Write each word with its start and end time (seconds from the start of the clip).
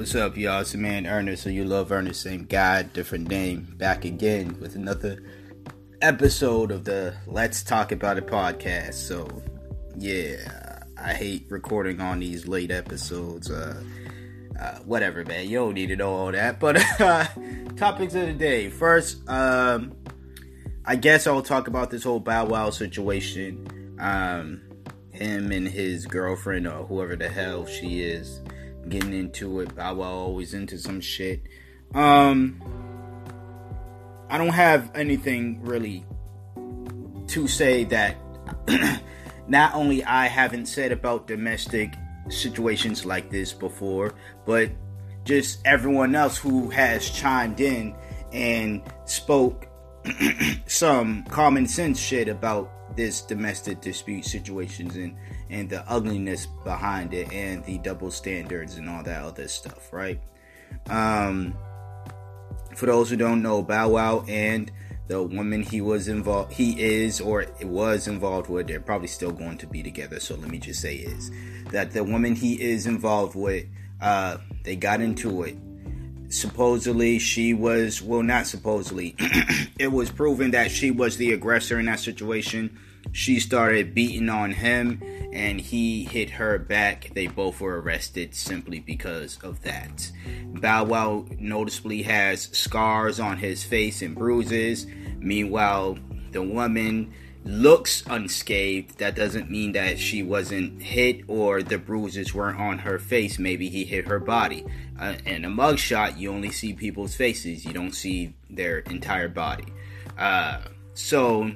What's 0.00 0.14
up, 0.14 0.34
y'all? 0.38 0.62
It's 0.62 0.72
your 0.72 0.80
man 0.80 1.06
Ernest, 1.06 1.42
so 1.42 1.50
you 1.50 1.62
love 1.66 1.92
Ernest, 1.92 2.22
same 2.22 2.46
guy, 2.46 2.84
different 2.84 3.28
name. 3.28 3.74
Back 3.76 4.06
again 4.06 4.58
with 4.58 4.74
another 4.74 5.22
episode 6.00 6.70
of 6.70 6.84
the 6.84 7.14
Let's 7.26 7.62
Talk 7.62 7.92
About 7.92 8.16
It 8.16 8.26
podcast. 8.26 8.94
So, 8.94 9.42
yeah, 9.98 10.84
I 10.96 11.12
hate 11.12 11.44
recording 11.50 12.00
on 12.00 12.18
these 12.18 12.48
late 12.48 12.70
episodes. 12.70 13.50
Uh, 13.50 13.78
uh, 14.58 14.78
whatever, 14.86 15.22
man. 15.26 15.46
You 15.46 15.58
don't 15.58 15.74
need 15.74 15.88
to 15.88 15.96
know 15.96 16.14
all 16.14 16.32
that. 16.32 16.58
But 16.58 16.78
uh, 17.00 17.26
topics 17.76 18.14
of 18.14 18.26
the 18.26 18.32
day. 18.32 18.70
First, 18.70 19.28
um, 19.28 19.94
I 20.86 20.96
guess 20.96 21.26
I'll 21.26 21.42
talk 21.42 21.68
about 21.68 21.90
this 21.90 22.04
whole 22.04 22.20
Bow 22.20 22.46
Wow 22.46 22.70
situation. 22.70 23.98
Um, 24.00 24.62
him 25.10 25.52
and 25.52 25.68
his 25.68 26.06
girlfriend, 26.06 26.66
or 26.66 26.86
whoever 26.86 27.16
the 27.16 27.28
hell 27.28 27.66
she 27.66 28.00
is 28.00 28.40
getting 28.88 29.12
into 29.12 29.60
it. 29.60 29.74
Bow 29.74 29.94
Wow 29.94 30.10
always 30.10 30.54
into 30.54 30.78
some 30.78 31.00
shit. 31.00 31.42
Um, 31.94 32.60
I 34.28 34.38
don't 34.38 34.48
have 34.48 34.90
anything 34.94 35.60
really 35.62 36.04
to 37.28 37.46
say 37.46 37.84
that 37.84 38.16
not 39.48 39.74
only 39.74 40.04
I 40.04 40.26
haven't 40.26 40.66
said 40.66 40.92
about 40.92 41.26
domestic 41.26 41.94
situations 42.28 43.04
like 43.04 43.30
this 43.30 43.52
before, 43.52 44.14
but 44.46 44.70
just 45.24 45.60
everyone 45.64 46.14
else 46.14 46.38
who 46.38 46.70
has 46.70 47.10
chimed 47.10 47.60
in 47.60 47.94
and 48.32 48.82
spoke 49.04 49.66
some 50.66 51.24
common 51.24 51.66
sense 51.66 51.98
shit 51.98 52.28
about 52.28 52.96
this 52.96 53.20
domestic 53.20 53.80
dispute 53.80 54.24
situations 54.24 54.96
and 54.96 55.16
and 55.50 55.68
the 55.68 55.84
ugliness 55.90 56.46
behind 56.64 57.12
it 57.12 57.32
and 57.32 57.64
the 57.64 57.78
double 57.78 58.10
standards 58.10 58.76
and 58.76 58.88
all 58.88 59.02
that 59.02 59.22
other 59.22 59.48
stuff, 59.48 59.92
right? 59.92 60.20
Um, 60.88 61.54
for 62.76 62.86
those 62.86 63.10
who 63.10 63.16
don't 63.16 63.42
know, 63.42 63.62
Bow 63.62 63.90
Wow 63.90 64.24
and 64.28 64.70
the 65.08 65.22
woman 65.22 65.62
he 65.62 65.80
was 65.80 66.06
involved, 66.06 66.52
he 66.52 66.80
is 66.80 67.20
or 67.20 67.44
was 67.62 68.06
involved 68.06 68.48
with, 68.48 68.68
they're 68.68 68.80
probably 68.80 69.08
still 69.08 69.32
going 69.32 69.58
to 69.58 69.66
be 69.66 69.82
together. 69.82 70.20
So 70.20 70.36
let 70.36 70.48
me 70.48 70.58
just 70.58 70.80
say 70.80 70.94
is 70.94 71.32
that 71.72 71.90
the 71.90 72.04
woman 72.04 72.36
he 72.36 72.60
is 72.60 72.86
involved 72.86 73.34
with, 73.34 73.66
uh, 74.00 74.36
they 74.62 74.76
got 74.76 75.00
into 75.00 75.42
it. 75.42 75.56
Supposedly, 76.28 77.18
she 77.18 77.54
was 77.54 78.00
well, 78.00 78.22
not 78.22 78.46
supposedly. 78.46 79.16
it 79.80 79.90
was 79.90 80.12
proven 80.12 80.52
that 80.52 80.70
she 80.70 80.92
was 80.92 81.16
the 81.16 81.32
aggressor 81.32 81.80
in 81.80 81.86
that 81.86 81.98
situation 81.98 82.78
she 83.12 83.40
started 83.40 83.94
beating 83.94 84.28
on 84.28 84.52
him 84.52 85.02
and 85.32 85.60
he 85.60 86.04
hit 86.04 86.30
her 86.30 86.58
back. 86.58 87.10
They 87.14 87.26
both 87.26 87.60
were 87.60 87.80
arrested 87.80 88.34
simply 88.34 88.80
because 88.80 89.38
of 89.42 89.62
that. 89.62 90.10
Bow 90.44 90.84
Wow 90.84 91.26
noticeably 91.38 92.02
has 92.02 92.48
scars 92.52 93.20
on 93.20 93.38
his 93.38 93.62
face 93.62 94.02
and 94.02 94.14
bruises. 94.14 94.86
Meanwhile, 95.18 95.98
the 96.32 96.42
woman 96.42 97.12
looks 97.44 98.02
unscathed. 98.06 98.98
That 98.98 99.14
doesn't 99.14 99.50
mean 99.50 99.72
that 99.72 99.98
she 99.98 100.22
wasn't 100.22 100.82
hit 100.82 101.22
or 101.28 101.62
the 101.62 101.78
bruises 101.78 102.34
weren't 102.34 102.60
on 102.60 102.78
her 102.78 102.98
face. 102.98 103.38
Maybe 103.38 103.68
he 103.68 103.84
hit 103.84 104.06
her 104.06 104.20
body. 104.20 104.64
Uh, 104.98 105.14
in 105.24 105.44
a 105.44 105.48
mugshot, 105.48 106.18
you 106.18 106.30
only 106.30 106.50
see 106.50 106.74
people's 106.74 107.14
faces, 107.14 107.64
you 107.64 107.72
don't 107.72 107.94
see 107.94 108.34
their 108.50 108.80
entire 108.80 109.28
body. 109.28 109.64
Uh, 110.18 110.60
so 110.92 111.52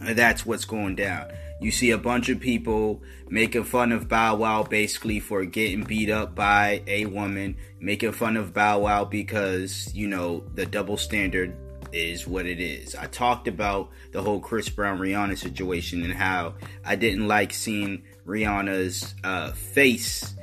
that's 0.00 0.44
what's 0.44 0.64
going 0.64 0.96
down. 0.96 1.32
You 1.60 1.70
see 1.70 1.90
a 1.90 1.98
bunch 1.98 2.28
of 2.28 2.38
people 2.38 3.02
making 3.28 3.64
fun 3.64 3.92
of 3.92 4.08
Bow 4.08 4.36
Wow 4.36 4.62
basically 4.62 5.20
for 5.20 5.44
getting 5.44 5.84
beat 5.84 6.10
up 6.10 6.34
by 6.34 6.82
a 6.86 7.06
woman, 7.06 7.56
making 7.80 8.12
fun 8.12 8.36
of 8.36 8.52
Bow 8.52 8.80
Wow 8.80 9.04
because, 9.04 9.92
you 9.94 10.06
know, 10.06 10.44
the 10.54 10.66
double 10.66 10.96
standard 10.96 11.56
is 11.92 12.26
what 12.26 12.46
it 12.46 12.60
is. 12.60 12.94
I 12.94 13.06
talked 13.06 13.48
about 13.48 13.90
the 14.12 14.22
whole 14.22 14.40
Chris 14.40 14.68
Brown 14.68 14.98
Rihanna 14.98 15.38
situation 15.38 16.02
and 16.02 16.12
how 16.12 16.54
I 16.84 16.96
didn't 16.96 17.26
like 17.26 17.52
seeing 17.54 18.02
Rihanna's 18.26 19.14
uh, 19.24 19.52
face 19.52 20.34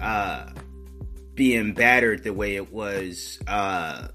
uh, 0.00 0.50
being 1.34 1.72
battered 1.74 2.22
the 2.22 2.32
way 2.32 2.56
it 2.56 2.72
was. 2.72 3.40
Uh, 3.46 4.08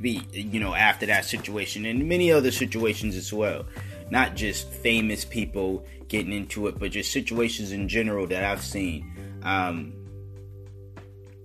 be 0.00 0.22
you 0.32 0.60
know 0.60 0.74
after 0.74 1.06
that 1.06 1.24
situation 1.24 1.84
and 1.84 2.08
many 2.08 2.32
other 2.32 2.50
situations 2.50 3.16
as 3.16 3.32
well. 3.32 3.66
Not 4.10 4.34
just 4.34 4.68
famous 4.68 5.24
people 5.24 5.84
getting 6.10 6.32
into 6.32 6.66
it 6.66 6.78
but 6.78 6.90
just 6.90 7.12
situations 7.12 7.72
in 7.72 7.88
general 7.88 8.26
that 8.26 8.44
i've 8.44 8.62
seen 8.62 9.38
um, 9.42 9.94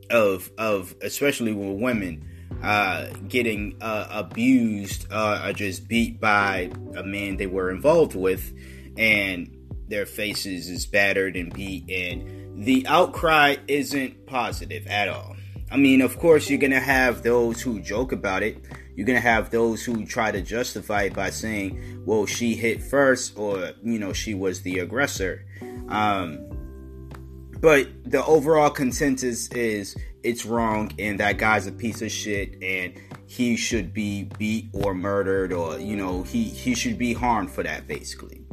of 0.09 0.51
of 0.57 0.93
especially 1.01 1.53
with 1.53 1.79
women 1.79 2.27
uh, 2.63 3.07
getting 3.27 3.75
uh, 3.81 4.07
abused 4.09 5.05
uh, 5.11 5.43
or 5.45 5.53
just 5.53 5.87
beat 5.87 6.19
by 6.19 6.72
a 6.95 7.03
man 7.03 7.37
they 7.37 7.47
were 7.47 7.69
involved 7.69 8.16
with 8.16 8.53
and 8.97 9.55
their 9.87 10.05
faces 10.05 10.67
is 10.67 10.85
battered 10.85 11.35
and 11.35 11.53
beat 11.53 11.87
and 11.89 12.66
the 12.66 12.85
outcry 12.87 13.55
isn't 13.67 14.25
positive 14.25 14.87
at 14.87 15.07
all 15.07 15.34
I 15.75 15.77
mean, 15.77 15.99
of 15.99 16.17
course, 16.17 16.49
you're 16.49 16.57
gonna 16.57 16.79
have 16.79 17.21
those 17.21 17.61
who 17.61 17.81
joke 17.81 18.13
about 18.13 18.43
it. 18.43 18.63
You're 18.95 19.05
gonna 19.05 19.19
have 19.19 19.49
those 19.49 19.83
who 19.83 20.05
try 20.05 20.31
to 20.31 20.39
justify 20.39 21.01
it 21.03 21.13
by 21.13 21.31
saying, 21.31 22.01
"Well, 22.05 22.25
she 22.25 22.55
hit 22.55 22.81
first, 22.81 23.37
or 23.37 23.71
you 23.83 23.99
know, 23.99 24.13
she 24.13 24.33
was 24.35 24.61
the 24.61 24.79
aggressor." 24.79 25.43
Um, 25.89 26.39
but 27.59 27.89
the 28.05 28.23
overall 28.25 28.69
consensus 28.69 29.49
is 29.49 29.97
it's 30.23 30.45
wrong, 30.45 30.93
and 30.97 31.19
that 31.19 31.39
guy's 31.39 31.67
a 31.67 31.73
piece 31.73 32.01
of 32.01 32.09
shit, 32.09 32.55
and 32.63 32.93
he 33.27 33.57
should 33.57 33.93
be 33.93 34.29
beat 34.39 34.69
or 34.71 34.93
murdered, 34.93 35.51
or 35.51 35.77
you 35.77 35.97
know, 35.97 36.23
he 36.23 36.45
he 36.45 36.73
should 36.73 36.97
be 36.97 37.11
harmed 37.11 37.51
for 37.51 37.63
that, 37.63 37.85
basically. 37.85 38.45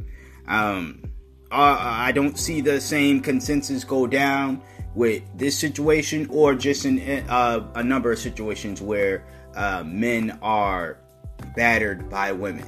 Um, 0.45 1.03
I, 1.49 2.09
I 2.09 2.11
don't 2.11 2.37
see 2.37 2.59
the 2.59 2.81
same 2.81 3.21
consensus 3.21 3.85
go 3.85 4.07
down 4.07 4.61
with 4.95 5.23
this 5.37 5.57
situation 5.57 6.27
or 6.29 6.53
just 6.55 6.85
in 6.85 6.99
uh, 7.29 7.67
a 7.75 7.83
number 7.83 8.11
of 8.11 8.19
situations 8.19 8.81
where 8.81 9.25
uh, 9.55 9.83
men 9.85 10.37
are 10.41 10.97
battered 11.55 12.09
by 12.09 12.31
women. 12.31 12.65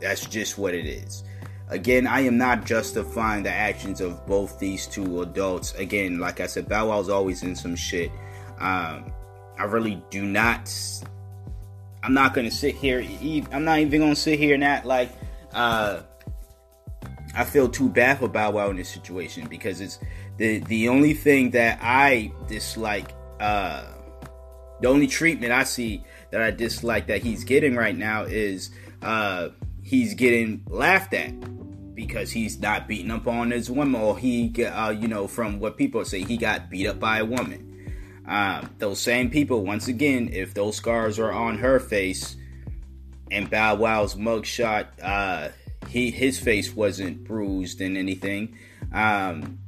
That's 0.00 0.26
just 0.26 0.58
what 0.58 0.74
it 0.74 0.86
is. 0.86 1.24
Again, 1.68 2.06
I 2.06 2.20
am 2.20 2.38
not 2.38 2.64
justifying 2.64 3.42
the 3.42 3.50
actions 3.50 4.00
of 4.00 4.24
both 4.26 4.58
these 4.58 4.86
two 4.86 5.22
adults. 5.22 5.74
Again, 5.74 6.18
like 6.18 6.40
I 6.40 6.46
said, 6.46 6.68
Bow 6.68 6.88
Wow's 6.88 7.08
always 7.08 7.42
in 7.42 7.56
some 7.56 7.74
shit. 7.74 8.10
Um, 8.58 9.12
I 9.58 9.64
really 9.64 10.00
do 10.10 10.24
not. 10.24 10.72
I'm 12.02 12.14
not 12.14 12.34
gonna 12.34 12.52
sit 12.52 12.76
here. 12.76 13.04
I'm 13.50 13.64
not 13.64 13.80
even 13.80 14.00
gonna 14.00 14.14
sit 14.14 14.38
here 14.38 14.54
and 14.54 14.62
act 14.62 14.86
like 14.86 15.10
uh, 15.52 16.02
I 17.34 17.44
feel 17.44 17.68
too 17.68 17.88
bad 17.88 18.18
for 18.18 18.28
Bow 18.28 18.52
Wow 18.52 18.70
in 18.70 18.76
this 18.76 18.88
situation 18.88 19.46
because 19.48 19.80
it's 19.80 19.98
the 20.36 20.58
the 20.60 20.88
only 20.88 21.14
thing 21.14 21.50
that 21.50 21.78
I 21.82 22.32
dislike, 22.48 23.12
uh, 23.40 23.84
the 24.80 24.88
only 24.88 25.06
treatment 25.06 25.52
I 25.52 25.64
see 25.64 26.04
that 26.30 26.42
I 26.42 26.50
dislike 26.50 27.06
that 27.06 27.22
he's 27.22 27.44
getting 27.44 27.76
right 27.76 27.96
now 27.96 28.24
is 28.24 28.70
uh, 29.02 29.48
he's 29.82 30.14
getting 30.14 30.62
laughed 30.66 31.14
at 31.14 31.32
because 31.94 32.30
he's 32.30 32.60
not 32.60 32.86
beating 32.86 33.10
up 33.10 33.26
on 33.26 33.50
his 33.50 33.70
woman, 33.70 34.00
or 34.00 34.18
he, 34.18 34.52
uh, 34.64 34.90
you 34.90 35.08
know, 35.08 35.26
from 35.26 35.58
what 35.58 35.78
people 35.78 36.04
say, 36.04 36.22
he 36.22 36.36
got 36.36 36.68
beat 36.68 36.86
up 36.86 37.00
by 37.00 37.18
a 37.18 37.24
woman. 37.24 37.72
Um, 38.28 38.70
those 38.78 39.00
same 39.00 39.30
people, 39.30 39.64
once 39.64 39.88
again, 39.88 40.28
if 40.32 40.52
those 40.52 40.76
scars 40.76 41.18
are 41.18 41.32
on 41.32 41.58
her 41.58 41.80
face, 41.80 42.36
and 43.30 43.48
Bow 43.48 43.76
Wow's 43.76 44.14
mugshot, 44.14 44.86
uh, 45.02 45.48
he 45.88 46.10
his 46.10 46.38
face 46.38 46.74
wasn't 46.74 47.24
bruised 47.24 47.80
and 47.80 47.96
anything. 47.96 48.58
Um, 48.92 49.58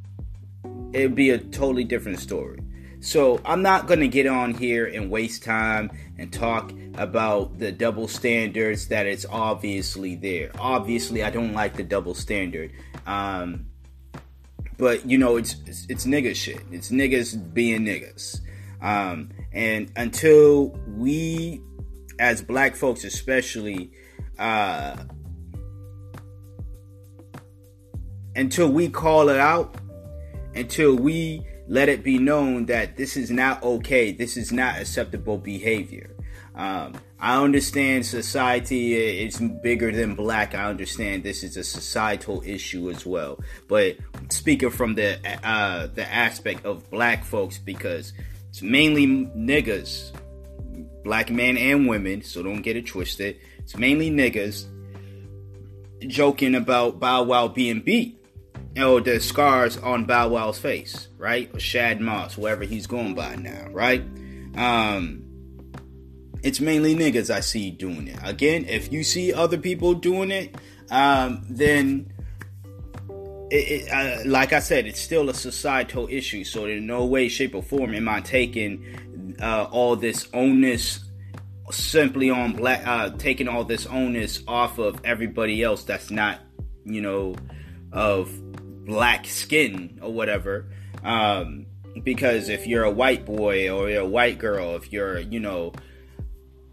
it'd 0.93 1.15
be 1.15 1.31
a 1.31 1.39
totally 1.39 1.85
different 1.85 2.19
story. 2.19 2.61
So 3.01 3.41
I'm 3.45 3.63
not 3.63 3.87
going 3.87 4.01
to 4.01 4.09
get 4.09 4.27
on 4.27 4.55
here 4.55 4.87
and 4.87 5.11
waste 5.11 5.45
time 5.45 5.91
and 6.19 6.33
talk 6.33 6.73
about 6.95 7.59
the 7.59 7.71
double 7.71 8.09
standards 8.09 8.89
that 8.89 9.07
it's 9.07 9.25
obviously 9.31 10.17
there. 10.17 10.51
Obviously, 10.59 11.23
I 11.23 11.31
don't 11.31 11.53
like 11.53 11.77
the 11.77 11.85
double 11.85 12.15
standard. 12.15 12.73
Um, 13.07 13.67
but 14.79 15.07
you 15.07 15.17
know, 15.17 15.37
it's, 15.37 15.57
it's 15.67 15.87
it's 15.89 16.07
nigga 16.07 16.35
shit. 16.35 16.61
It's 16.73 16.91
niggas 16.91 17.55
being 17.55 17.85
niggas. 17.85 18.41
Um, 18.81 19.31
and 19.53 19.93
until 19.97 20.69
we, 20.87 21.61
as 22.19 22.43
black 22.43 22.75
folks 22.77 23.05
especially, 23.05 23.93
uh, 24.39 24.97
until 28.35 28.71
we 28.71 28.89
call 28.89 29.29
it 29.29 29.39
out 29.39 29.77
until 30.59 30.97
we 30.97 31.47
let 31.67 31.89
it 31.89 32.03
be 32.03 32.19
known 32.19 32.67
that 32.67 32.97
this 32.97 33.17
is 33.17 33.31
not 33.31 33.63
okay, 33.63 34.13
this 34.13 34.37
is 34.37 34.53
not 34.53 34.79
acceptable 34.79 35.39
behavior. 35.39 36.15
Um, 36.55 36.95
I 37.21 37.41
understand 37.43 38.05
society 38.05 38.95
is 38.95 39.41
bigger 39.63 39.93
than 39.93 40.15
black. 40.15 40.55
I 40.55 40.65
understand 40.65 41.23
this 41.23 41.45
is 41.45 41.57
a 41.57 41.63
societal 41.63 42.43
issue 42.45 42.91
as 42.91 43.07
well. 43.07 43.39
But 43.69 43.99
speaking 44.31 44.71
from 44.71 44.95
the 44.95 45.19
uh, 45.45 45.87
the 45.87 46.11
aspect 46.11 46.65
of 46.65 46.91
black 46.91 47.25
folks, 47.25 47.59
because 47.59 48.13
it's 48.49 48.63
mainly 48.63 49.07
niggas, 49.07 50.11
black 51.05 51.31
men 51.31 51.57
and 51.57 51.87
women. 51.87 52.23
So 52.23 52.43
don't 52.43 52.63
get 52.63 52.77
it 52.77 52.87
twisted. 52.87 53.37
It's 53.59 53.77
mainly 53.77 54.11
niggas 54.11 54.67
joking 56.09 56.55
about 56.55 56.99
Bow 56.99 57.23
Wow 57.23 57.49
being 57.49 57.81
beat. 57.81 58.18
Or 58.77 59.01
the 59.01 59.19
scars 59.21 59.77
on 59.77 60.05
Bow 60.05 60.29
Wow's 60.29 60.59
face, 60.59 61.09
right? 61.17 61.51
Or 61.53 61.59
Shad 61.59 62.01
Moss, 62.01 62.39
wherever 62.39 62.65
he's 62.65 62.87
going 62.87 63.15
by 63.15 63.35
now, 63.35 63.69
right? 63.71 64.03
Um, 64.57 65.25
it's 66.43 66.61
mainly 66.61 66.95
niggas 66.95 67.31
I 67.31 67.41
see 67.41 67.71
doing 67.71 68.09
it. 68.09 68.19
Again, 68.23 68.67
if 68.67 68.93
you 68.93 69.03
see 69.03 69.33
other 69.33 69.59
people 69.59 69.95
doing 69.95 70.31
it, 70.31 70.55
um, 70.91 71.45
then 71.49 72.13
it, 73.51 73.55
it, 73.55 73.91
uh, 73.91 74.29
like 74.29 74.53
I 74.53 74.61
said, 74.61 74.87
it's 74.87 75.01
still 75.01 75.29
a 75.29 75.35
societal 75.35 76.07
issue. 76.11 76.45
So 76.45 76.67
in 76.67 76.87
no 76.87 77.05
way, 77.07 77.29
shape, 77.29 77.55
or 77.55 77.63
form 77.63 77.95
am 77.95 78.09
I 78.09 78.21
taking 78.21 79.37
uh, 79.41 79.65
all 79.71 79.97
this 79.97 80.29
onus 80.33 81.05
simply 81.71 82.31
on 82.31 82.53
black, 82.53 82.87
uh, 82.87 83.11
taking 83.17 83.49
all 83.49 83.65
this 83.65 83.87
onus 83.87 84.43
off 84.47 84.79
of 84.79 85.01
everybody 85.05 85.63
else 85.63 85.85
that's 85.85 86.11
not, 86.11 86.41
you 86.85 87.01
know, 87.01 87.35
of 87.93 88.31
black 88.89 89.27
skin 89.27 90.01
or 90.03 90.13
whatever. 90.13 90.67
Um, 91.05 91.67
because 92.03 92.49
if 92.49 92.67
you're 92.67 92.85
a 92.85 92.91
white 92.91 93.25
boy 93.25 93.71
or 93.71 93.89
you're 93.89 94.01
a 94.01 94.07
white 94.07 94.39
girl, 94.39 94.75
if 94.75 94.93
you're, 94.93 95.21
you 95.21 95.39
know, 95.39 95.73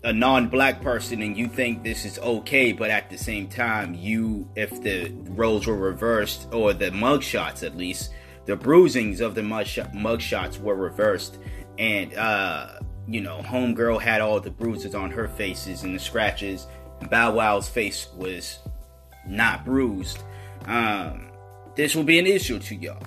a 0.04 0.14
non-black 0.14 0.82
person 0.82 1.22
and 1.22 1.36
you 1.36 1.48
think 1.48 1.84
this 1.84 2.06
is 2.06 2.18
okay, 2.20 2.72
but 2.72 2.90
at 2.90 3.10
the 3.10 3.18
same 3.18 3.48
time, 3.48 3.94
you, 3.94 4.50
if 4.56 4.82
the 4.82 5.12
roles 5.30 5.68
were 5.68 5.76
reversed 5.76 6.48
or 6.54 6.74
the 6.74 6.92
mugshots 6.92 7.64
at 7.64 7.76
least, 7.76 8.12
the 8.46 8.56
bruisings 8.56 9.20
of 9.20 9.36
the 9.36 9.42
mugshots 9.42 10.62
were 10.62 10.76
reversed, 10.76 11.40
and 11.80 12.14
uh, 12.14 12.80
you 13.08 13.20
know, 13.20 13.42
homegirl 13.42 14.00
had 14.00 14.22
all 14.22 14.40
the 14.40 14.52
bruises 14.52 14.94
on 14.94 15.10
her 15.10 15.28
faces 15.28 15.82
and 15.82 15.96
the 15.96 16.00
scratches, 16.00 16.68
and 17.02 17.10
Bow 17.10 17.34
Wow's 17.34 17.68
face 17.68 18.08
was 18.16 18.60
not 19.28 19.66
bruised. 19.66 20.20
Um, 20.66 21.32
this 21.76 21.96
will 21.96 22.04
be 22.04 22.20
an 22.20 22.26
issue 22.28 22.60
to 22.60 22.76
y'all, 22.76 23.04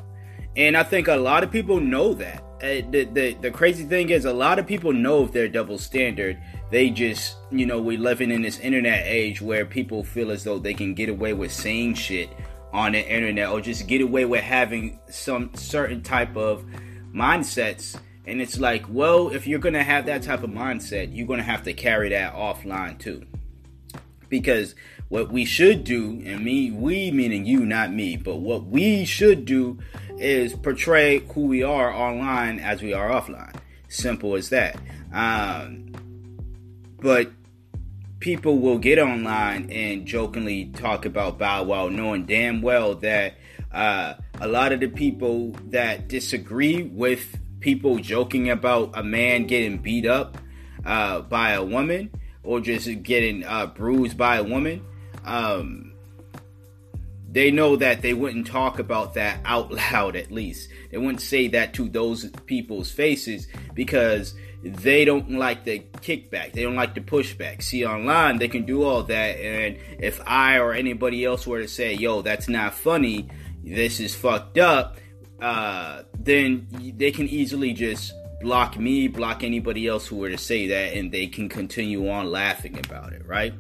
and 0.57 0.77
I 0.77 0.83
think 0.83 1.09
a 1.09 1.17
lot 1.17 1.43
of 1.43 1.51
people 1.51 1.81
know 1.81 2.15
that. 2.15 2.45
Uh, 2.61 2.83
the, 2.91 3.09
the 3.13 3.35
the 3.35 3.51
crazy 3.53 3.85
thing 3.85 4.11
is, 4.11 4.25
a 4.25 4.33
lot 4.33 4.59
of 4.59 4.67
people 4.67 4.93
know 4.93 5.25
if 5.25 5.33
they're 5.33 5.49
double 5.49 5.79
standard 5.79 6.37
they 6.71 6.91
just, 6.91 7.37
you 7.51 7.65
know, 7.65 7.81
we 7.81 7.97
living 7.97 8.31
in 8.31 8.43
this 8.43 8.59
internet 8.61 9.07
age 9.07 9.41
where 9.41 9.65
people 9.65 10.05
feel 10.05 10.31
as 10.31 10.45
though 10.45 10.59
they 10.59 10.75
can 10.75 10.95
get 10.95 11.09
away 11.09 11.33
with 11.33 11.53
saying 11.53 11.95
shit 11.95 12.29
on 12.73 12.93
the 12.93 13.11
internet 13.11 13.49
or 13.49 13.61
just 13.61 13.87
get 13.87 14.03
away 14.03 14.27
with 14.27 14.43
having 14.43 15.01
some 15.09 15.55
certain 15.55 16.03
type 16.03 16.37
of 16.37 16.65
mindsets. 17.15 17.99
And 18.27 18.43
it's 18.43 18.61
like, 18.61 18.85
well, 18.89 19.31
if 19.31 19.47
you're 19.47 19.59
gonna 19.59 19.83
have 19.83 20.05
that 20.07 20.23
type 20.23 20.43
of 20.43 20.51
mindset, 20.51 21.17
you're 21.17 21.27
gonna 21.27 21.43
have 21.43 21.63
to 21.63 21.73
carry 21.73 22.11
that 22.11 22.35
offline 22.35 22.99
too. 22.99 23.25
Because 24.29 24.75
what 25.09 25.33
we 25.33 25.45
should 25.45 25.85
do, 25.85 26.23
and 26.27 26.45
me, 26.45 26.71
we 26.71 27.11
meaning 27.11 27.47
you, 27.47 27.65
not 27.65 27.93
me, 27.93 28.17
but 28.17 28.37
what 28.37 28.67
we 28.67 29.05
should 29.05 29.45
do 29.45 29.79
is 30.19 30.55
portray 30.55 31.19
who 31.35 31.47
we 31.47 31.63
are 31.63 31.93
online 31.93 32.59
as 32.59 32.83
we 32.83 32.93
are 32.93 33.09
offline. 33.09 33.55
Simple 33.89 34.35
as 34.35 34.51
that. 34.51 34.79
Um, 35.13 35.93
but 37.01 37.33
people 38.21 38.59
will 38.59 38.79
get 38.79 38.99
online 38.99 39.71
and 39.71 40.07
jokingly 40.07 40.67
talk 40.67 41.07
about 41.07 41.39
Bow 41.39 41.63
Wow, 41.63 41.89
knowing 41.89 42.27
damn 42.27 42.61
well 42.61 42.95
that 42.97 43.35
uh, 43.73 44.15
a 44.41 44.49
lot 44.49 44.73
of 44.73 44.81
the 44.81 44.89
people 44.89 45.53
that 45.67 46.09
disagree 46.09 46.83
with 46.83 47.39
people 47.61 47.99
joking 47.99 48.51
about 48.51 48.91
a 48.95 49.03
man 49.03 49.47
getting 49.47 49.79
beat 49.79 50.07
up 50.07 50.37
uh, 50.85 51.21
by 51.23 51.53
a 51.53 51.63
woman 51.63 52.11
or 52.43 52.61
just 52.61 53.03
getting 53.03 53.45
uh, 53.45 53.67
bruised 53.67 54.17
by 54.17 54.37
a 54.37 54.43
woman, 54.43 54.85
um, 55.25 55.93
they 57.31 57.51
know 57.51 57.77
that 57.77 58.03
they 58.03 58.15
wouldn't 58.15 58.47
talk 58.47 58.79
about 58.79 59.15
that 59.15 59.41
out 59.45 59.71
loud 59.93 60.17
at 60.17 60.31
least. 60.31 60.71
They 60.91 60.99
wouldn't 60.99 61.21
say 61.21 61.49
that 61.49 61.75
to 61.75 61.89
those 61.89 62.31
people's 62.47 62.91
faces 62.91 63.49
because 63.75 64.35
they 64.63 65.05
don't 65.05 65.31
like 65.31 65.65
the 65.65 65.81
kickback. 66.01 66.53
They 66.53 66.63
don't 66.63 66.75
like 66.75 66.95
the 66.95 67.01
pushback. 67.01 67.63
See, 67.63 67.87
online, 67.87 68.39
they 68.39 68.49
can 68.49 68.65
do 68.65 68.83
all 68.83 69.03
that. 69.05 69.39
And 69.39 69.79
if 70.01 70.21
I 70.27 70.59
or 70.59 70.73
anybody 70.73 71.25
else 71.25 71.47
were 71.47 71.61
to 71.61 71.69
say, 71.69 71.95
yo, 71.95 72.23
that's 72.23 72.49
not 72.49 72.75
funny, 72.75 73.29
this 73.63 74.01
is 74.01 74.15
fucked 74.15 74.59
up, 74.59 74.99
uh, 75.41 76.03
then 76.19 76.67
they 76.97 77.13
can 77.13 77.29
easily 77.29 77.73
just 77.73 78.13
block 78.41 78.79
me, 78.79 79.07
block 79.09 79.45
anybody 79.45 79.87
else 79.87 80.07
who 80.07 80.17
were 80.17 80.31
to 80.31 80.39
say 80.39 80.69
that, 80.69 80.95
and 80.95 81.13
they 81.13 81.27
can 81.27 81.49
continue 81.49 82.09
on 82.09 82.31
laughing 82.31 82.79
about 82.79 83.13
it, 83.13 83.25
right? 83.27 83.55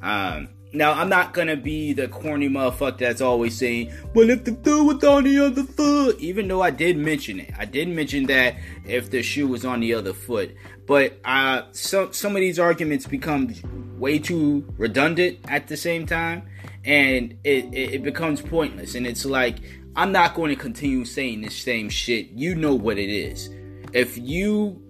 Um, 0.00 0.48
now, 0.72 0.92
I'm 0.92 1.08
not 1.08 1.32
gonna 1.32 1.56
be 1.56 1.92
the 1.92 2.08
corny 2.08 2.48
motherfucker 2.48 2.98
that's 2.98 3.20
always 3.20 3.56
saying, 3.56 3.92
well, 4.14 4.28
if 4.28 4.44
the 4.44 4.50
dude 4.50 4.86
was 4.86 5.04
on 5.04 5.24
the 5.24 5.38
other 5.38 5.64
foot, 5.64 6.18
even 6.20 6.46
though 6.48 6.60
I 6.60 6.70
did 6.70 6.96
mention 6.96 7.40
it. 7.40 7.52
I 7.58 7.64
did 7.64 7.88
mention 7.88 8.26
that 8.26 8.56
if 8.84 9.10
the 9.10 9.22
shoe 9.22 9.48
was 9.48 9.64
on 9.64 9.80
the 9.80 9.94
other 9.94 10.12
foot. 10.12 10.54
But 10.86 11.18
uh, 11.24 11.62
some, 11.72 12.12
some 12.12 12.34
of 12.34 12.40
these 12.40 12.58
arguments 12.58 13.06
become 13.06 13.54
way 13.98 14.18
too 14.18 14.66
redundant 14.76 15.38
at 15.48 15.68
the 15.68 15.76
same 15.76 16.06
time, 16.06 16.48
and 16.84 17.36
it, 17.44 17.66
it, 17.72 17.94
it 17.94 18.02
becomes 18.02 18.40
pointless. 18.40 18.94
And 18.94 19.06
it's 19.06 19.24
like, 19.24 19.56
I'm 19.96 20.12
not 20.12 20.34
going 20.34 20.50
to 20.50 20.56
continue 20.56 21.04
saying 21.04 21.42
this 21.42 21.56
same 21.56 21.88
shit. 21.88 22.28
You 22.30 22.54
know 22.54 22.74
what 22.74 22.98
it 22.98 23.10
is. 23.10 23.50
If 23.92 24.16
you 24.18 24.82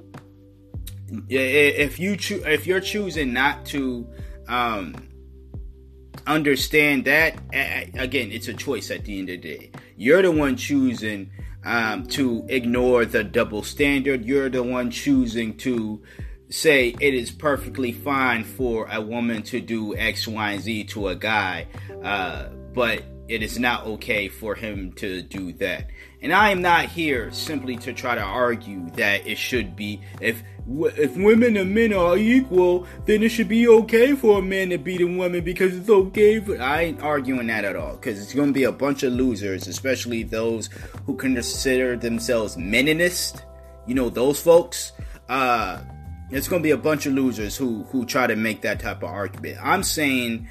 if 1.28 1.98
you 1.98 2.16
cho- 2.16 2.42
if 2.44 2.66
you're 2.66 2.80
choosing 2.80 3.32
not 3.32 3.64
to 3.66 4.06
um 4.46 4.94
understand 6.28 7.06
that 7.06 7.38
again 7.52 8.30
it's 8.30 8.48
a 8.48 8.54
choice 8.54 8.90
at 8.90 9.04
the 9.04 9.18
end 9.18 9.30
of 9.30 9.42
the 9.42 9.56
day. 9.56 9.70
You're 9.96 10.22
the 10.22 10.30
one 10.30 10.56
choosing 10.56 11.30
um, 11.64 12.06
to 12.08 12.44
ignore 12.48 13.04
the 13.04 13.24
double 13.24 13.62
standard. 13.62 14.24
You're 14.24 14.48
the 14.48 14.62
one 14.62 14.90
choosing 14.90 15.56
to 15.58 16.02
say 16.50 16.94
it 17.00 17.14
is 17.14 17.30
perfectly 17.30 17.92
fine 17.92 18.44
for 18.44 18.88
a 18.90 19.00
woman 19.00 19.42
to 19.42 19.60
do 19.60 19.94
x 19.96 20.26
y 20.26 20.52
and 20.52 20.62
z 20.62 20.84
to 20.84 21.08
a 21.08 21.14
guy 21.14 21.66
uh, 22.02 22.48
but 22.74 23.02
it 23.28 23.42
is 23.42 23.58
not 23.58 23.86
okay 23.86 24.28
for 24.28 24.54
him 24.54 24.92
to 24.92 25.20
do 25.20 25.52
that 25.52 25.90
and 26.22 26.32
i 26.32 26.50
am 26.50 26.62
not 26.62 26.86
here 26.86 27.30
simply 27.32 27.76
to 27.76 27.92
try 27.92 28.14
to 28.14 28.20
argue 28.20 28.88
that 28.90 29.26
it 29.26 29.38
should 29.38 29.74
be 29.76 30.00
if 30.20 30.42
if 30.70 31.16
women 31.16 31.56
and 31.56 31.74
men 31.74 31.94
are 31.94 32.16
equal, 32.16 32.86
then 33.06 33.22
it 33.22 33.30
should 33.30 33.48
be 33.48 33.66
okay 33.68 34.14
for 34.14 34.40
a 34.40 34.42
man 34.42 34.70
to 34.70 34.78
beat 34.78 35.00
a 35.00 35.06
woman 35.06 35.42
because 35.42 35.74
it's 35.74 35.88
okay. 35.88 36.40
For, 36.40 36.60
I 36.60 36.82
ain't 36.82 37.02
arguing 37.02 37.46
that 37.46 37.64
at 37.64 37.74
all 37.74 37.96
because 37.96 38.20
it's 38.20 38.34
going 38.34 38.48
to 38.48 38.52
be 38.52 38.64
a 38.64 38.72
bunch 38.72 39.02
of 39.02 39.14
losers, 39.14 39.66
especially 39.66 40.24
those 40.24 40.68
who 41.06 41.16
consider 41.16 41.96
themselves 41.96 42.56
meninist. 42.56 43.42
You 43.86 43.94
know 43.94 44.10
those 44.10 44.40
folks. 44.40 44.92
Uh, 45.28 45.80
it's 46.30 46.48
going 46.48 46.60
to 46.60 46.66
be 46.66 46.72
a 46.72 46.78
bunch 46.78 47.06
of 47.06 47.14
losers 47.14 47.56
who 47.56 47.84
who 47.84 48.04
try 48.04 48.26
to 48.26 48.36
make 48.36 48.60
that 48.62 48.80
type 48.80 49.02
of 49.02 49.08
argument. 49.08 49.56
I'm 49.62 49.82
saying, 49.82 50.48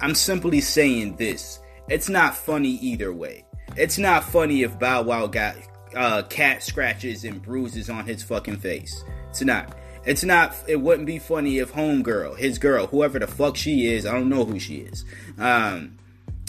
I'm 0.00 0.14
simply 0.14 0.60
saying 0.60 1.16
this. 1.16 1.58
It's 1.88 2.08
not 2.08 2.36
funny 2.36 2.70
either 2.70 3.12
way. 3.12 3.44
It's 3.76 3.98
not 3.98 4.24
funny 4.24 4.62
if 4.62 4.78
Bow 4.78 5.02
Wow 5.02 5.26
got 5.26 5.56
uh, 5.94 6.22
cat 6.22 6.62
scratches 6.62 7.24
and 7.24 7.42
bruises 7.42 7.88
on 7.88 8.06
his 8.06 8.22
fucking 8.22 8.58
face. 8.58 9.04
It's 9.30 9.42
not. 9.42 9.76
It's 10.04 10.24
not. 10.24 10.54
It 10.66 10.80
wouldn't 10.80 11.06
be 11.06 11.18
funny 11.18 11.58
if 11.58 11.72
homegirl, 11.72 12.36
his 12.36 12.58
girl, 12.58 12.86
whoever 12.86 13.18
the 13.18 13.26
fuck 13.26 13.56
she 13.56 13.86
is, 13.86 14.04
I 14.04 14.12
don't 14.12 14.28
know 14.28 14.44
who 14.44 14.58
she 14.58 14.76
is. 14.76 15.04
Um, 15.38 15.96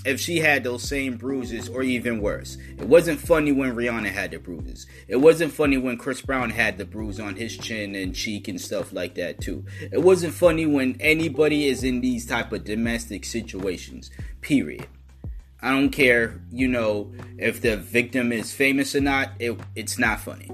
if 0.06 0.20
she 0.20 0.40
had 0.40 0.64
those 0.64 0.84
same 0.84 1.16
bruises 1.16 1.70
or 1.70 1.82
even 1.82 2.20
worse. 2.20 2.58
It 2.78 2.88
wasn't 2.88 3.20
funny 3.20 3.52
when 3.52 3.76
Rihanna 3.76 4.12
had 4.12 4.32
the 4.32 4.38
bruises. 4.38 4.86
It 5.08 5.16
wasn't 5.16 5.54
funny 5.54 5.78
when 5.78 5.98
Chris 5.98 6.22
Brown 6.22 6.50
had 6.50 6.78
the 6.78 6.86
bruise 6.86 7.20
on 7.20 7.36
his 7.36 7.58
chin 7.58 7.96
and 7.96 8.14
cheek 8.14 8.48
and 8.48 8.60
stuff 8.60 8.92
like 8.92 9.16
that 9.16 9.40
too. 9.40 9.66
It 9.92 10.02
wasn't 10.02 10.34
funny 10.34 10.66
when 10.66 10.98
anybody 11.00 11.68
is 11.68 11.84
in 11.84 12.02
these 12.02 12.26
type 12.26 12.52
of 12.52 12.66
domestic 12.66 13.24
situations. 13.24 14.12
Period. 14.42 14.88
I 15.64 15.72
don't 15.72 15.92
care, 15.92 16.42
you 16.52 16.68
know, 16.68 17.14
if 17.38 17.62
the 17.62 17.78
victim 17.78 18.34
is 18.34 18.52
famous 18.52 18.96
or 18.96 19.00
not. 19.00 19.32
It, 19.40 19.58
it's 19.76 19.98
not 19.98 20.20
funny. 20.20 20.52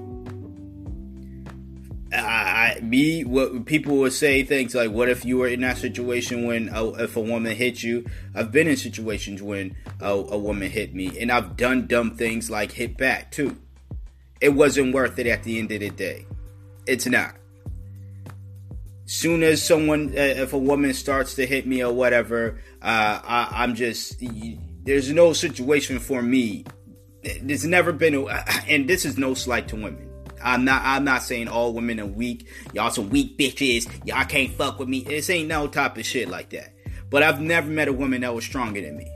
I, 2.12 2.76
I, 2.76 2.80
me, 2.80 3.24
what 3.24 3.66
people 3.66 3.96
would 3.98 4.12
say 4.12 4.44
things 4.44 4.74
like, 4.74 4.92
"What 4.92 5.08
if 5.08 5.24
you 5.24 5.38
were 5.38 5.48
in 5.48 5.62
that 5.62 5.78
situation 5.78 6.46
when 6.46 6.68
a, 6.68 6.90
if 7.02 7.16
a 7.16 7.20
woman 7.20 7.56
hit 7.56 7.82
you?" 7.82 8.06
I've 8.36 8.52
been 8.52 8.68
in 8.68 8.76
situations 8.76 9.42
when 9.42 9.74
a, 10.00 10.12
a 10.12 10.38
woman 10.38 10.70
hit 10.70 10.94
me, 10.94 11.18
and 11.20 11.30
I've 11.32 11.56
done 11.56 11.88
dumb 11.88 12.16
things 12.16 12.48
like 12.48 12.70
hit 12.70 12.96
back 12.96 13.32
too. 13.32 13.56
It 14.40 14.50
wasn't 14.50 14.94
worth 14.94 15.18
it 15.18 15.26
at 15.26 15.42
the 15.42 15.58
end 15.58 15.72
of 15.72 15.80
the 15.80 15.90
day. 15.90 16.26
It's 16.86 17.06
not. 17.06 17.34
soon 19.06 19.42
as 19.42 19.60
someone, 19.60 20.10
uh, 20.10 20.20
if 20.20 20.52
a 20.52 20.58
woman 20.58 20.94
starts 20.94 21.34
to 21.34 21.46
hit 21.46 21.66
me 21.66 21.82
or 21.82 21.92
whatever, 21.92 22.60
uh, 22.80 23.20
I, 23.24 23.48
I'm 23.62 23.74
just 23.74 24.20
there's 24.84 25.12
no 25.12 25.32
situation 25.32 25.98
for 25.98 26.22
me. 26.22 26.64
There's 27.42 27.66
never 27.66 27.92
been, 27.92 28.14
a, 28.14 28.26
and 28.68 28.88
this 28.88 29.04
is 29.04 29.18
no 29.18 29.34
slight 29.34 29.68
to 29.68 29.76
women. 29.76 30.10
I'm 30.42 30.64
not. 30.64 30.82
I'm 30.84 31.04
not 31.04 31.22
saying 31.22 31.48
all 31.48 31.74
women 31.74 32.00
are 32.00 32.06
weak. 32.06 32.48
Y'all 32.72 32.90
some 32.90 33.10
weak 33.10 33.36
bitches. 33.38 33.88
Y'all 34.06 34.24
can't 34.24 34.52
fuck 34.52 34.78
with 34.78 34.88
me. 34.88 35.02
This 35.02 35.28
ain't 35.30 35.48
no 35.48 35.68
type 35.68 35.98
of 35.98 36.06
shit 36.06 36.28
like 36.28 36.50
that. 36.50 36.72
But 37.10 37.22
I've 37.22 37.40
never 37.40 37.68
met 37.68 37.88
a 37.88 37.92
woman 37.92 38.22
that 38.22 38.34
was 38.34 38.44
stronger 38.44 38.80
than 38.80 38.96
me. 38.96 39.10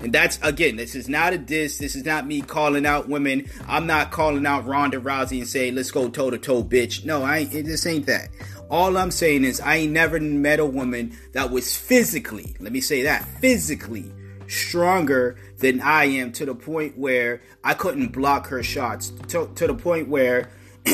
And 0.00 0.12
that's 0.12 0.38
again, 0.42 0.76
this 0.76 0.94
is 0.94 1.08
not 1.08 1.32
a 1.32 1.38
diss. 1.38 1.78
This 1.78 1.96
is 1.96 2.04
not 2.04 2.26
me 2.26 2.40
calling 2.40 2.86
out 2.86 3.08
women. 3.08 3.50
I'm 3.66 3.86
not 3.86 4.10
calling 4.10 4.46
out 4.46 4.66
Ronda 4.66 5.00
Rousey 5.00 5.38
and 5.38 5.48
say, 5.48 5.70
"Let's 5.70 5.90
go 5.90 6.08
toe 6.08 6.30
to 6.30 6.38
toe, 6.38 6.62
bitch." 6.62 7.04
No, 7.04 7.22
I. 7.22 7.38
Ain't, 7.38 7.50
this 7.50 7.86
ain't 7.86 8.06
that. 8.06 8.28
All 8.70 8.96
I'm 8.96 9.10
saying 9.10 9.44
is, 9.44 9.60
I 9.60 9.76
ain't 9.76 9.92
never 9.92 10.20
met 10.20 10.60
a 10.60 10.66
woman 10.66 11.16
that 11.32 11.50
was 11.50 11.76
physically. 11.76 12.54
Let 12.60 12.72
me 12.72 12.80
say 12.80 13.02
that 13.02 13.26
physically 13.40 14.12
stronger 14.48 15.36
than 15.58 15.80
I 15.80 16.04
am 16.04 16.32
to 16.32 16.44
the 16.46 16.54
point 16.54 16.98
where 16.98 17.42
I 17.62 17.74
couldn't 17.74 18.12
block 18.12 18.48
her 18.48 18.62
shots. 18.62 19.10
To, 19.28 19.50
to 19.54 19.66
the 19.66 19.74
point 19.74 20.08
where 20.08 20.50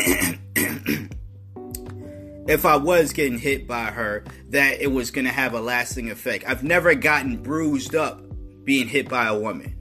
if 2.51 2.65
I 2.65 2.77
was 2.77 3.13
getting 3.13 3.39
hit 3.39 3.67
by 3.67 3.87
her, 3.87 4.25
that 4.51 4.81
it 4.81 4.89
was 4.89 5.11
going 5.11 5.25
to 5.27 5.33
have 5.33 5.55
a 5.55 5.61
lasting 5.61 6.11
effect. 6.11 6.45
I've 6.47 6.65
never 6.65 6.95
gotten 6.95 7.37
bruised 7.43 7.95
up 7.95 8.23
being 8.65 8.89
hit 8.89 9.09
by 9.09 9.27
a 9.27 9.39
woman, 9.39 9.77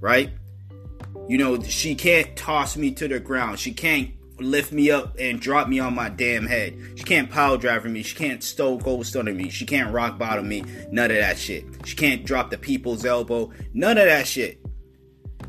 right? 0.00 0.30
You 1.28 1.38
know, 1.38 1.62
she 1.62 1.94
can't 1.94 2.36
toss 2.36 2.76
me 2.76 2.90
to 2.92 3.08
the 3.08 3.20
ground. 3.20 3.58
She 3.58 3.72
can't 3.72 4.10
lift 4.44 4.72
me 4.72 4.90
up 4.90 5.16
and 5.18 5.40
drop 5.40 5.68
me 5.68 5.80
on 5.80 5.94
my 5.94 6.08
damn 6.08 6.46
head. 6.46 6.78
She 6.96 7.04
can't 7.04 7.30
power 7.30 7.56
drive 7.56 7.84
me. 7.84 8.02
She 8.02 8.14
can't 8.14 8.42
stone 8.42 8.80
cold 8.80 9.06
stunner 9.06 9.34
me. 9.34 9.50
She 9.50 9.66
can't 9.66 9.92
rock 9.92 10.18
bottom 10.18 10.48
me. 10.48 10.64
None 10.90 11.10
of 11.10 11.16
that 11.16 11.38
shit. 11.38 11.64
She 11.84 11.96
can't 11.96 12.24
drop 12.24 12.50
the 12.50 12.58
people's 12.58 13.04
elbow. 13.04 13.50
None 13.72 13.98
of 13.98 14.06
that 14.06 14.26
shit. 14.26 14.60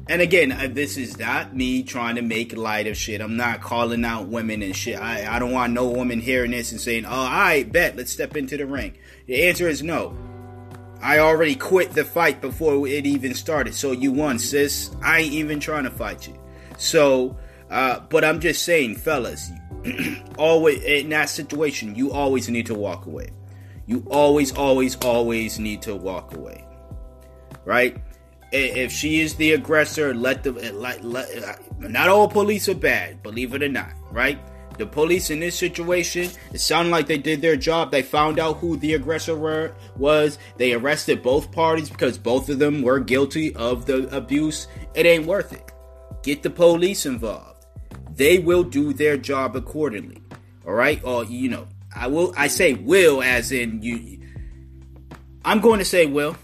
And 0.07 0.21
again, 0.21 0.51
uh, 0.51 0.67
this 0.71 0.97
is 0.97 1.17
not 1.17 1.55
me 1.55 1.81
trying 1.81 2.15
to 2.15 2.21
make 2.21 2.55
light 2.55 2.85
of 2.85 2.95
shit. 2.95 3.21
I'm 3.21 3.37
not 3.37 3.61
calling 3.61 4.05
out 4.05 4.27
women 4.27 4.61
and 4.61 4.75
shit. 4.75 4.99
I, 4.99 5.35
I 5.35 5.39
don't 5.39 5.51
want 5.51 5.73
no 5.73 5.87
woman 5.87 6.19
hearing 6.19 6.51
this 6.51 6.71
and 6.71 6.79
saying, 6.79 7.05
oh, 7.05 7.09
I 7.09 7.63
bet, 7.63 7.95
let's 7.95 8.11
step 8.11 8.37
into 8.37 8.55
the 8.55 8.67
ring. 8.67 8.97
The 9.25 9.47
answer 9.47 9.67
is 9.67 9.81
no. 9.81 10.15
I 11.01 11.19
already 11.19 11.55
quit 11.55 11.91
the 11.91 12.03
fight 12.03 12.39
before 12.39 12.87
it 12.87 13.05
even 13.05 13.33
started. 13.33 13.73
So 13.73 13.91
you 13.91 14.11
won, 14.11 14.37
sis. 14.37 14.91
I 15.03 15.21
ain't 15.21 15.33
even 15.33 15.59
trying 15.59 15.83
to 15.85 15.91
fight 15.91 16.27
you. 16.27 16.37
So, 16.77 17.37
uh, 17.69 17.99
but 18.09 18.23
I'm 18.23 18.39
just 18.39 18.63
saying, 18.63 18.95
fellas, 18.95 19.51
always 20.37 20.81
in 20.83 21.09
that 21.09 21.29
situation, 21.29 21.95
you 21.95 22.11
always 22.11 22.49
need 22.49 22.65
to 22.67 22.75
walk 22.75 23.05
away. 23.05 23.29
You 23.87 24.05
always, 24.09 24.51
always, 24.55 24.95
always 24.97 25.59
need 25.59 25.81
to 25.83 25.95
walk 25.95 26.35
away. 26.35 26.65
Right? 27.65 27.97
If 28.51 28.91
she 28.91 29.21
is 29.21 29.35
the 29.35 29.53
aggressor, 29.53 30.13
let 30.13 30.43
the 30.43 30.51
let, 30.51 31.03
let, 31.03 31.43
uh, 31.43 31.55
not 31.79 32.09
all 32.09 32.27
police 32.27 32.69
are 32.69 32.75
bad, 32.75 33.21
believe 33.21 33.53
it 33.53 33.63
or 33.63 33.69
not, 33.69 33.91
right? 34.11 34.39
The 34.77 34.85
police 34.85 35.29
in 35.29 35.39
this 35.39 35.57
situation, 35.57 36.29
it 36.53 36.59
sounded 36.59 36.91
like 36.91 37.07
they 37.07 37.17
did 37.17 37.41
their 37.41 37.55
job. 37.55 37.91
They 37.91 38.01
found 38.01 38.39
out 38.39 38.57
who 38.57 38.77
the 38.77 38.93
aggressor 38.93 39.35
were, 39.35 39.73
was. 39.97 40.37
They 40.57 40.73
arrested 40.73 41.23
both 41.23 41.51
parties 41.51 41.89
because 41.89 42.17
both 42.17 42.49
of 42.49 42.59
them 42.59 42.81
were 42.81 42.99
guilty 42.99 43.55
of 43.55 43.85
the 43.85 44.13
abuse. 44.15 44.67
It 44.93 45.05
ain't 45.05 45.25
worth 45.25 45.53
it. 45.53 45.71
Get 46.23 46.43
the 46.43 46.49
police 46.49 47.05
involved 47.05 47.54
they 48.15 48.39
will 48.39 48.63
do 48.63 48.93
their 48.93 49.17
job 49.17 49.55
accordingly. 49.55 50.21
All 50.65 50.73
right, 50.73 51.01
or 51.03 51.23
you 51.25 51.49
know, 51.49 51.67
I 51.95 52.07
will. 52.07 52.33
I 52.35 52.47
say 52.47 52.73
will 52.73 53.21
as 53.21 53.51
in 53.51 53.81
you. 53.81 54.19
I'm 55.43 55.59
going 55.59 55.79
to 55.79 55.85
say 55.85 56.07
will, 56.07 56.35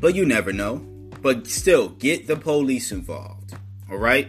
but 0.00 0.14
you 0.14 0.24
never 0.24 0.52
know. 0.52 0.78
But 1.22 1.46
still, 1.46 1.90
get 1.90 2.26
the 2.26 2.36
police 2.36 2.90
involved. 2.92 3.54
All 3.90 3.98
right, 3.98 4.28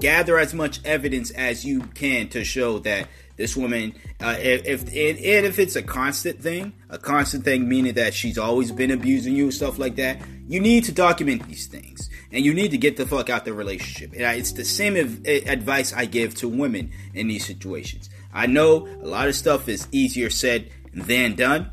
gather 0.00 0.38
as 0.38 0.54
much 0.54 0.84
evidence 0.84 1.30
as 1.32 1.64
you 1.64 1.80
can 1.80 2.28
to 2.28 2.44
show 2.44 2.78
that 2.80 3.08
this 3.36 3.56
woman, 3.56 3.94
uh, 4.20 4.36
if, 4.38 4.82
and, 4.82 5.18
and 5.18 5.46
if 5.46 5.58
it's 5.58 5.74
a 5.74 5.82
constant 5.82 6.40
thing, 6.40 6.72
a 6.88 6.98
constant 6.98 7.44
thing 7.44 7.68
meaning 7.68 7.94
that 7.94 8.14
she's 8.14 8.38
always 8.38 8.70
been 8.70 8.92
abusing 8.92 9.34
you, 9.34 9.44
and 9.44 9.54
stuff 9.54 9.78
like 9.78 9.96
that, 9.96 10.20
you 10.46 10.60
need 10.60 10.84
to 10.84 10.92
document 10.92 11.46
these 11.48 11.66
things 11.66 12.10
and 12.30 12.44
you 12.44 12.52
need 12.52 12.70
to 12.70 12.78
get 12.78 12.96
the 12.96 13.06
fuck 13.06 13.30
out 13.30 13.44
the 13.44 13.54
relationship. 13.54 14.10
It's 14.12 14.52
the 14.52 14.64
same 14.64 14.96
advice 14.96 15.92
I 15.92 16.04
give 16.06 16.34
to 16.36 16.48
women 16.48 16.92
in 17.14 17.28
these 17.28 17.46
situations. 17.46 18.10
I 18.32 18.46
know 18.46 18.86
a 18.86 19.06
lot 19.06 19.28
of 19.28 19.34
stuff 19.34 19.68
is 19.68 19.88
easier 19.92 20.30
said 20.30 20.70
than 20.92 21.34
done, 21.34 21.70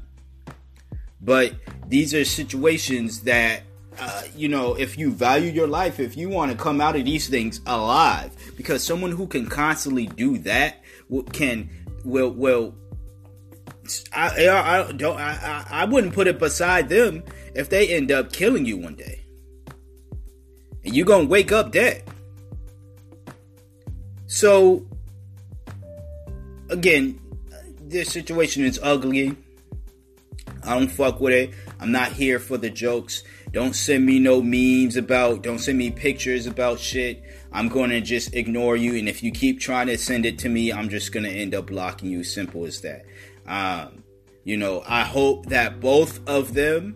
but 1.20 1.56
these 1.88 2.14
are 2.14 2.24
situations 2.24 3.22
that 3.22 3.64
uh, 4.00 4.24
you 4.36 4.48
know, 4.48 4.74
if 4.74 4.98
you 4.98 5.12
value 5.12 5.52
your 5.52 5.68
life, 5.68 6.00
if 6.00 6.16
you 6.16 6.30
want 6.30 6.52
to 6.52 6.58
come 6.58 6.80
out 6.80 6.96
of 6.96 7.04
these 7.04 7.28
things 7.28 7.60
alive, 7.66 8.32
because 8.56 8.84
someone 8.84 9.12
who 9.12 9.28
can 9.28 9.48
constantly 9.48 10.08
do 10.08 10.38
that 10.40 10.82
can 11.34 11.70
will 12.06 12.32
will. 12.32 12.74
I, 14.14 14.48
I 14.48 14.92
don't 14.94 15.20
I, 15.20 15.66
I 15.70 15.86
wouldn't 15.86 16.14
put 16.14 16.28
it 16.28 16.40
beside 16.40 16.88
them 16.88 17.24
if 17.56 17.70
they 17.70 17.90
end 17.90 18.12
up 18.12 18.32
killing 18.32 18.66
you 18.66 18.78
one 18.78 18.96
day 18.96 19.22
and 20.84 20.96
you're 20.96 21.06
gonna 21.06 21.26
wake 21.26 21.52
up 21.52 21.72
dead. 21.72 22.04
So 24.28 24.86
again, 26.70 27.20
this 27.82 28.12
situation 28.12 28.64
is 28.64 28.80
ugly. 28.82 29.36
I 30.64 30.78
don't 30.78 30.88
fuck 30.88 31.20
with 31.20 31.34
it. 31.34 31.54
I'm 31.80 31.92
not 31.92 32.12
here 32.12 32.40
for 32.40 32.58
the 32.58 32.70
jokes. 32.70 33.24
Don't 33.52 33.76
send 33.76 34.06
me 34.06 34.20
no 34.20 34.42
memes 34.42 34.96
about, 34.96 35.42
don't 35.42 35.60
send 35.60 35.78
me 35.78 35.92
pictures 35.92 36.46
about 36.46 36.80
shit. 36.80 37.22
I'm 37.52 37.68
going 37.68 37.90
to 37.90 38.00
just 38.00 38.34
ignore 38.34 38.78
you. 38.78 38.96
And 38.96 39.10
if 39.10 39.24
you 39.24 39.32
keep 39.32 39.60
trying 39.60 39.88
to 39.88 39.98
send 39.98 40.26
it 40.26 40.40
to 40.40 40.50
me, 40.50 40.72
I'm 40.72 40.88
just 40.88 41.12
going 41.12 41.26
to 41.26 41.32
end 41.32 41.54
up 41.54 41.68
blocking 41.68 42.10
you. 42.10 42.24
Simple 42.24 42.66
as 42.66 42.82
that. 42.82 43.06
Um, 43.46 44.04
you 44.46 44.56
know, 44.56 44.84
I 44.88 45.02
hope 45.02 45.48
that 45.48 45.82
both 45.82 46.26
of 46.30 46.54
them 46.54 46.96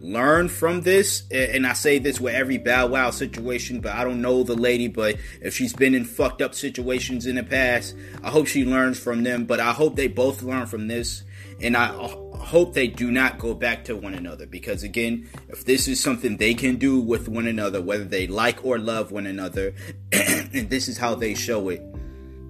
learn 0.00 0.48
from 0.48 0.82
this 0.82 1.24
and 1.30 1.66
i 1.66 1.72
say 1.72 1.98
this 1.98 2.20
with 2.20 2.32
every 2.32 2.56
bow 2.56 2.86
wow 2.86 3.10
situation 3.10 3.80
but 3.80 3.92
i 3.92 4.04
don't 4.04 4.22
know 4.22 4.44
the 4.44 4.54
lady 4.54 4.86
but 4.86 5.16
if 5.40 5.56
she's 5.56 5.72
been 5.72 5.94
in 5.94 6.04
fucked 6.04 6.40
up 6.40 6.54
situations 6.54 7.26
in 7.26 7.34
the 7.34 7.42
past 7.42 7.96
i 8.22 8.30
hope 8.30 8.46
she 8.46 8.64
learns 8.64 8.98
from 8.98 9.24
them 9.24 9.44
but 9.44 9.58
i 9.58 9.72
hope 9.72 9.96
they 9.96 10.06
both 10.06 10.42
learn 10.42 10.66
from 10.66 10.86
this 10.86 11.24
and 11.60 11.76
i 11.76 11.86
hope 11.86 12.74
they 12.74 12.86
do 12.86 13.10
not 13.10 13.38
go 13.38 13.54
back 13.54 13.84
to 13.84 13.96
one 13.96 14.14
another 14.14 14.46
because 14.46 14.84
again 14.84 15.28
if 15.48 15.64
this 15.64 15.88
is 15.88 16.00
something 16.00 16.36
they 16.36 16.54
can 16.54 16.76
do 16.76 17.00
with 17.00 17.28
one 17.28 17.48
another 17.48 17.82
whether 17.82 18.04
they 18.04 18.28
like 18.28 18.64
or 18.64 18.78
love 18.78 19.10
one 19.10 19.26
another 19.26 19.74
and 20.12 20.70
this 20.70 20.88
is 20.88 20.96
how 20.96 21.14
they 21.14 21.34
show 21.34 21.68
it. 21.68 21.82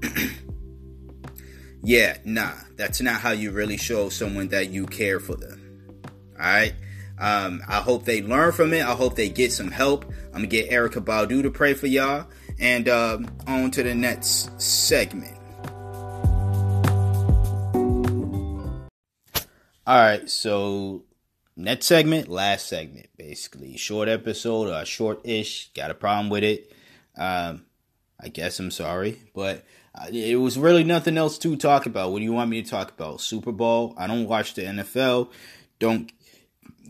Yeah 1.80 2.18
nah 2.24 2.54
that's 2.76 3.00
not 3.00 3.20
how 3.20 3.30
you 3.30 3.52
really 3.52 3.76
show 3.76 4.08
someone 4.08 4.48
that 4.48 4.70
you 4.70 4.84
care 4.84 5.20
for 5.20 5.36
them. 5.36 6.02
All 6.36 6.44
right 6.44 6.74
um, 7.20 7.62
I 7.68 7.76
hope 7.76 8.04
they 8.04 8.22
learn 8.22 8.52
from 8.52 8.72
it. 8.72 8.84
I 8.84 8.92
hope 8.92 9.16
they 9.16 9.28
get 9.28 9.52
some 9.52 9.70
help. 9.70 10.04
I'm 10.26 10.32
gonna 10.32 10.46
get 10.46 10.70
Erykah 10.70 11.04
Badu 11.04 11.42
to 11.42 11.50
pray 11.50 11.74
for 11.74 11.86
y'all. 11.86 12.26
And 12.60 12.88
uh, 12.88 13.18
on 13.46 13.70
to 13.72 13.82
the 13.82 13.94
next 13.94 14.60
segment. 14.60 15.38
All 19.86 19.96
right, 19.96 20.28
so 20.28 21.04
next 21.56 21.86
segment, 21.86 22.28
last 22.28 22.66
segment, 22.66 23.06
basically 23.16 23.76
short 23.78 24.08
episode, 24.08 24.68
uh, 24.68 24.84
short-ish. 24.84 25.72
Got 25.72 25.90
a 25.90 25.94
problem 25.94 26.28
with 26.28 26.44
it? 26.44 26.72
Um, 27.16 27.64
I 28.20 28.28
guess 28.28 28.60
I'm 28.60 28.70
sorry, 28.70 29.18
but 29.34 29.64
uh, 29.94 30.08
it 30.12 30.36
was 30.36 30.58
really 30.58 30.84
nothing 30.84 31.16
else 31.16 31.38
to 31.38 31.56
talk 31.56 31.86
about. 31.86 32.12
What 32.12 32.18
do 32.18 32.24
you 32.24 32.32
want 32.32 32.50
me 32.50 32.62
to 32.62 32.68
talk 32.68 32.90
about? 32.90 33.22
Super 33.22 33.52
Bowl? 33.52 33.94
I 33.96 34.06
don't 34.06 34.28
watch 34.28 34.54
the 34.54 34.62
NFL. 34.62 35.30
Don't 35.78 36.12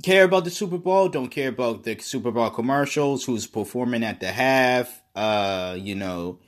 care 0.03 0.25
about 0.25 0.45
the 0.45 0.51
Super 0.51 0.79
Bowl, 0.79 1.09
don't 1.09 1.29
care 1.29 1.49
about 1.49 1.85
the 1.85 1.99
Super 1.99 2.31
Bowl 2.31 2.51
commercials, 2.51 3.25
who's 3.25 3.47
performing 3.47 4.05
at 4.05 4.21
the 4.21 4.31
half. 4.31 5.03
Uh, 5.15 5.77
you 5.79 5.95
know, 5.95 6.39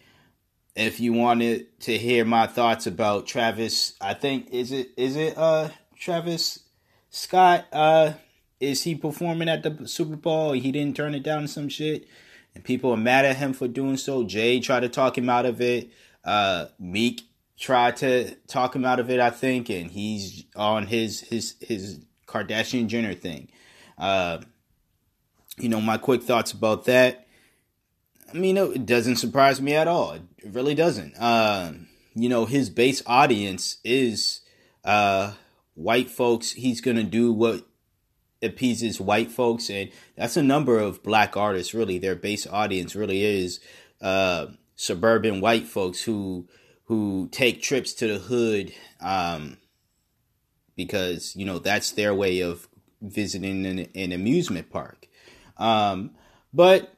if 0.77 1.01
you 1.01 1.13
wanted 1.13 1.81
to 1.81 1.97
hear 1.99 2.25
my 2.25 2.47
thoughts 2.47 2.87
about 2.87 3.27
Travis, 3.27 3.95
I 4.01 4.15
think 4.15 4.51
is 4.51 4.73
it 4.73 4.91
is 4.97 5.17
it 5.17 5.37
uh 5.37 5.71
Travis 5.99 6.61
Scott 7.11 7.67
uh 7.73 8.13
is 8.61 8.83
he 8.83 8.95
performing 8.95 9.49
at 9.49 9.63
the 9.63 9.87
Super 9.89 10.17
Bowl? 10.17 10.53
He 10.53 10.71
didn't 10.73 10.97
turn 10.97 11.15
it 11.15 11.23
down 11.23 11.49
some 11.49 11.69
shit. 11.69 12.07
And 12.55 12.65
people 12.65 12.91
are 12.91 12.97
mad 12.97 13.25
at 13.25 13.37
him 13.37 13.53
for 13.53 13.69
doing 13.69 13.97
so. 13.97 14.25
Jay 14.25 14.61
tried 14.61 14.81
to 14.81 14.89
talk 14.89 15.17
him 15.17 15.29
out 15.29 15.47
of 15.47 15.61
it. 15.61 15.91
Uh 16.25 16.67
Meek 16.79 17.23
tried 17.59 17.97
to 17.99 18.35
talk 18.47 18.75
him 18.75 18.85
out 18.85 19.01
of 19.01 19.11
it, 19.11 19.21
I 19.21 19.31
think, 19.31 19.69
and 19.69 19.91
he's 19.91 20.45
on 20.57 20.87
his 20.87 21.21
his 21.21 21.57
his 21.61 22.01
Kardashian 22.31 22.87
Jenner 22.87 23.15
thing. 23.15 23.49
Uh, 23.99 24.39
you 25.59 25.69
know, 25.69 25.81
my 25.81 25.99
quick 25.99 26.23
thoughts 26.23 26.53
about 26.53 26.85
that. 26.87 27.27
I 28.33 28.37
mean, 28.37 28.57
it 28.57 28.87
doesn't 28.87 29.17
surprise 29.17 29.61
me 29.61 29.75
at 29.75 29.89
all. 29.89 30.13
It 30.13 30.23
really 30.45 30.75
doesn't. 30.75 31.15
Uh, 31.17 31.73
you 32.15 32.29
know, 32.29 32.47
his 32.47 32.71
base 32.71 33.03
audience 33.07 33.79
is 33.85 34.41
uh, 34.85 35.33
white 35.75 36.11
folks. 36.11 36.53
He's 36.53 36.81
gonna 36.81 37.03
do 37.03 37.33
what 37.33 37.67
appeases 38.41 39.01
white 39.01 39.31
folks, 39.31 39.69
and 39.69 39.91
that's 40.17 40.37
a 40.37 40.43
number 40.43 40.79
of 40.79 41.03
black 41.03 41.37
artists. 41.37 41.75
Really, 41.75 41.99
their 41.99 42.15
base 42.15 42.47
audience 42.47 42.95
really 42.95 43.23
is 43.23 43.61
uh, 44.01 44.47
suburban 44.77 45.41
white 45.41 45.67
folks 45.67 46.03
who 46.03 46.49
who 46.85 47.29
take 47.33 47.63
trips 47.63 47.93
to 47.95 48.07
the 48.07 48.19
hood 48.19 48.73
um, 49.01 49.59
because 50.85 51.37
you 51.37 51.45
know 51.45 51.59
that's 51.59 51.93
their 51.93 52.15
way 52.15 52.41
of 52.41 52.69
visiting 53.03 53.67
an, 53.67 53.87
an 53.95 54.13
amusement 54.13 54.71
park. 54.71 55.07
Um, 55.59 56.13
but 56.53 56.95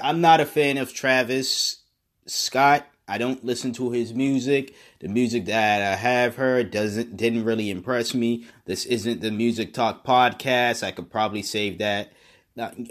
I'm 0.00 0.20
not 0.20 0.40
a 0.40 0.46
fan 0.46 0.78
of 0.78 0.94
Travis 0.94 1.78
Scott. 2.26 2.86
I 3.08 3.18
don't 3.18 3.44
listen 3.44 3.72
to 3.74 3.90
his 3.90 4.12
music. 4.12 4.74
The 5.00 5.08
music 5.08 5.46
that 5.46 5.80
I 5.80 5.96
have 5.96 6.36
heard 6.36 6.70
doesn't 6.70 7.16
didn't 7.16 7.44
really 7.44 7.70
impress 7.70 8.14
me. 8.14 8.46
This 8.66 8.84
isn't 8.86 9.20
the 9.20 9.30
Music 9.30 9.72
Talk 9.72 10.04
podcast. 10.04 10.82
I 10.82 10.92
could 10.92 11.10
probably 11.10 11.42
save 11.42 11.78
that. 11.78 12.12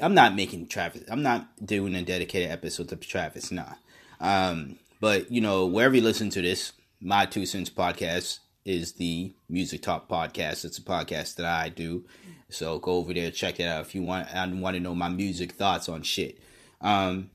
I'm 0.01 0.13
not 0.13 0.35
making 0.35 0.67
Travis. 0.67 1.03
I'm 1.09 1.23
not 1.23 1.65
doing 1.65 1.93
a 1.95 2.01
dedicated 2.01 2.51
episode 2.51 2.89
to 2.89 2.95
Travis. 2.95 3.51
Nah. 3.51 3.73
Um, 4.19 4.77
but 4.99 5.31
you 5.31 5.41
know, 5.41 5.65
wherever 5.65 5.95
you 5.95 6.01
listen 6.01 6.29
to 6.31 6.41
this, 6.41 6.73
my 6.99 7.25
two 7.25 7.45
cents 7.45 7.69
podcast 7.69 8.39
is 8.67 8.93
the 8.93 9.33
Music 9.47 9.81
Talk 9.81 10.09
podcast. 10.09 10.65
It's 10.65 10.77
a 10.77 10.81
podcast 10.81 11.35
that 11.35 11.45
I 11.45 11.69
do. 11.69 12.03
So 12.49 12.79
go 12.79 12.93
over 12.93 13.13
there, 13.13 13.31
check 13.31 13.59
it 13.59 13.63
out 13.63 13.81
if 13.81 13.95
you 13.95 14.03
want. 14.03 14.33
I 14.33 14.45
want 14.47 14.75
to 14.75 14.81
know 14.81 14.93
my 14.93 15.07
music 15.07 15.53
thoughts 15.53 15.87
on 15.87 16.03
shit. 16.03 16.37
Um, 16.81 17.29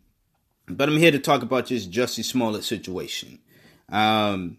but 0.69 0.89
I'm 0.89 0.99
here 0.99 1.11
to 1.11 1.19
talk 1.19 1.43
about 1.43 1.69
this 1.69 1.87
Jussie 1.87 2.25
Smollett 2.25 2.65
situation. 2.65 3.39
Um, 3.89 4.59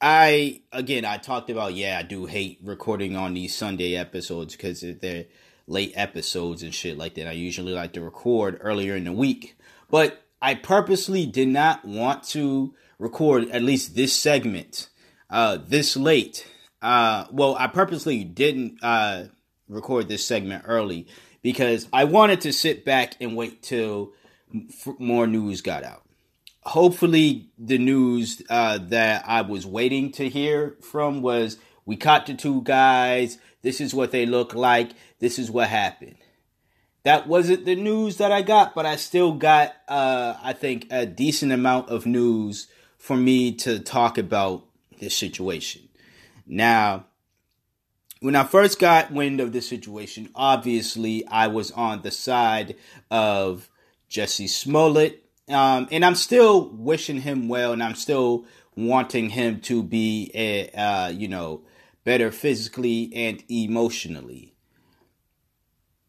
I 0.00 0.60
again, 0.72 1.04
I 1.04 1.16
talked 1.16 1.48
about 1.50 1.74
yeah, 1.74 1.98
I 1.98 2.02
do 2.02 2.26
hate 2.26 2.58
recording 2.62 3.16
on 3.16 3.34
these 3.34 3.54
Sunday 3.54 3.96
episodes 3.96 4.54
because 4.54 4.84
they're 5.00 5.26
late 5.66 5.92
episodes 5.94 6.62
and 6.62 6.74
shit 6.74 6.98
like 6.98 7.14
that. 7.14 7.28
I 7.28 7.32
usually 7.32 7.72
like 7.72 7.94
to 7.94 8.02
record 8.02 8.58
earlier 8.60 8.94
in 8.94 9.04
the 9.04 9.12
week, 9.12 9.56
but 9.90 10.22
I 10.40 10.54
purposely 10.54 11.24
did 11.26 11.48
not 11.48 11.84
want 11.84 12.24
to 12.24 12.74
record 12.98 13.48
at 13.50 13.62
least 13.62 13.94
this 13.94 14.14
segment 14.14 14.90
uh, 15.30 15.58
this 15.66 15.96
late. 15.96 16.46
Uh, 16.82 17.26
well, 17.30 17.56
I 17.58 17.66
purposely 17.66 18.24
didn't 18.24 18.82
uh, 18.82 19.24
record 19.68 20.08
this 20.08 20.24
segment 20.24 20.64
early 20.66 21.06
because 21.42 21.88
I 21.92 22.04
wanted 22.04 22.42
to 22.42 22.52
sit 22.52 22.84
back 22.84 23.14
and 23.20 23.36
wait 23.36 23.62
till 23.62 24.12
more 24.98 25.26
news 25.26 25.60
got 25.60 25.84
out. 25.84 26.02
Hopefully, 26.62 27.50
the 27.58 27.78
news 27.78 28.42
uh, 28.50 28.78
that 28.88 29.24
I 29.26 29.42
was 29.42 29.66
waiting 29.66 30.12
to 30.12 30.28
hear 30.28 30.76
from 30.82 31.22
was 31.22 31.56
we 31.86 31.96
caught 31.96 32.26
the 32.26 32.34
two 32.34 32.62
guys. 32.62 33.38
This 33.62 33.80
is 33.80 33.94
what 33.94 34.10
they 34.10 34.26
look 34.26 34.54
like. 34.54 34.90
This 35.20 35.38
is 35.38 35.50
what 35.50 35.68
happened. 35.68 36.16
That 37.02 37.26
wasn't 37.26 37.64
the 37.64 37.76
news 37.76 38.18
that 38.18 38.30
I 38.30 38.42
got, 38.42 38.74
but 38.74 38.84
I 38.84 38.96
still 38.96 39.32
got, 39.32 39.74
uh, 39.88 40.34
I 40.42 40.52
think, 40.52 40.86
a 40.90 41.06
decent 41.06 41.50
amount 41.50 41.88
of 41.88 42.04
news 42.04 42.68
for 42.98 43.16
me 43.16 43.52
to 43.52 43.78
talk 43.78 44.18
about 44.18 44.64
this 45.00 45.16
situation. 45.16 45.88
Now, 46.46 47.06
when 48.20 48.36
I 48.36 48.44
first 48.44 48.78
got 48.78 49.12
wind 49.12 49.40
of 49.40 49.52
this 49.52 49.68
situation, 49.68 50.28
obviously 50.34 51.26
I 51.26 51.48
was 51.48 51.70
on 51.72 52.02
the 52.02 52.10
side 52.10 52.76
of 53.10 53.70
Jesse 54.08 54.46
Smollett. 54.46 55.24
Um, 55.48 55.88
and 55.90 56.04
I'm 56.04 56.14
still 56.14 56.68
wishing 56.68 57.22
him 57.22 57.48
well, 57.48 57.72
and 57.72 57.82
I'm 57.82 57.96
still 57.96 58.44
wanting 58.76 59.30
him 59.30 59.60
to 59.62 59.82
be, 59.82 60.30
a, 60.34 60.68
uh, 60.70 61.08
you 61.08 61.26
know, 61.26 61.62
better 62.04 62.30
physically 62.30 63.10
and 63.14 63.42
emotionally. 63.50 64.54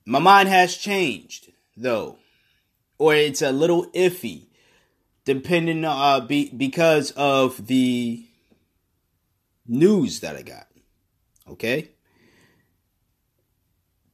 My 0.05 0.19
mind 0.19 0.49
has 0.49 0.75
changed, 0.75 1.51
though, 1.75 2.17
or 2.97 3.15
it's 3.15 3.41
a 3.41 3.51
little 3.51 3.85
iffy, 3.91 4.47
depending 5.25 5.85
uh, 5.85 6.19
be, 6.19 6.49
because 6.49 7.11
of 7.11 7.67
the 7.67 8.25
news 9.71 10.19
that 10.19 10.35
I 10.35 10.41
got. 10.43 10.67
Okay? 11.47 11.89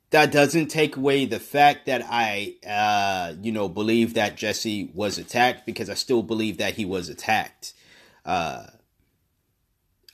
that 0.10 0.32
doesn't 0.32 0.68
take 0.68 0.96
away 0.96 1.26
the 1.26 1.40
fact 1.40 1.86
that 1.86 2.02
I, 2.10 2.56
uh, 2.66 3.34
you 3.42 3.52
know, 3.52 3.68
believe 3.68 4.14
that 4.14 4.38
Jesse 4.38 4.90
was 4.94 5.18
attacked 5.18 5.66
because 5.66 5.90
I 5.90 5.96
still 5.96 6.24
believe 6.24 6.58
that 6.58 6.76
he 6.76 6.86
was 6.86 7.10
attacked. 7.10 7.74
Uh, 8.26 8.68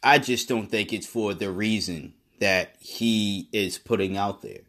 I 0.02 0.18
just 0.18 0.50
don't 0.50 0.68
think 0.68 0.92
it's 0.92 1.08
for 1.08 1.34
the 1.34 1.52
reason 1.52 2.14
that 2.40 2.76
he 2.80 3.50
is 3.54 3.78
putting 3.78 4.18
out 4.18 4.42
there. 4.42 4.62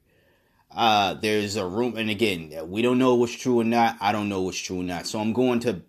Uh, 0.71 1.15
there's 1.15 1.57
a 1.57 1.67
room, 1.67 1.97
and 1.97 2.11
again, 2.11 2.53
we 2.67 2.83
don't 2.83 2.99
know 2.99 3.15
what's 3.15 3.33
true 3.33 3.61
or 3.61 3.65
not. 3.65 3.97
I 4.01 4.13
don't 4.13 4.29
know 4.29 4.43
what's 4.43 4.59
true 4.59 4.81
or 4.81 4.85
not. 4.85 5.07
So 5.07 5.21
I'm 5.21 5.33
going 5.33 5.61
to 5.61 5.81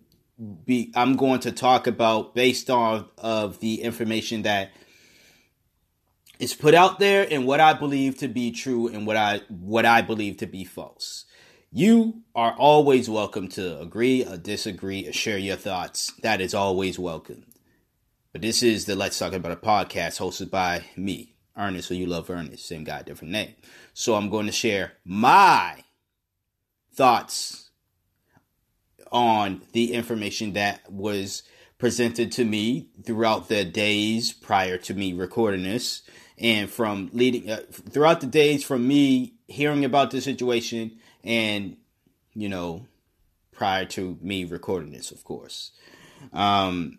be, 0.64 0.92
I'm 0.94 1.16
going 1.16 1.40
to 1.40 1.52
talk 1.52 1.86
about 1.86 2.34
based 2.34 2.70
on 2.70 3.08
of 3.18 3.60
the 3.60 3.82
information 3.82 4.42
that 4.42 4.70
is 6.38 6.54
put 6.54 6.74
out 6.74 6.98
there 6.98 7.26
and 7.30 7.46
what 7.46 7.60
I 7.60 7.72
believe 7.72 8.18
to 8.18 8.28
be 8.28 8.50
true 8.52 8.88
and 8.88 9.06
what 9.06 9.16
I 9.16 9.40
what 9.48 9.86
I 9.86 10.02
believe 10.02 10.36
to 10.38 10.46
be 10.46 10.64
false. 10.64 11.24
You 11.72 12.22
are 12.34 12.52
always 12.52 13.08
welcome 13.08 13.48
to 13.50 13.80
agree 13.80 14.24
or 14.24 14.36
disagree 14.36 15.08
or 15.08 15.12
share 15.12 15.38
your 15.38 15.56
thoughts. 15.56 16.12
That 16.22 16.40
is 16.40 16.54
always 16.54 16.98
welcome. 16.98 17.44
But 18.32 18.42
this 18.42 18.62
is 18.62 18.84
the 18.84 18.94
Let's 18.94 19.18
Talk 19.18 19.32
About 19.32 19.52
a 19.52 19.56
podcast 19.56 20.20
hosted 20.20 20.50
by 20.50 20.84
me, 20.96 21.34
Ernest, 21.56 21.90
or 21.90 21.94
you 21.94 22.06
love 22.06 22.30
Ernest, 22.30 22.66
same 22.66 22.84
guy, 22.84 23.02
different 23.02 23.32
name. 23.32 23.54
So 23.94 24.14
I'm 24.14 24.30
going 24.30 24.46
to 24.46 24.52
share 24.52 24.92
my 25.04 25.84
thoughts 26.94 27.65
on 29.12 29.62
the 29.72 29.92
information 29.92 30.52
that 30.54 30.90
was 30.90 31.42
presented 31.78 32.32
to 32.32 32.44
me 32.44 32.88
throughout 33.04 33.48
the 33.48 33.64
days 33.64 34.32
prior 34.32 34.78
to 34.78 34.94
me 34.94 35.12
recording 35.12 35.64
this. 35.64 36.02
And 36.38 36.68
from 36.68 37.10
leading 37.12 37.50
uh, 37.50 37.62
throughout 37.70 38.20
the 38.20 38.26
days 38.26 38.62
from 38.62 38.86
me 38.86 39.34
hearing 39.48 39.84
about 39.84 40.10
the 40.10 40.20
situation 40.20 40.98
and 41.24 41.76
you 42.34 42.48
know 42.48 42.86
prior 43.52 43.86
to 43.86 44.18
me 44.20 44.44
recording 44.44 44.92
this 44.92 45.10
of 45.10 45.24
course. 45.24 45.72
Um 46.34 46.98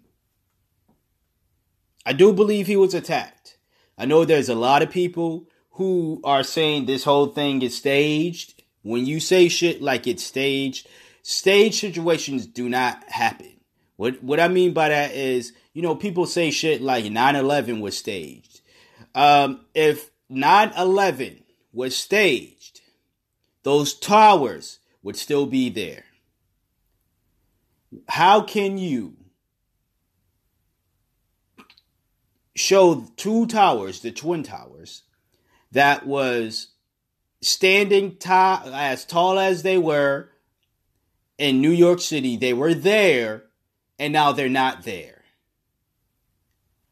i 2.04 2.13
do 2.13 2.34
believe 2.34 2.65
he 2.65 2.78
was 2.78 2.96
attacked. 2.96 3.58
I 3.96 4.06
know 4.06 4.26
there's 4.26 4.50
a 4.50 4.56
lot 4.56 4.82
of 4.82 4.89
people 4.89 5.48
who 5.72 6.20
are 6.24 6.43
saying 6.43 6.86
this 6.86 7.04
whole 7.04 7.28
thing 7.28 7.62
is 7.62 7.78
staged. 7.78 8.63
When 8.82 9.06
you 9.06 9.20
say 9.20 9.50
shit 9.50 9.84
like 9.84 10.08
it's 10.08 10.24
staged 10.24 10.88
stage 11.30 11.80
situations 11.80 12.46
do 12.46 12.70
not 12.70 13.04
happen 13.10 13.60
what 13.96 14.24
what 14.24 14.40
i 14.40 14.48
mean 14.48 14.74
by 14.74 14.90
that 14.90 15.12
is 15.13 15.54
you 15.74 15.82
know 15.82 15.96
people 15.96 16.26
say 16.26 16.52
shit 16.52 16.82
like 16.82 17.06
9-11 17.06 17.82
was 17.82 17.98
staged 17.98 18.62
um, 19.18 19.62
if 19.74 20.12
9 20.30 20.74
11 20.78 21.44
was 21.74 21.96
staged, 21.98 22.82
those 23.63 23.96
towers 23.96 24.78
would 25.02 25.16
still 25.16 25.48
be 25.48 25.70
there. 25.70 26.04
How 28.08 28.42
can 28.42 28.78
you 28.78 29.16
show 32.56 33.08
two 33.16 33.48
towers, 33.48 34.02
the 34.02 34.12
Twin 34.12 34.44
Towers, 34.44 35.02
that 35.72 36.06
was 36.06 36.68
standing 37.42 38.18
t- 38.18 38.30
as 38.30 39.04
tall 39.04 39.40
as 39.40 39.63
they 39.63 39.80
were 39.80 40.30
in 41.38 41.62
New 41.62 41.71
York 41.71 42.00
City? 42.00 42.38
They 42.38 42.54
were 42.54 42.73
there, 42.73 43.45
and 44.00 44.13
now 44.13 44.32
they're 44.32 44.50
not 44.50 44.84
there. 44.84 45.17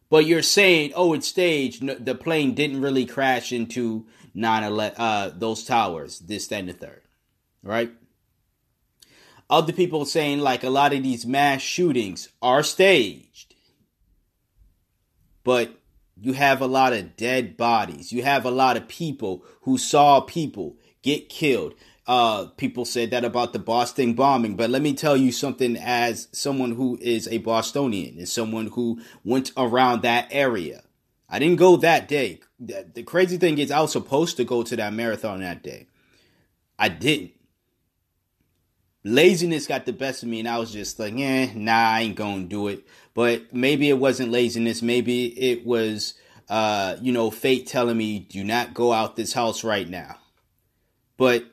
But 0.09 0.25
you're 0.25 0.41
saying, 0.41 0.93
oh, 0.95 1.13
it's 1.13 1.27
staged. 1.27 2.05
The 2.05 2.15
plane 2.15 2.53
didn't 2.53 2.81
really 2.81 3.05
crash 3.05 3.51
into 3.51 4.05
9 4.33 4.63
uh, 4.63 5.31
those 5.35 5.63
towers, 5.63 6.19
this, 6.19 6.47
that, 6.47 6.59
and 6.59 6.69
the 6.69 6.73
third. 6.73 7.01
Right? 7.63 7.91
Other 9.49 9.73
people 9.73 10.05
saying, 10.05 10.39
like, 10.39 10.63
a 10.63 10.69
lot 10.69 10.93
of 10.93 11.03
these 11.03 11.25
mass 11.25 11.61
shootings 11.61 12.29
are 12.41 12.63
staged. 12.63 13.55
But 15.43 15.79
you 16.19 16.33
have 16.33 16.61
a 16.61 16.67
lot 16.67 16.93
of 16.93 17.15
dead 17.17 17.57
bodies. 17.57 18.11
You 18.11 18.23
have 18.23 18.45
a 18.45 18.51
lot 18.51 18.77
of 18.77 18.87
people 18.87 19.43
who 19.61 19.77
saw 19.77 20.21
people 20.21 20.77
get 21.01 21.29
killed. 21.29 21.75
Uh, 22.07 22.45
people 22.57 22.85
said 22.85 23.09
that 23.09 23.25
about 23.25 23.51
the 23.51 23.59
Boston 23.59 24.13
bombing, 24.13 24.55
but 24.55 24.69
let 24.69 24.81
me 24.83 24.93
tell 24.93 25.17
you 25.17 25.31
something 25.31 25.75
as 25.75 26.27
someone 26.31 26.71
who 26.71 26.99
is 27.01 27.27
a 27.27 27.39
Bostonian, 27.39 28.17
and 28.19 28.29
someone 28.29 28.67
who 28.67 29.01
went 29.23 29.51
around 29.57 30.03
that 30.03 30.27
area. 30.29 30.83
I 31.27 31.39
didn't 31.39 31.57
go 31.57 31.77
that 31.77 32.07
day. 32.07 32.41
The 32.59 33.03
crazy 33.03 33.37
thing 33.37 33.57
is, 33.57 33.71
I 33.71 33.81
was 33.81 33.91
supposed 33.91 34.37
to 34.37 34.43
go 34.43 34.61
to 34.61 34.75
that 34.75 34.93
marathon 34.93 35.39
that 35.41 35.63
day. 35.63 35.87
I 36.77 36.89
didn't. 36.89 37.31
laziness 39.03 39.67
got 39.67 39.85
the 39.85 39.93
best 39.93 40.23
of 40.23 40.29
me, 40.29 40.39
and 40.39 40.49
I 40.49 40.57
was 40.59 40.71
just 40.71 40.99
like, 40.99 41.13
eh, 41.15 41.51
nah, 41.55 41.71
I 41.91 42.01
ain't 42.01 42.15
gonna 42.15 42.43
do 42.43 42.67
it. 42.67 42.85
But 43.13 43.53
maybe 43.53 43.89
it 43.89 43.97
wasn't 43.97 44.31
laziness. 44.31 44.81
Maybe 44.81 45.27
it 45.27 45.65
was, 45.65 46.15
uh, 46.49 46.97
you 47.01 47.11
know, 47.11 47.31
fate 47.31 47.65
telling 47.67 47.97
me, 47.97 48.19
do 48.19 48.43
not 48.43 48.73
go 48.73 48.91
out 48.93 49.15
this 49.15 49.33
house 49.33 49.63
right 49.63 49.89
now. 49.89 50.17
But 51.17 51.45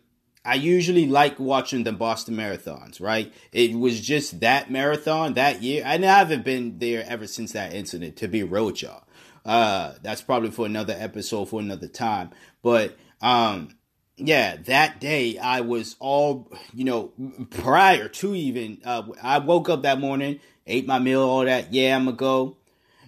I 0.45 0.55
usually 0.55 1.07
like 1.07 1.39
watching 1.39 1.85
the 1.85 1.93
Boston 1.93 2.35
marathons, 2.37 3.01
right? 3.01 3.33
It 3.53 3.79
was 3.79 4.01
just 4.01 4.41
that 4.41 4.71
marathon 4.71 5.35
that 5.35 5.63
year. 5.63 5.85
I 5.87 5.99
haven't 5.99 6.45
been 6.45 6.79
there 6.79 7.05
ever 7.07 7.29
since 7.29 7.53
that 7.53 7.73
incident, 7.73 8.17
to 8.17 8.29
be 8.29 8.43
real 8.43 8.67
with 8.67 8.83
y'all. 8.83 9.05
Uh, 9.45 9.95
that's 10.03 10.23
probably 10.23 10.51
for 10.51 10.67
another 10.67 10.97
episode 10.99 11.47
for 11.47 11.61
another 11.61 11.87
time. 11.87 12.31
But, 12.61 12.97
um, 13.21 13.77
yeah, 14.17 14.57
that 14.65 15.01
day 15.01 15.39
I 15.39 15.61
was 15.61 15.95
all, 16.01 16.53
you 16.75 16.85
know, 16.85 17.13
prior 17.51 18.09
to 18.09 18.35
even, 18.35 18.79
uh, 18.85 19.05
I 19.23 19.39
woke 19.39 19.69
up 19.69 19.83
that 19.83 20.01
morning, 20.01 20.41
ate 20.67 20.87
my 20.87 20.99
meal, 20.99 21.23
all 21.23 21.45
that. 21.45 21.73
Yeah, 21.73 21.97
I'm 21.97 22.07
gonna 22.07 22.17
go. 22.17 22.57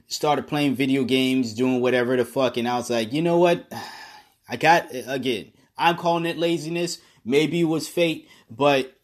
Started 0.07 0.47
playing 0.47 0.77
video 0.77 1.03
games, 1.03 1.53
doing 1.53 1.81
whatever 1.81 2.17
the 2.17 2.25
fuck. 2.25 2.57
And 2.57 2.69
I 2.69 2.77
was 2.77 2.91
like, 2.91 3.13
you 3.13 3.23
know 3.23 3.39
what? 3.39 3.73
I 4.49 4.57
got, 4.57 4.89
again, 4.93 5.53
I'm 5.77 5.97
calling 5.97 6.27
it 6.27 6.37
laziness 6.37 6.99
Maybe 7.25 7.61
it 7.61 7.65
was 7.65 7.89
fate, 7.89 8.29
but 8.51 8.95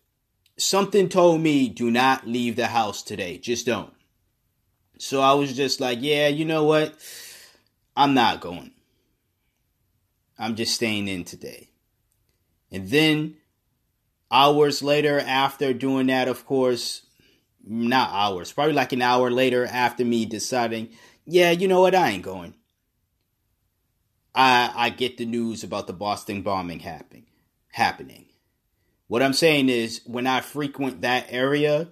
something 0.58 1.08
told 1.08 1.40
me 1.40 1.68
do 1.68 1.90
not 1.90 2.26
leave 2.26 2.56
the 2.56 2.66
house 2.66 3.02
today. 3.02 3.38
Just 3.38 3.66
don't. 3.66 3.92
So 4.98 5.22
I 5.22 5.32
was 5.32 5.56
just 5.56 5.80
like, 5.80 5.98
yeah, 6.02 6.28
you 6.28 6.44
know 6.44 6.64
what? 6.64 6.94
I'm 7.96 8.12
not 8.12 8.40
going. 8.40 8.72
I'm 10.38 10.54
just 10.54 10.74
staying 10.74 11.08
in 11.08 11.24
today. 11.24 11.70
And 12.70 12.88
then 12.88 13.36
hours 14.30 14.82
later, 14.82 15.18
after 15.18 15.72
doing 15.72 16.06
that, 16.08 16.28
of 16.28 16.44
course, 16.44 17.02
not 17.66 18.10
hours, 18.12 18.52
probably 18.52 18.74
like 18.74 18.92
an 18.92 19.02
hour 19.02 19.30
later 19.30 19.66
after 19.66 20.04
me 20.04 20.26
deciding, 20.26 20.90
yeah, 21.24 21.50
you 21.50 21.68
know 21.68 21.80
what? 21.80 21.94
I 21.94 22.10
ain't 22.10 22.22
going. 22.22 22.54
I 24.34 24.70
I 24.74 24.90
get 24.90 25.16
the 25.16 25.26
news 25.26 25.64
about 25.64 25.86
the 25.86 25.92
Boston 25.92 26.42
bombing 26.42 26.80
happening 26.80 27.26
happening. 27.70 28.26
What 29.08 29.22
I'm 29.22 29.32
saying 29.32 29.68
is, 29.68 30.02
when 30.06 30.26
I 30.26 30.40
frequent 30.40 31.00
that 31.00 31.26
area, 31.30 31.88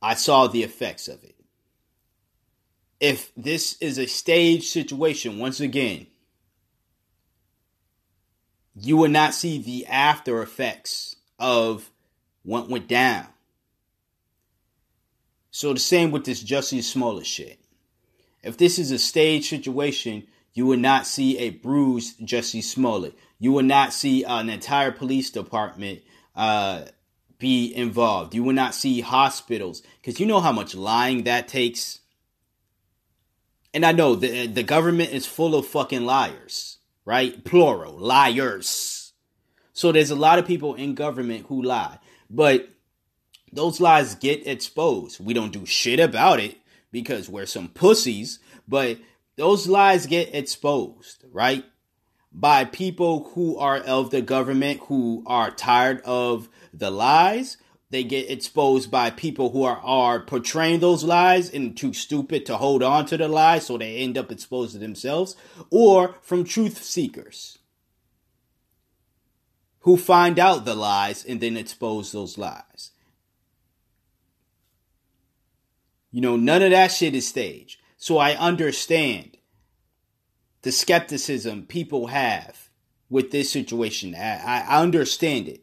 I 0.00 0.14
saw 0.14 0.46
the 0.46 0.62
effects 0.62 1.06
of 1.06 1.22
it. 1.22 1.36
If 3.00 3.32
this 3.36 3.76
is 3.80 3.98
a 3.98 4.06
stage 4.06 4.68
situation, 4.68 5.38
once 5.38 5.60
again, 5.60 6.06
you 8.74 8.96
will 8.96 9.08
not 9.08 9.34
see 9.34 9.58
the 9.58 9.86
after 9.86 10.42
effects 10.42 11.16
of 11.38 11.90
what 12.42 12.68
went 12.68 12.88
down. 12.88 13.26
So 15.50 15.72
the 15.74 15.80
same 15.80 16.10
with 16.10 16.24
this 16.24 16.42
Jussie 16.42 16.82
Smollett 16.82 17.26
shit. 17.26 17.60
If 18.42 18.56
this 18.56 18.78
is 18.78 18.90
a 18.90 18.98
stage 18.98 19.48
situation, 19.48 20.26
you 20.54 20.66
will 20.66 20.78
not 20.78 21.06
see 21.06 21.38
a 21.38 21.50
bruised 21.50 22.24
Jesse 22.24 22.62
Smollett. 22.62 23.16
You 23.38 23.52
will 23.52 23.62
not 23.62 23.92
see 23.92 24.24
an 24.24 24.48
entire 24.48 24.92
police 24.92 25.30
department 25.30 26.02
uh, 26.36 26.84
be 27.38 27.74
involved. 27.74 28.34
You 28.34 28.44
will 28.44 28.52
not 28.52 28.74
see 28.74 29.00
hospitals 29.00 29.82
because 30.00 30.20
you 30.20 30.26
know 30.26 30.40
how 30.40 30.52
much 30.52 30.74
lying 30.74 31.24
that 31.24 31.48
takes. 31.48 32.00
And 33.74 33.86
I 33.86 33.92
know 33.92 34.14
the 34.14 34.46
the 34.46 34.62
government 34.62 35.12
is 35.12 35.26
full 35.26 35.54
of 35.54 35.66
fucking 35.66 36.04
liars, 36.04 36.78
right? 37.04 37.42
Plural 37.44 37.96
liars. 37.96 39.12
So 39.72 39.90
there's 39.90 40.10
a 40.10 40.14
lot 40.16 40.38
of 40.38 40.46
people 40.46 40.74
in 40.74 40.94
government 40.94 41.46
who 41.48 41.62
lie, 41.62 41.98
but 42.28 42.68
those 43.52 43.80
lies 43.80 44.14
get 44.14 44.46
exposed. 44.46 45.18
We 45.18 45.32
don't 45.32 45.52
do 45.52 45.64
shit 45.64 45.98
about 45.98 46.40
it 46.40 46.58
because 46.90 47.28
we're 47.28 47.46
some 47.46 47.68
pussies, 47.68 48.38
but 48.68 48.98
those 49.36 49.66
lies 49.66 50.06
get 50.06 50.34
exposed, 50.34 51.24
right? 51.30 51.64
By 52.32 52.64
people 52.64 53.30
who 53.34 53.56
are 53.58 53.78
of 53.78 54.10
the 54.10 54.22
government 54.22 54.80
who 54.84 55.22
are 55.26 55.50
tired 55.50 56.00
of 56.02 56.48
the 56.72 56.90
lies. 56.90 57.58
They 57.90 58.04
get 58.04 58.30
exposed 58.30 58.90
by 58.90 59.10
people 59.10 59.50
who 59.50 59.64
are, 59.64 59.76
are 59.76 60.20
portraying 60.20 60.80
those 60.80 61.04
lies 61.04 61.50
and 61.50 61.76
too 61.76 61.92
stupid 61.92 62.46
to 62.46 62.56
hold 62.56 62.82
on 62.82 63.04
to 63.06 63.18
the 63.18 63.28
lies, 63.28 63.66
so 63.66 63.76
they 63.76 63.96
end 63.96 64.16
up 64.16 64.32
exposed 64.32 64.72
to 64.72 64.78
themselves, 64.78 65.36
or 65.70 66.14
from 66.22 66.44
truth 66.44 66.82
seekers 66.82 67.58
who 69.80 69.98
find 69.98 70.38
out 70.38 70.64
the 70.64 70.74
lies 70.74 71.24
and 71.24 71.40
then 71.40 71.56
expose 71.56 72.12
those 72.12 72.38
lies. 72.38 72.92
You 76.10 76.20
know, 76.20 76.36
none 76.36 76.62
of 76.62 76.70
that 76.70 76.92
shit 76.92 77.14
is 77.14 77.28
staged. 77.28 77.81
So 78.02 78.18
I 78.18 78.32
understand 78.34 79.36
the 80.62 80.72
skepticism 80.72 81.66
people 81.66 82.08
have 82.08 82.68
with 83.08 83.30
this 83.30 83.48
situation. 83.48 84.16
I, 84.16 84.64
I 84.66 84.82
understand 84.82 85.46
it. 85.46 85.62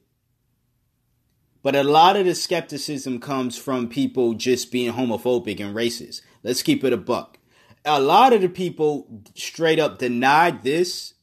But 1.64 1.76
a 1.76 1.84
lot 1.84 2.16
of 2.16 2.26
the 2.26 2.34
skepticism 2.34 3.20
comes 3.20 3.58
from 3.58 3.90
people 3.90 4.36
just 4.36 4.72
being 4.72 4.94
homophobic 4.94 5.60
and 5.60 5.76
racist. 5.76 6.22
Let's 6.42 6.64
keep 6.64 6.86
it 6.86 6.94
a 6.94 6.98
buck. 6.98 7.40
A 7.84 8.00
lot 8.00 8.32
of 8.32 8.40
the 8.40 8.48
people 8.48 9.22
straight 9.36 9.78
up 9.78 10.00
denied 10.00 10.64
this 10.64 11.16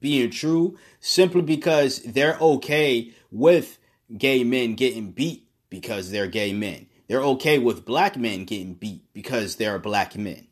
being 0.00 0.30
true 0.30 0.78
simply 0.98 1.42
because 1.42 2.00
they're 2.04 2.38
okay 2.40 3.12
with 3.30 3.78
gay 4.16 4.44
men 4.44 4.76
getting 4.76 5.10
beat 5.10 5.46
because 5.68 6.10
they're 6.10 6.26
gay 6.26 6.54
men. 6.54 6.87
They're 7.08 7.22
okay 7.22 7.58
with 7.58 7.86
black 7.86 8.16
men 8.16 8.44
getting 8.44 8.74
beat 8.74 9.12
because 9.12 9.56
they're 9.56 9.78
black 9.78 10.16
men. 10.16 10.46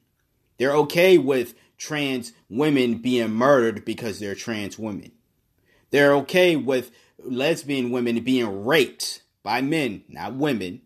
They're 0.59 0.75
okay 0.77 1.19
with 1.19 1.55
trans 1.77 2.33
women 2.49 2.99
being 2.99 3.33
murdered 3.33 3.85
because 3.85 4.19
they're 4.19 4.35
trans 4.35 4.79
women. 4.79 5.12
They're 5.90 6.14
okay 6.14 6.57
with 6.57 6.90
lesbian 7.19 7.90
women 7.90 8.23
being 8.25 8.64
raped 8.64 9.23
by 9.42 9.61
men, 9.61 10.03
not 10.09 10.35
women, 10.35 10.81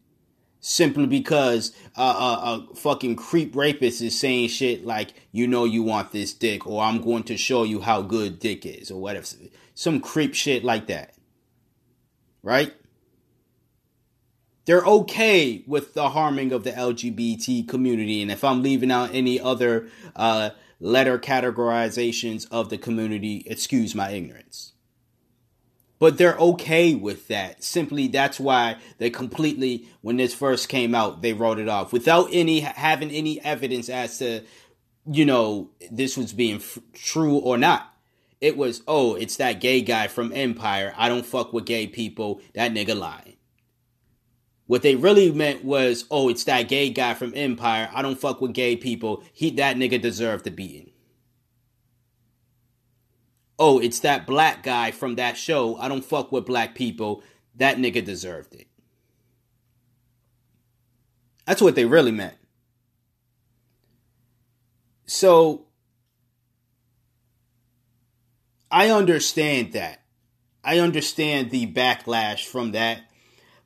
simply 0.59 1.07
because 1.07 1.73
a 1.97 2.01
uh, 2.01 2.67
fucking 2.75 3.17
creep 3.17 3.57
rapist 3.57 4.03
is 4.03 4.19
saying 4.19 4.49
shit 4.49 4.85
like, 4.85 5.15
you 5.33 5.47
know, 5.47 5.65
you 5.65 5.83
want 5.83 6.13
this 6.13 6.35
dick, 6.35 6.67
or 6.67 6.83
I'm 6.83 7.01
going 7.01 7.23
to 7.25 7.37
show 7.37 7.63
you 7.63 7.81
how 7.81 8.03
good 8.03 8.39
dick 8.39 8.67
is, 8.67 8.91
or 8.91 9.01
whatever. 9.01 9.27
Some 9.75 10.01
creep 10.01 10.35
shit 10.35 10.65
like 10.65 10.89
that. 10.89 11.15
Right? 12.43 12.75
They're 14.71 14.87
okay 14.87 15.65
with 15.67 15.95
the 15.95 16.11
harming 16.11 16.53
of 16.53 16.63
the 16.63 16.71
LGBT 16.71 17.67
community. 17.67 18.23
And 18.23 18.31
if 18.31 18.45
I'm 18.45 18.63
leaving 18.63 18.93
out 18.93 19.13
any 19.13 19.41
other 19.41 19.89
uh, 20.15 20.51
letter 20.79 21.19
categorizations 21.19 22.47
of 22.53 22.71
the 22.71 22.79
community, 22.79 23.43
excuse 23.47 23.97
my 23.97 24.13
ignorance. 24.13 24.75
But 25.99 26.19
they're 26.19 26.37
okay 26.37 26.95
with 26.95 27.27
that. 27.27 27.65
Simply, 27.65 28.07
that's 28.07 28.39
why 28.39 28.77
they 28.99 29.11
completely, 29.11 29.89
when 30.03 30.19
this 30.19 30.35
first 30.35 30.69
came 30.69 30.95
out, 30.95 31.21
they 31.21 31.33
wrote 31.33 31.59
it 31.59 31.69
off 31.69 31.93
without 31.93 32.29
any 32.31 32.61
having 32.61 33.11
any 33.11 33.41
evidence 33.41 33.89
as 33.89 34.19
to, 34.19 34.43
you 35.05 35.25
know, 35.25 35.71
this 35.91 36.17
was 36.17 36.33
being 36.33 36.59
f- 36.59 36.79
true 36.93 37.39
or 37.39 37.59
not. 37.59 37.93
It 38.41 38.57
was, 38.57 38.85
oh, 38.87 39.17
it's 39.17 39.39
that 39.39 39.61
gay 39.61 39.81
guy 39.81 40.07
from 40.07 40.33
Empire. 40.33 40.95
I 40.97 41.09
don't 41.09 41.27
fuck 41.27 41.53
with 41.53 41.67
gay 41.67 41.89
people. 41.89 42.41
That 42.55 42.73
nigga 42.73 42.97
lying. 42.97 43.35
What 44.71 44.83
they 44.83 44.95
really 44.95 45.33
meant 45.33 45.65
was, 45.65 46.05
oh, 46.13 46.29
it's 46.29 46.45
that 46.45 46.69
gay 46.69 46.91
guy 46.91 47.15
from 47.15 47.33
Empire. 47.35 47.91
I 47.93 48.03
don't 48.03 48.21
fuck 48.21 48.41
with 48.41 48.53
gay 48.53 48.77
people. 48.77 49.25
He 49.33 49.51
that 49.51 49.75
nigga 49.75 50.01
deserved 50.01 50.45
the 50.45 50.53
beating. 50.53 50.93
Oh, 53.59 53.81
it's 53.81 53.99
that 53.99 54.29
black 54.29 54.63
guy 54.63 54.93
from 54.93 55.17
that 55.17 55.37
show. 55.37 55.77
I 55.79 55.89
don't 55.89 56.05
fuck 56.05 56.31
with 56.31 56.47
black 56.47 56.77
people. 56.77 57.25
That 57.57 57.79
nigga 57.79 58.05
deserved 58.05 58.55
it. 58.55 58.69
That's 61.47 61.61
what 61.61 61.75
they 61.75 61.85
really 61.85 62.13
meant. 62.13 62.37
So 65.05 65.67
I 68.71 68.91
understand 68.91 69.73
that. 69.73 70.05
I 70.63 70.79
understand 70.79 71.51
the 71.51 71.67
backlash 71.67 72.47
from 72.47 72.71
that. 72.71 73.01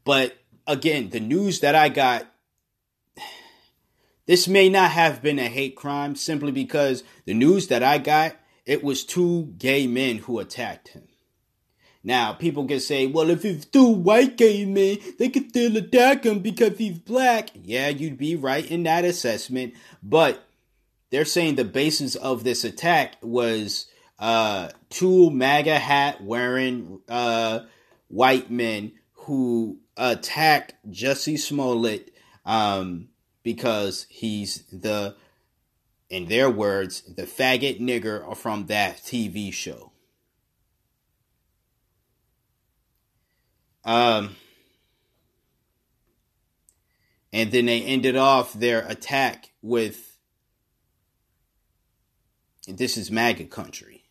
But 0.05 0.39
again, 0.67 1.11
the 1.11 1.21
news 1.21 1.61
that 1.61 1.75
I 1.75 1.89
got, 1.89 2.27
this 4.27 4.49
may 4.49 4.69
not 4.69 4.91
have 4.93 5.23
been 5.23 5.39
a 5.39 5.49
hate 5.49 5.77
crime 5.77 6.17
simply 6.17 6.53
because 6.53 7.05
the 7.27 7.35
news 7.35 7.69
that 7.69 7.83
I 7.83 7.99
got, 7.99 8.37
it 8.65 8.83
was 8.83 9.05
two 9.05 9.55
gay 9.59 9.87
men 9.87 10.19
who 10.19 10.39
attacked 10.39 10.89
him. 10.89 11.09
Now, 12.03 12.35
people 12.35 12.67
can 12.67 12.81
say, 12.81 13.07
well, 13.07 13.31
if 13.31 13.45
it's 13.47 13.65
two 13.65 13.89
white 13.89 14.37
gay 14.37 14.67
men, 14.67 14.99
they 15.19 15.31
could 15.31 15.49
still 15.49 15.77
attack 15.77 16.25
him 16.25 16.41
because 16.41 16.77
he's 16.77 16.99
black. 16.99 17.51
Yeah, 17.55 17.89
you'd 17.89 18.19
be 18.19 18.37
right 18.37 18.71
in 18.71 18.83
that 18.83 19.07
assessment. 19.07 19.73
But 20.03 20.47
they're 21.11 21.25
saying 21.25 21.55
the 21.55 21.65
basis 21.65 22.15
of 22.15 22.45
this 22.45 22.63
attack 22.63 23.17
was 23.23 23.87
uh, 24.19 24.69
two 24.91 25.31
MAGA 25.31 25.79
hat 25.79 26.23
wearing 26.23 27.01
uh, 27.09 27.61
white 28.09 28.51
men 28.51 28.93
who 29.13 29.79
attacked 29.97 30.75
Jussie 30.91 31.39
Smollett 31.39 32.15
um, 32.45 33.09
because 33.43 34.07
he's 34.09 34.65
the, 34.73 35.17
in 36.11 36.27
their 36.27 36.51
words, 36.51 37.03
the 37.03 37.25
faggot 37.25 37.81
nigger 37.81 38.37
from 38.37 38.67
that 38.67 38.99
TV 38.99 39.53
show. 39.53 39.93
Um, 43.85 44.37
and 47.33 47.53
then 47.53 47.67
they 47.67 47.83
ended 47.83 48.17
off 48.17 48.53
their 48.55 48.87
attack 48.87 49.51
with 49.61 50.17
this 52.67 52.97
is 52.97 53.11
MAGA 53.11 53.45
country. 53.47 54.04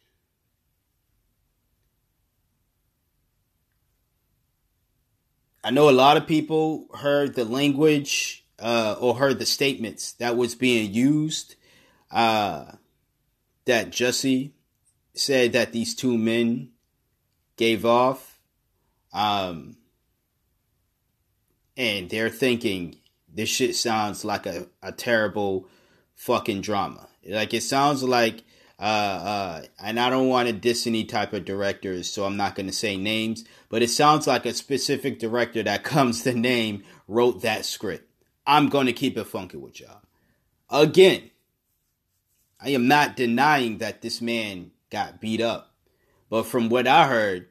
I 5.63 5.71
know 5.71 5.89
a 5.89 5.91
lot 5.91 6.17
of 6.17 6.27
people 6.27 6.87
heard 6.95 7.35
the 7.35 7.45
language 7.45 8.45
uh, 8.59 8.95
or 8.99 9.15
heard 9.15 9.39
the 9.39 9.45
statements 9.45 10.11
that 10.13 10.35
was 10.35 10.55
being 10.55 10.93
used. 10.93 11.55
Uh, 12.11 12.65
that 13.65 13.89
Jesse 13.89 14.53
said 15.13 15.53
that 15.53 15.71
these 15.71 15.95
two 15.95 16.17
men 16.17 16.71
gave 17.55 17.85
off. 17.85 18.39
Um, 19.13 19.77
and 21.77 22.09
they're 22.09 22.29
thinking 22.29 22.97
this 23.33 23.49
shit 23.49 23.75
sounds 23.75 24.25
like 24.25 24.45
a, 24.45 24.67
a 24.81 24.91
terrible 24.91 25.67
fucking 26.15 26.61
drama. 26.61 27.07
Like 27.25 27.53
it 27.53 27.63
sounds 27.63 28.03
like 28.03 28.43
uh, 28.83 28.85
uh, 28.85 29.61
and 29.81 29.97
I 29.97 30.09
don't 30.09 30.27
want 30.27 30.49
to 30.49 30.53
diss 30.53 30.85
any 30.87 31.05
type 31.05 31.31
of 31.31 31.45
directors, 31.45 32.09
so 32.09 32.25
I'm 32.25 32.35
not 32.35 32.53
going 32.53 32.67
to 32.67 32.73
say 32.73 32.97
names, 32.97 33.45
but 33.69 33.81
it 33.81 33.89
sounds 33.89 34.27
like 34.27 34.45
a 34.45 34.53
specific 34.53 35.19
director 35.19 35.63
that 35.63 35.83
comes 35.85 36.23
to 36.23 36.33
name 36.33 36.83
wrote 37.07 37.43
that 37.43 37.63
script. 37.63 38.11
I'm 38.45 38.67
going 38.67 38.87
to 38.87 38.91
keep 38.91 39.17
it 39.17 39.23
funky 39.23 39.55
with 39.55 39.79
y'all. 39.79 40.01
Again, 40.69 41.31
I 42.59 42.71
am 42.71 42.89
not 42.89 43.15
denying 43.15 43.77
that 43.77 44.01
this 44.01 44.21
man 44.21 44.71
got 44.89 45.21
beat 45.21 45.39
up, 45.39 45.73
but 46.29 46.43
from 46.43 46.67
what 46.67 46.85
I 46.85 47.07
heard, 47.07 47.47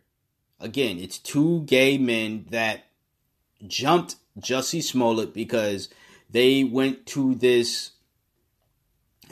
again, 0.61 0.99
it's 0.99 1.17
two 1.17 1.63
gay 1.63 1.97
men 1.97 2.45
that 2.51 2.85
jumped 3.67 4.17
Jussie 4.39 4.83
Smollett 4.83 5.33
because 5.33 5.89
they 6.29 6.63
went 6.63 7.07
to 7.07 7.35
this 7.35 7.93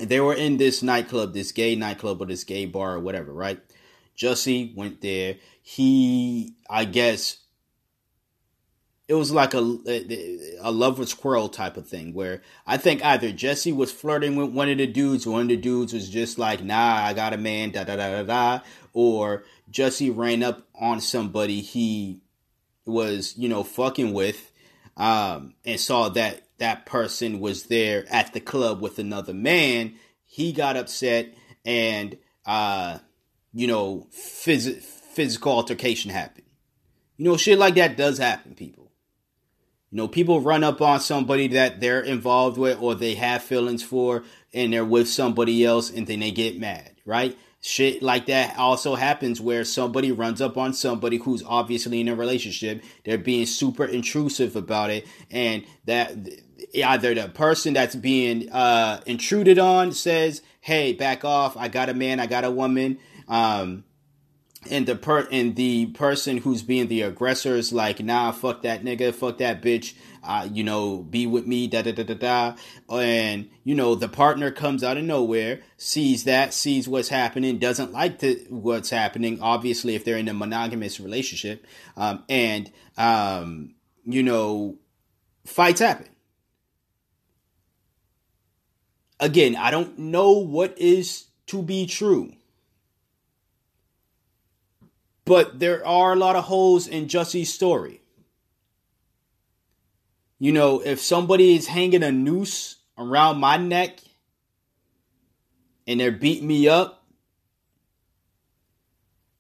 they 0.09 0.21
were 0.21 0.35
in 0.35 0.57
this 0.57 0.83
nightclub, 0.83 1.35
this 1.35 1.53
gay 1.53 1.75
nightclub 1.75 2.21
or 2.21 2.27
this 2.27 2.45
gay 2.45 2.67
bar 2.67 2.95
or 2.95 3.01
whatever, 3.01 3.33
right? 3.33 3.61
Jussie 4.17 4.75
went 4.75 5.01
there. 5.01 5.37
He, 5.63 6.55
I 6.69 6.85
guess, 6.85 7.39
it 9.09 9.15
was 9.15 9.33
like 9.33 9.55
a 9.55 9.59
a 10.61 10.71
lover 10.71 11.05
squirrel 11.05 11.49
type 11.49 11.77
of 11.77 11.89
thing 11.89 12.15
where 12.15 12.43
I 12.65 12.77
think 12.77 13.05
either 13.05 13.33
Jesse 13.33 13.73
was 13.73 13.91
flirting 13.91 14.37
with 14.37 14.51
one 14.51 14.69
of 14.69 14.79
the 14.79 14.87
dudes, 14.87 15.27
or 15.27 15.33
one 15.33 15.43
of 15.43 15.49
the 15.49 15.57
dudes 15.57 15.93
was 15.93 16.09
just 16.09 16.39
like, 16.39 16.63
"Nah, 16.63 17.05
I 17.05 17.13
got 17.13 17.33
a 17.33 17.37
man," 17.37 17.71
da 17.71 17.83
da 17.83 17.97
da 17.97 18.11
da 18.11 18.23
da, 18.23 18.65
or 18.93 19.45
Jesse 19.69 20.11
ran 20.11 20.45
up 20.45 20.69
on 20.77 21.01
somebody 21.01 21.61
he 21.61 22.21
was, 22.85 23.35
you 23.37 23.49
know, 23.49 23.65
fucking 23.65 24.13
with, 24.13 24.53
um, 24.97 25.55
and 25.65 25.81
saw 25.81 26.09
that 26.11 26.43
that 26.61 26.87
person 26.87 27.41
was 27.41 27.65
there 27.65 28.05
at 28.09 28.33
the 28.33 28.41
club 28.41 28.81
with 28.81 28.99
another 28.99 29.35
man, 29.35 29.95
he 30.25 30.53
got 30.53 30.77
upset 30.77 31.35
and, 31.65 32.17
uh, 32.47 32.99
you 33.53 33.67
know, 33.67 34.07
phys- 34.13 34.81
physical 34.81 35.53
altercation 35.53 36.11
happened. 36.11 36.47
You 37.17 37.25
know, 37.27 37.37
shit 37.37 37.59
like 37.59 37.75
that 37.75 37.97
does 37.97 38.19
happen, 38.19 38.55
people. 38.55 38.93
You 39.91 39.97
know, 39.97 40.09
people 40.09 40.41
run 40.41 40.63
up 40.63 40.81
on 40.81 41.01
somebody 41.01 41.49
that 41.49 41.81
they're 41.81 42.01
involved 42.01 42.57
with 42.57 42.81
or 42.81 42.95
they 42.95 43.17
have 43.17 43.43
feelings 43.43 43.83
for 43.83 44.23
and 44.55 44.73
they're 44.73 44.85
with 44.85 45.09
somebody 45.09 45.65
else 45.65 45.91
and 45.91 46.07
then 46.07 46.21
they 46.21 46.31
get 46.31 46.61
mad, 46.61 46.95
right? 47.05 47.37
Shit 47.63 48.01
like 48.03 48.27
that 48.27 48.57
also 48.57 48.95
happens 48.95 49.39
where 49.39 49.65
somebody 49.65 50.13
runs 50.13 50.41
up 50.41 50.57
on 50.57 50.73
somebody 50.73 51.19
who's 51.19 51.43
obviously 51.43 52.01
in 52.01 52.09
a 52.09 52.15
relationship. 52.15 52.83
They're 53.05 53.19
being 53.19 53.45
super 53.45 53.85
intrusive 53.85 54.57
about 54.57 54.89
it, 54.89 55.07
and 55.31 55.65
that 55.85 56.15
either 56.75 57.15
the 57.15 57.29
person 57.29 57.75
that's 57.75 57.95
being 57.95 58.51
uh, 58.51 59.01
intruded 59.07 59.59
on 59.59 59.93
says, 59.93 60.43
"Hey, 60.61 60.93
back 60.93 61.25
off! 61.25 61.57
I 61.57 61.69
got 61.69 61.89
a 61.89 61.95
man, 61.95 62.21
I 62.21 62.27
got 62.27 62.45
a 62.45 62.51
woman," 62.51 62.99
um, 63.29 63.85
and 64.71 64.87
the 64.87 64.97
per 64.97 65.29
and 65.31 65.57
the 65.57 65.87
person 65.87 66.39
who's 66.39 66.63
being 66.63 66.89
the 66.89 67.03
aggressor 67.03 67.57
is 67.57 67.73
like, 67.73 68.01
"Nah, 68.01 68.33
fuck 68.33 68.63
that 68.63 68.85
nigga, 68.85 69.15
fuck 69.15 69.39
that 69.39 69.63
bitch." 69.63 69.95
uh, 70.23 70.49
you 70.53 70.63
know, 70.63 70.99
be 70.99 71.27
with 71.27 71.47
me, 71.47 71.67
da 71.67 71.83
da 71.83 71.93
da 71.93 72.03
da 72.03 72.15
da. 72.15 72.57
And, 72.95 73.49
you 73.65 73.75
know, 73.75 73.95
the 73.95 74.09
partner 74.09 74.51
comes 74.51 74.85
out 74.85 74.97
of 74.97 75.05
nowhere, 75.05 75.61
sees 75.77 76.25
that, 76.25 76.53
sees 76.53 76.89
what's 76.89 77.09
happening, 77.09 77.59
doesn't 77.59 77.93
like 77.93 78.21
what's 78.49 78.91
happening, 78.91 79.41
obviously, 79.41 79.95
if 79.95 80.05
they're 80.05 80.19
in 80.19 80.29
a 80.29 80.35
monogamous 80.35 81.01
relationship, 81.01 81.67
um, 81.97 82.25
and, 82.29 82.71
um, 82.99 83.75
you 84.05 84.23
know, 84.23 84.79
fights 85.45 85.81
happen. 85.81 86.09
Again, 89.21 89.55
I 89.55 89.71
don't 89.71 89.99
know 89.99 90.33
what 90.33 90.79
is 90.79 91.27
to 91.49 91.63
be 91.63 91.87
true. 91.87 92.33
But 95.27 95.61
there 95.61 95.87
are 95.87 96.15
a 96.15 96.17
lot 96.17 96.37
of 96.37 96.45
holes 96.45 96.89
in 96.89 97.07
Jussie's 97.07 97.53
story. 97.53 98.01
You 100.39 100.53
know, 100.53 100.81
if 100.81 101.01
somebody 101.01 101.55
is 101.55 101.67
hanging 101.67 102.03
a 102.03 102.11
noose 102.11 102.77
around 102.97 103.39
my 103.39 103.59
neck 103.59 103.99
and 105.87 106.01
they're 106.01 106.11
beating 106.11 106.49
me 106.49 106.67
up, 106.67 107.05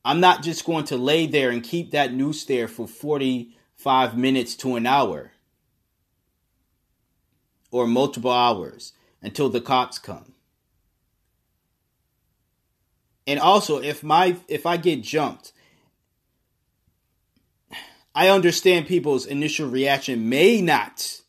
I'm 0.04 0.20
not 0.20 0.42
just 0.42 0.66
going 0.66 0.84
to 0.86 0.98
lay 0.98 1.26
there 1.26 1.50
and 1.50 1.62
keep 1.62 1.92
that 1.92 2.12
noose 2.12 2.44
there 2.44 2.68
for 2.68 2.86
45 2.86 4.16
minutes 4.16 4.54
to 4.56 4.76
an 4.76 4.86
hour 4.86 5.32
or 7.70 7.86
multiple 7.86 8.30
hours 8.30 8.92
until 9.22 9.48
the 9.48 9.60
cops 9.60 9.98
come. 9.98 10.32
And 13.26 13.38
also, 13.38 13.80
if 13.80 14.02
my 14.02 14.36
if 14.48 14.66
I 14.66 14.76
get 14.76 15.02
jumped 15.02 15.52
I 18.14 18.28
understand 18.28 18.86
people's 18.86 19.24
initial 19.24 19.68
reaction 19.68 20.28
may 20.28 20.60
not 20.60 21.20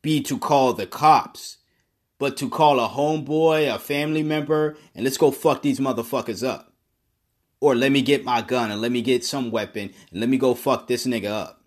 be 0.00 0.22
to 0.22 0.38
call 0.38 0.72
the 0.72 0.86
cops, 0.86 1.58
but 2.18 2.36
to 2.38 2.48
call 2.48 2.80
a 2.80 2.88
homeboy, 2.88 3.72
a 3.72 3.78
family 3.78 4.22
member, 4.22 4.76
and 4.94 5.04
let's 5.04 5.18
go 5.18 5.30
fuck 5.30 5.62
these 5.62 5.80
motherfuckers 5.80 6.46
up. 6.46 6.72
Or 7.60 7.74
let 7.74 7.92
me 7.92 8.02
get 8.02 8.24
my 8.24 8.40
gun 8.40 8.70
and 8.70 8.80
let 8.80 8.92
me 8.92 9.02
get 9.02 9.24
some 9.24 9.50
weapon 9.50 9.92
and 10.10 10.20
let 10.20 10.28
me 10.28 10.38
go 10.38 10.54
fuck 10.54 10.86
this 10.86 11.06
nigga 11.06 11.30
up. 11.30 11.62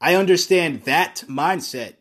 I 0.00 0.14
understand 0.14 0.84
that 0.84 1.24
mindset. 1.28 1.94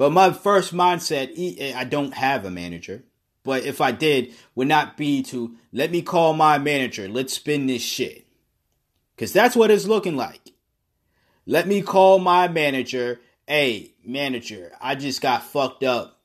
But 0.00 0.12
my 0.12 0.32
first 0.32 0.72
mindset, 0.72 1.74
I 1.76 1.84
don't 1.84 2.14
have 2.14 2.46
a 2.46 2.50
manager 2.50 3.04
but 3.42 3.64
if 3.64 3.80
I 3.80 3.92
did, 3.92 4.34
would 4.54 4.68
not 4.68 4.96
be 4.96 5.22
to 5.24 5.56
let 5.72 5.90
me 5.90 6.02
call 6.02 6.34
my 6.34 6.58
manager. 6.58 7.08
Let's 7.08 7.34
spin 7.34 7.66
this 7.66 7.82
shit. 7.82 8.26
Because 9.14 9.32
that's 9.32 9.56
what 9.56 9.70
it's 9.70 9.86
looking 9.86 10.16
like. 10.16 10.52
Let 11.46 11.66
me 11.66 11.82
call 11.82 12.18
my 12.18 12.48
manager. 12.48 13.20
Hey, 13.46 13.94
manager, 14.04 14.72
I 14.80 14.94
just 14.94 15.20
got 15.20 15.42
fucked 15.42 15.82
up 15.82 16.20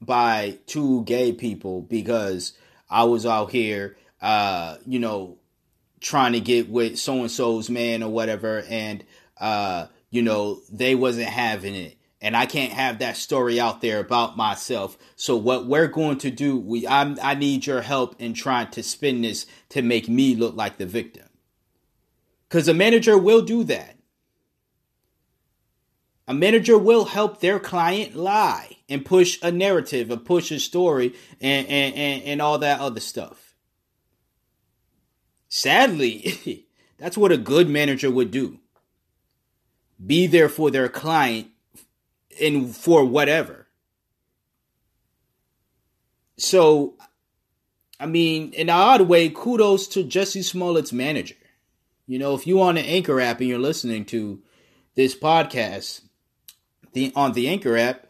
by 0.00 0.58
two 0.66 1.04
gay 1.04 1.32
people 1.32 1.80
because 1.82 2.52
I 2.88 3.04
was 3.04 3.26
out 3.26 3.50
here, 3.50 3.96
uh, 4.20 4.76
you 4.86 4.98
know, 4.98 5.38
trying 6.00 6.32
to 6.32 6.40
get 6.40 6.68
with 6.68 6.98
so 6.98 7.20
and 7.20 7.30
so's 7.30 7.70
man 7.70 8.02
or 8.02 8.10
whatever, 8.10 8.62
and 8.68 9.04
uh, 9.40 9.86
you 10.10 10.22
know, 10.22 10.60
they 10.70 10.94
wasn't 10.94 11.28
having 11.28 11.74
it 11.74 11.96
and 12.22 12.36
I 12.36 12.46
can't 12.46 12.72
have 12.72 13.00
that 13.00 13.16
story 13.16 13.58
out 13.58 13.80
there 13.80 13.98
about 13.98 14.36
myself. 14.36 14.96
So 15.16 15.36
what 15.36 15.66
we're 15.66 15.88
going 15.88 16.18
to 16.18 16.30
do, 16.30 16.56
we 16.56 16.86
I'm, 16.86 17.18
I 17.20 17.34
need 17.34 17.66
your 17.66 17.82
help 17.82 18.14
in 18.20 18.32
trying 18.32 18.70
to 18.70 18.82
spin 18.82 19.22
this 19.22 19.44
to 19.70 19.82
make 19.82 20.08
me 20.08 20.36
look 20.36 20.54
like 20.54 20.78
the 20.78 20.86
victim. 20.86 21.28
Cuz 22.48 22.68
a 22.68 22.74
manager 22.74 23.18
will 23.18 23.42
do 23.42 23.64
that. 23.64 23.98
A 26.28 26.34
manager 26.34 26.78
will 26.78 27.06
help 27.06 27.40
their 27.40 27.58
client 27.58 28.14
lie 28.14 28.76
and 28.88 29.04
push 29.04 29.38
a 29.42 29.50
narrative, 29.50 30.10
or 30.10 30.16
push 30.16 30.52
a 30.52 30.60
story 30.60 31.14
and 31.40 31.66
and 31.66 31.94
and, 31.96 32.22
and 32.22 32.40
all 32.40 32.58
that 32.58 32.78
other 32.78 33.00
stuff. 33.00 33.56
Sadly, 35.48 36.66
that's 36.98 37.18
what 37.18 37.32
a 37.32 37.36
good 37.36 37.68
manager 37.68 38.10
would 38.10 38.30
do. 38.30 38.60
Be 40.04 40.28
there 40.28 40.48
for 40.48 40.70
their 40.70 40.88
client 40.88 41.51
and 42.42 42.74
for 42.74 43.04
whatever. 43.04 43.68
So, 46.36 46.94
I 48.00 48.06
mean, 48.06 48.52
in 48.52 48.68
an 48.68 48.74
odd 48.74 49.02
way, 49.02 49.28
kudos 49.28 49.86
to 49.88 50.02
Jesse 50.02 50.42
Smollett's 50.42 50.92
manager. 50.92 51.36
You 52.06 52.18
know, 52.18 52.34
if 52.34 52.46
you 52.46 52.60
on 52.60 52.74
the 52.74 52.80
Anchor 52.82 53.20
app 53.20 53.40
and 53.40 53.48
you're 53.48 53.58
listening 53.58 54.04
to 54.06 54.42
this 54.96 55.14
podcast 55.14 56.02
the 56.92 57.12
on 57.14 57.32
the 57.32 57.48
Anchor 57.48 57.76
app, 57.76 58.06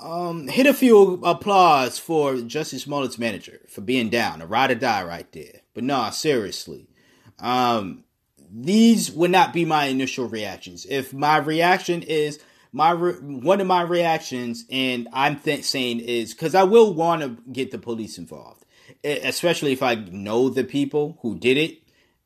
um, 0.00 0.48
hit 0.48 0.66
a 0.66 0.74
few 0.74 1.20
applause 1.24 1.98
for 1.98 2.36
Jesse 2.40 2.78
Smollett's 2.78 3.18
manager 3.18 3.60
for 3.68 3.80
being 3.80 4.08
down, 4.08 4.40
a 4.40 4.46
ride 4.46 4.70
or 4.70 4.76
die 4.76 5.02
right 5.02 5.30
there. 5.32 5.60
But 5.74 5.84
nah, 5.84 6.10
seriously, 6.10 6.88
um, 7.38 8.04
these 8.50 9.10
would 9.10 9.30
not 9.30 9.52
be 9.52 9.64
my 9.64 9.86
initial 9.86 10.28
reactions. 10.28 10.86
If 10.88 11.12
my 11.12 11.38
reaction 11.38 12.02
is 12.02 12.38
my 12.72 12.90
re- 12.90 13.12
one 13.20 13.60
of 13.60 13.66
my 13.66 13.82
reactions, 13.82 14.64
and 14.70 15.08
I'm 15.12 15.38
th- 15.38 15.64
saying 15.64 16.00
is 16.00 16.32
because 16.32 16.54
I 16.54 16.64
will 16.64 16.94
want 16.94 17.22
to 17.22 17.36
get 17.52 17.70
the 17.70 17.78
police 17.78 18.18
involved, 18.18 18.64
especially 19.04 19.72
if 19.72 19.82
I 19.82 19.94
know 19.94 20.48
the 20.48 20.64
people 20.64 21.18
who 21.22 21.38
did 21.38 21.56
it. 21.56 21.78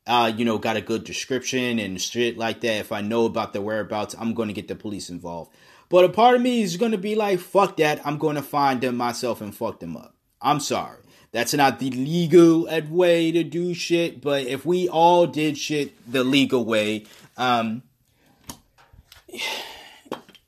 Uh, 0.05 0.31
you 0.33 0.45
know, 0.45 0.57
got 0.57 0.77
a 0.77 0.81
good 0.81 1.03
description 1.03 1.79
and 1.79 2.01
shit 2.01 2.37
like 2.37 2.61
that. 2.61 2.79
If 2.79 2.93
I 2.93 3.01
know 3.01 3.25
about 3.25 3.51
their 3.51 3.61
whereabouts, 3.61 4.15
I'm 4.17 4.33
going 4.33 4.47
to 4.47 4.53
get 4.53 4.69
the 4.69 4.75
police 4.75 5.09
involved. 5.09 5.51
But 5.89 6.05
a 6.05 6.09
part 6.09 6.37
of 6.37 6.41
me 6.41 6.61
is 6.61 6.77
going 6.77 6.93
to 6.93 6.97
be 6.97 7.15
like, 7.15 7.39
fuck 7.39 7.75
that. 7.75 7.99
I'm 8.07 8.17
going 8.17 8.37
to 8.37 8.41
find 8.41 8.79
them 8.79 8.95
myself 8.95 9.41
and 9.41 9.53
fuck 9.53 9.81
them 9.81 9.97
up. 9.97 10.15
I'm 10.41 10.61
sorry. 10.61 10.99
That's 11.33 11.53
not 11.53 11.79
the 11.79 11.91
legal 11.91 12.69
way 12.89 13.31
to 13.33 13.43
do 13.43 13.73
shit, 13.73 14.21
but 14.21 14.43
if 14.43 14.65
we 14.65 14.87
all 14.87 15.27
did 15.27 15.57
shit 15.57 15.93
the 16.09 16.23
legal 16.23 16.63
way, 16.63 17.05
um, 17.35 17.83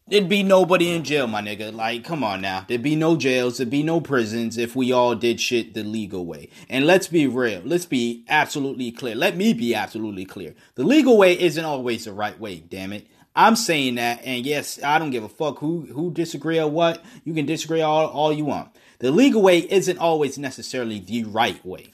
there'd 0.09 0.29
be 0.29 0.43
nobody 0.43 0.91
in 0.91 1.03
jail, 1.03 1.27
my 1.27 1.41
nigga. 1.41 1.73
Like, 1.73 2.03
come 2.03 2.23
on 2.23 2.41
now. 2.41 2.65
There'd 2.67 2.81
be 2.81 2.95
no 2.95 3.15
jails, 3.15 3.57
there'd 3.57 3.69
be 3.69 3.83
no 3.83 4.01
prisons 4.01 4.57
if 4.57 4.75
we 4.75 4.91
all 4.91 5.15
did 5.15 5.39
shit 5.39 5.73
the 5.73 5.83
legal 5.83 6.25
way. 6.25 6.49
And 6.69 6.85
let's 6.85 7.07
be 7.07 7.27
real. 7.27 7.61
Let's 7.63 7.85
be 7.85 8.25
absolutely 8.27 8.91
clear. 8.91 9.15
Let 9.15 9.37
me 9.37 9.53
be 9.53 9.75
absolutely 9.75 10.25
clear. 10.25 10.55
The 10.75 10.83
legal 10.83 11.17
way 11.17 11.39
isn't 11.39 11.63
always 11.63 12.05
the 12.05 12.13
right 12.13 12.39
way, 12.39 12.59
damn 12.59 12.93
it. 12.93 13.07
I'm 13.35 13.55
saying 13.55 13.95
that, 13.95 14.21
and 14.23 14.45
yes, 14.45 14.81
I 14.83 14.99
don't 14.99 15.11
give 15.11 15.23
a 15.23 15.29
fuck 15.29 15.59
who 15.59 15.87
who 15.93 16.11
disagree 16.11 16.59
or 16.59 16.67
what. 16.67 17.03
You 17.23 17.33
can 17.33 17.45
disagree 17.45 17.81
all, 17.81 18.07
all 18.07 18.33
you 18.33 18.43
want. 18.43 18.69
The 18.97 19.11
legal 19.11 19.41
way 19.41 19.59
isn't 19.59 19.97
always 19.97 20.37
necessarily 20.37 20.99
the 20.99 21.23
right 21.23 21.63
way. 21.65 21.93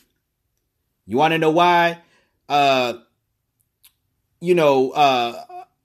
You 1.06 1.18
want 1.18 1.34
to 1.34 1.38
know 1.38 1.52
why? 1.52 2.00
Uh, 2.50 2.96
you 4.40 4.56
know, 4.56 4.92
uh, 4.92 5.44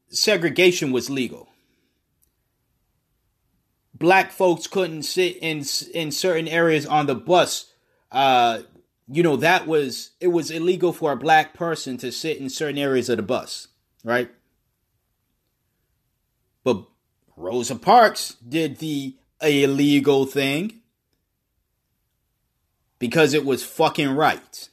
segregation 0.08 0.92
was 0.92 1.10
legal. 1.10 1.49
Black 4.00 4.32
folks 4.32 4.66
couldn't 4.66 5.02
sit 5.02 5.36
in 5.36 5.62
in 5.94 6.10
certain 6.10 6.48
areas 6.48 6.86
on 6.86 7.06
the 7.06 7.14
bus. 7.14 7.72
Uh, 8.10 8.62
you 9.06 9.22
know 9.22 9.36
that 9.36 9.66
was 9.66 10.12
it 10.20 10.28
was 10.28 10.50
illegal 10.50 10.92
for 10.92 11.12
a 11.12 11.16
black 11.16 11.54
person 11.54 11.98
to 11.98 12.10
sit 12.10 12.38
in 12.38 12.48
certain 12.48 12.78
areas 12.78 13.08
of 13.08 13.18
the 13.18 13.22
bus, 13.22 13.68
right? 14.02 14.30
But 16.64 16.84
Rosa 17.36 17.76
Parks 17.76 18.36
did 18.46 18.78
the 18.78 19.16
illegal 19.42 20.24
thing 20.24 20.80
because 22.98 23.34
it 23.34 23.44
was 23.44 23.62
fucking 23.62 24.10
right. 24.10 24.68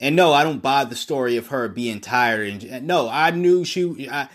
And 0.00 0.16
no, 0.16 0.32
I 0.32 0.42
don't 0.42 0.62
buy 0.62 0.84
the 0.84 0.96
story 0.96 1.36
of 1.36 1.46
her 1.48 1.68
being 1.68 2.00
tired. 2.00 2.64
And 2.64 2.86
no, 2.88 3.08
I 3.08 3.30
knew 3.30 3.64
she 3.64 4.08
I, 4.10 4.28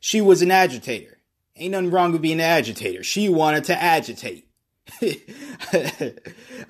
she 0.00 0.20
was 0.20 0.42
an 0.42 0.50
agitator. 0.50 1.18
Ain't 1.60 1.72
nothing 1.72 1.90
wrong 1.90 2.12
with 2.12 2.22
being 2.22 2.40
an 2.40 2.40
agitator. 2.40 3.02
She 3.02 3.28
wanted 3.28 3.64
to 3.64 3.80
agitate. 3.80 4.46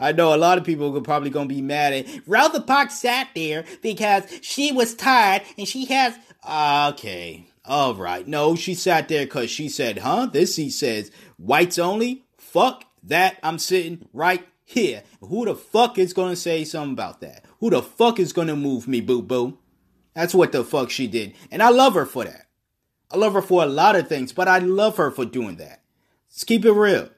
I 0.00 0.12
know 0.12 0.35
a 0.35 0.37
lot 0.37 0.59
of 0.59 0.64
people 0.64 0.94
are 0.96 1.00
probably 1.00 1.31
gonna 1.31 1.48
be 1.48 1.62
mad 1.62 1.92
at 1.92 2.07
Rosa 2.26 2.61
Parks 2.61 2.98
sat 2.98 3.29
there 3.35 3.64
because 3.83 4.24
she 4.42 4.72
was 4.72 4.94
tired 4.94 5.42
and 5.57 5.66
she 5.66 5.87
has 5.87 6.18
okay. 6.44 7.46
All 7.64 7.94
right. 7.94 8.26
No, 8.26 8.57
she 8.57 8.74
sat 8.74 9.09
there 9.09 9.24
because 9.24 9.50
she 9.50 9.68
said, 9.68 9.98
huh? 9.98 10.26
This 10.26 10.57
seat 10.57 10.70
says 10.70 11.12
whites 11.37 11.79
only. 11.79 12.24
Fuck 12.37 12.85
that. 13.05 13.38
I'm 13.44 13.59
sitting 13.59 14.09
right 14.12 14.44
here. 14.64 15.05
Who 15.20 15.44
the 15.44 15.55
fuck 15.55 15.98
is 15.98 16.12
going 16.12 16.31
to 16.31 16.37
say 16.37 16.64
something 16.64 16.94
about 16.94 17.20
that? 17.20 17.44
Who 17.61 17.70
the 17.70 17.83
fuck 17.83 18.18
is 18.18 18.33
going 18.33 18.48
to 18.48 18.57
move 18.57 18.88
me, 18.88 19.00
boo 19.00 19.22
boo? 19.22 19.59
That's 20.14 20.35
what 20.35 20.53
the 20.53 20.64
fuck 20.64 20.90
she 20.90 21.07
did. 21.07 21.35
And 21.50 21.62
I 21.62 21.68
love 21.68 21.94
her 21.94 22.07
for 22.07 22.24
that. 22.24 22.46
I 23.11 23.16
love 23.16 23.35
her 23.35 23.42
for 23.42 23.62
a 23.62 23.66
lot 23.66 23.96
of 23.96 24.09
things, 24.09 24.33
but 24.33 24.49
I 24.49 24.59
love 24.59 24.96
her 24.96 25.11
for 25.11 25.25
doing 25.25 25.57
that. 25.57 25.83
Let's 26.29 26.44
keep 26.44 26.64
it 26.64 26.73
real. 26.73 27.11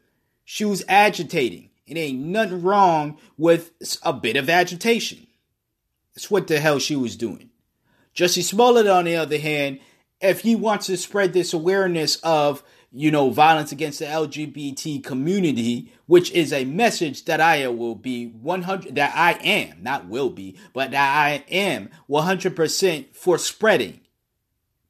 She 0.45 0.65
was 0.65 0.85
agitating. 0.89 1.71
It 1.87 1.97
ain't 1.97 2.21
nothing 2.21 2.63
wrong 2.63 3.19
with 3.37 3.73
a 4.03 4.13
bit 4.13 4.37
of 4.37 4.49
agitation. 4.49 5.27
That's 6.15 6.31
what 6.31 6.47
the 6.47 6.61
hell 6.61 6.79
she 6.79 6.97
was 6.97 7.17
doing. 7.17 7.51
Jussie 8.15 8.43
Smollett, 8.43 8.87
on 8.87 9.05
the 9.05 9.17
other 9.17 9.39
hand, 9.39 9.81
if 10.21 10.41
he 10.41 10.55
wants 10.55 10.87
to 10.87 10.97
spread 10.97 11.33
this 11.33 11.53
awareness 11.53 12.17
of 12.23 12.63
you 12.95 13.11
know 13.11 13.31
violence 13.31 13.73
against 13.73 13.99
the 13.99 14.05
LGBT 14.05 15.03
community, 15.03 15.91
which 16.07 16.31
is 16.33 16.53
a 16.53 16.65
message 16.65 17.25
that 17.25 17.41
I 17.41 17.67
will 17.69 17.95
be 17.95 18.27
100 18.27 18.95
that 18.95 19.15
I 19.17 19.33
am 19.43 19.83
not 19.83 20.07
will 20.07 20.31
be, 20.31 20.57
but 20.73 20.91
that 20.91 21.17
I 21.17 21.45
am 21.51 21.89
100% 22.09 23.15
for 23.15 23.39
spreading. 23.39 24.02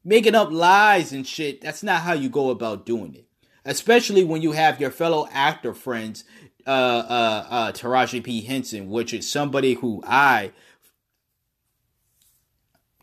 Making 0.05 0.35
up 0.35 0.51
lies 0.51 1.13
and 1.13 1.25
shit, 1.25 1.61
that's 1.61 1.83
not 1.83 2.01
how 2.01 2.13
you 2.13 2.29
go 2.29 2.49
about 2.49 2.85
doing 2.85 3.15
it. 3.15 3.25
Especially 3.65 4.23
when 4.23 4.41
you 4.41 4.51
have 4.51 4.81
your 4.81 4.91
fellow 4.91 5.27
actor 5.31 5.73
friends, 5.73 6.25
uh, 6.67 6.69
uh, 6.69 7.45
uh, 7.49 7.71
Taraji 7.71 8.23
P. 8.23 8.41
Henson, 8.41 8.89
which 8.89 9.13
is 9.13 9.29
somebody 9.29 9.75
who 9.75 10.03
I 10.05 10.51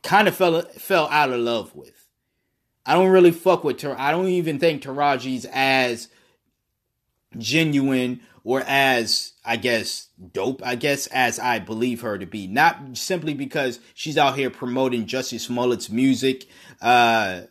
kind 0.02 0.28
of 0.28 0.34
fell 0.34 0.62
fell 0.62 1.08
out 1.10 1.30
of 1.30 1.40
love 1.40 1.74
with. 1.74 2.06
I 2.84 2.94
don't 2.94 3.10
really 3.10 3.30
fuck 3.30 3.64
with 3.64 3.78
Tar- 3.78 3.98
I 3.98 4.10
don't 4.10 4.28
even 4.28 4.58
think 4.58 4.82
Taraji's 4.82 5.46
as 5.52 6.08
genuine 7.36 8.20
or 8.42 8.62
as 8.66 9.34
I 9.44 9.56
guess 9.56 10.08
dope, 10.32 10.62
I 10.64 10.74
guess 10.74 11.06
as 11.08 11.38
I 11.38 11.58
believe 11.58 12.00
her 12.00 12.18
to 12.18 12.26
be. 12.26 12.46
Not 12.46 12.96
simply 12.96 13.34
because 13.34 13.80
she's 13.94 14.16
out 14.16 14.36
here 14.36 14.50
promoting 14.50 15.04
Jussie 15.06 15.38
Smollett's 15.38 15.90
music, 15.90 16.48
uh, 16.80 17.42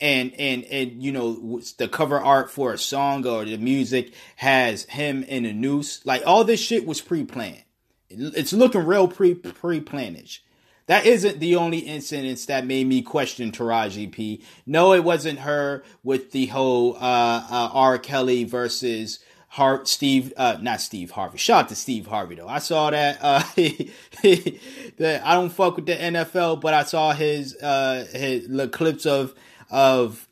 and 0.00 0.32
and 0.38 0.64
and 0.64 1.02
you 1.02 1.12
know 1.12 1.60
the 1.78 1.88
cover 1.88 2.20
art 2.20 2.50
for 2.50 2.72
a 2.72 2.78
song 2.78 3.26
or 3.26 3.44
the 3.44 3.56
music 3.56 4.12
has 4.36 4.84
him 4.84 5.22
in 5.24 5.44
a 5.44 5.52
noose. 5.52 6.04
Like 6.04 6.22
all 6.26 6.44
this 6.44 6.60
shit 6.60 6.86
was 6.86 7.00
pre-planned. 7.00 7.62
It's 8.08 8.52
looking 8.52 8.84
real 8.84 9.08
pre 9.08 9.34
pre-planish. 9.34 10.40
That 10.86 11.04
isn't 11.04 11.40
the 11.40 11.56
only 11.56 11.78
incident 11.78 12.46
that 12.46 12.64
made 12.64 12.86
me 12.86 13.02
question 13.02 13.50
Taraji 13.50 14.10
P. 14.12 14.42
No, 14.66 14.92
it 14.92 15.02
wasn't 15.02 15.40
her 15.40 15.82
with 16.04 16.30
the 16.30 16.46
whole 16.46 16.94
uh, 16.96 17.44
uh, 17.50 17.70
R. 17.72 17.98
Kelly 17.98 18.44
versus 18.44 19.18
Har- 19.56 19.86
Steve, 19.86 20.34
uh, 20.36 20.58
not 20.60 20.82
Steve 20.82 21.12
Harvey. 21.12 21.38
Shout 21.38 21.64
out 21.64 21.68
to 21.70 21.74
Steve 21.74 22.06
Harvey 22.06 22.34
though. 22.34 22.46
I 22.46 22.58
saw 22.58 22.90
that. 22.90 23.18
Uh, 23.22 23.38
that 24.98 25.22
I 25.24 25.32
don't 25.32 25.48
fuck 25.48 25.76
with 25.76 25.86
the 25.86 25.94
NFL, 25.94 26.60
but 26.60 26.74
I 26.74 26.84
saw 26.84 27.14
his 27.14 27.56
uh 27.62 28.06
his 28.12 28.48
the 28.48 28.68
clips 28.68 29.06
of 29.06 29.34
of 29.70 30.28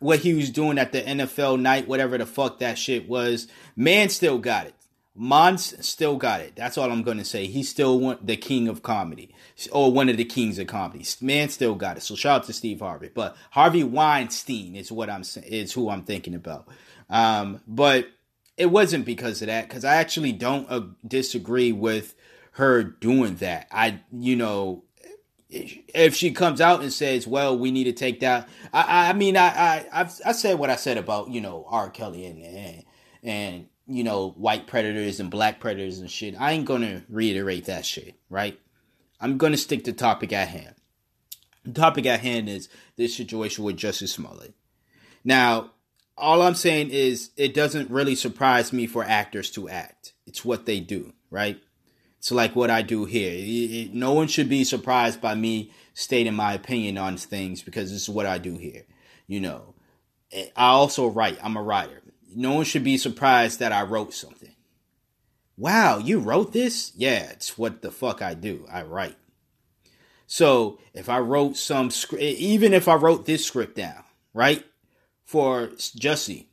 what 0.00 0.18
he 0.18 0.34
was 0.34 0.50
doing 0.50 0.78
at 0.78 0.90
the 0.90 1.00
NFL 1.00 1.60
night, 1.60 1.86
whatever 1.86 2.18
the 2.18 2.26
fuck 2.26 2.58
that 2.58 2.76
shit 2.76 3.08
was. 3.08 3.46
Man 3.76 4.08
still 4.08 4.38
got 4.38 4.66
it. 4.66 4.74
Mons 5.14 5.86
still 5.86 6.16
got 6.16 6.40
it. 6.40 6.56
That's 6.56 6.76
all 6.76 6.90
I'm 6.90 7.04
to 7.04 7.24
say. 7.24 7.46
He's 7.46 7.68
still 7.68 8.18
the 8.20 8.36
king 8.36 8.66
of 8.66 8.82
comedy, 8.82 9.32
or 9.70 9.92
one 9.92 10.08
of 10.08 10.16
the 10.16 10.24
kings 10.24 10.58
of 10.58 10.66
comedy. 10.66 11.04
Man 11.20 11.50
still 11.50 11.76
got 11.76 11.98
it. 11.98 12.02
So 12.02 12.16
shout 12.16 12.40
out 12.40 12.46
to 12.48 12.52
Steve 12.52 12.80
Harvey. 12.80 13.10
But 13.14 13.36
Harvey 13.52 13.84
Weinstein 13.84 14.74
is 14.74 14.90
what 14.90 15.08
I'm 15.08 15.22
is 15.46 15.72
who 15.72 15.88
I'm 15.88 16.02
thinking 16.02 16.34
about. 16.34 16.66
Um, 17.08 17.60
but 17.68 18.08
it 18.56 18.66
wasn't 18.66 19.04
because 19.04 19.42
of 19.42 19.48
that. 19.48 19.68
Because 19.68 19.84
I 19.84 19.96
actually 19.96 20.32
don't 20.32 20.70
uh, 20.70 20.82
disagree 21.06 21.72
with 21.72 22.14
her 22.52 22.82
doing 22.82 23.36
that. 23.36 23.66
I, 23.70 24.00
you 24.12 24.36
know, 24.36 24.84
if 25.50 26.14
she 26.14 26.32
comes 26.32 26.60
out 26.60 26.82
and 26.82 26.92
says, 26.92 27.26
"Well, 27.26 27.58
we 27.58 27.70
need 27.70 27.84
to 27.84 27.92
take 27.92 28.20
that," 28.20 28.48
I, 28.72 29.10
I 29.10 29.12
mean, 29.12 29.36
I, 29.36 29.46
I, 29.46 29.86
I've, 29.92 30.12
I 30.24 30.32
said 30.32 30.58
what 30.58 30.70
I 30.70 30.76
said 30.76 30.98
about 30.98 31.30
you 31.30 31.40
know 31.40 31.66
R. 31.68 31.90
Kelly 31.90 32.26
and 32.26 32.42
and, 32.42 32.84
and 33.22 33.66
you 33.86 34.04
know, 34.04 34.30
white 34.30 34.66
predators 34.66 35.20
and 35.20 35.30
black 35.30 35.60
predators 35.60 35.98
and 35.98 36.10
shit. 36.10 36.34
I 36.40 36.52
ain't 36.52 36.64
gonna 36.64 37.04
reiterate 37.08 37.66
that 37.66 37.84
shit, 37.84 38.14
right? 38.30 38.58
I'm 39.20 39.38
gonna 39.38 39.56
stick 39.56 39.84
to 39.84 39.92
topic 39.92 40.32
at 40.32 40.48
hand. 40.48 40.74
The 41.64 41.72
topic 41.72 42.06
at 42.06 42.20
hand 42.20 42.48
is 42.48 42.68
this 42.96 43.16
situation 43.16 43.64
with 43.64 43.76
Jussie 43.76 44.08
Smollett. 44.08 44.54
Now, 45.24 45.72
all 46.16 46.42
I'm 46.42 46.54
saying 46.54 46.90
is 46.90 47.30
it 47.36 47.54
doesn't 47.54 47.90
really 47.90 48.14
surprise 48.14 48.72
me 48.72 48.86
for 48.86 49.04
actors 49.04 49.50
to 49.52 49.68
act. 49.68 50.12
It's 50.26 50.44
what 50.44 50.66
they 50.66 50.80
do, 50.80 51.12
right? 51.30 51.60
It's 52.18 52.30
like 52.30 52.56
what 52.56 52.70
I 52.70 52.82
do 52.82 53.04
here. 53.04 53.32
It, 53.32 53.38
it, 53.38 53.94
no 53.94 54.12
one 54.12 54.28
should 54.28 54.48
be 54.48 54.64
surprised 54.64 55.20
by 55.20 55.34
me 55.34 55.72
stating 55.92 56.34
my 56.34 56.54
opinion 56.54 56.98
on 56.98 57.16
things 57.16 57.62
because 57.62 57.90
this 57.90 58.02
is 58.02 58.08
what 58.08 58.26
I 58.26 58.38
do 58.38 58.56
here. 58.56 58.84
You 59.26 59.40
know, 59.40 59.74
eh, 60.32 60.46
I 60.56 60.68
also 60.68 61.08
write. 61.08 61.38
I'm 61.42 61.56
a 61.56 61.62
writer 61.62 62.04
no 62.34 62.54
one 62.54 62.64
should 62.64 62.84
be 62.84 62.98
surprised 62.98 63.60
that 63.60 63.72
I 63.72 63.82
wrote 63.82 64.12
something. 64.12 64.54
Wow, 65.56 65.98
you 65.98 66.18
wrote 66.18 66.52
this? 66.52 66.92
Yeah, 66.96 67.30
it's 67.30 67.56
what 67.56 67.82
the 67.82 67.90
fuck 67.90 68.22
I 68.22 68.34
do. 68.34 68.66
I 68.70 68.82
write. 68.82 69.16
So 70.26 70.78
if 70.92 71.08
I 71.08 71.18
wrote 71.20 71.56
some 71.56 71.90
script, 71.90 72.22
even 72.22 72.72
if 72.72 72.88
I 72.88 72.94
wrote 72.94 73.24
this 73.24 73.44
script 73.44 73.76
down, 73.76 74.02
right, 74.32 74.64
for 75.24 75.68
Jussie, 75.68 76.46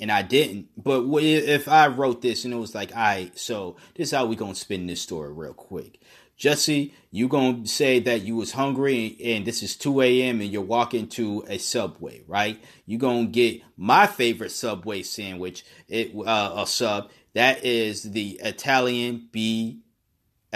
and 0.00 0.10
I 0.10 0.22
didn't, 0.22 0.68
but 0.76 1.04
if 1.22 1.68
I 1.68 1.86
wrote 1.88 2.22
this 2.22 2.44
and 2.44 2.52
it 2.52 2.58
was 2.58 2.74
like, 2.74 2.94
right, 2.94 3.36
so 3.38 3.76
this 3.94 4.08
is 4.08 4.14
how 4.14 4.26
we 4.26 4.36
gonna 4.36 4.54
spin 4.54 4.86
this 4.86 5.00
story 5.00 5.32
real 5.32 5.54
quick. 5.54 6.00
Jesse, 6.36 6.92
you 7.10 7.28
gonna 7.28 7.66
say 7.66 7.98
that 8.00 8.22
you 8.22 8.36
was 8.36 8.52
hungry 8.52 9.16
and 9.24 9.46
this 9.46 9.62
is 9.62 9.74
2 9.74 10.02
a.m. 10.02 10.42
and 10.42 10.50
you're 10.50 10.60
walking 10.60 11.08
to 11.08 11.44
a 11.48 11.56
Subway, 11.56 12.22
right? 12.26 12.62
You 12.84 12.98
gonna 12.98 13.26
get 13.26 13.62
my 13.76 14.06
favorite 14.06 14.50
Subway 14.50 15.02
sandwich, 15.02 15.64
it 15.88 16.12
uh, 16.14 16.52
a 16.56 16.66
sub 16.66 17.10
that 17.32 17.64
is 17.64 18.02
the 18.02 18.40
Italian 18.42 19.28
B 19.30 19.80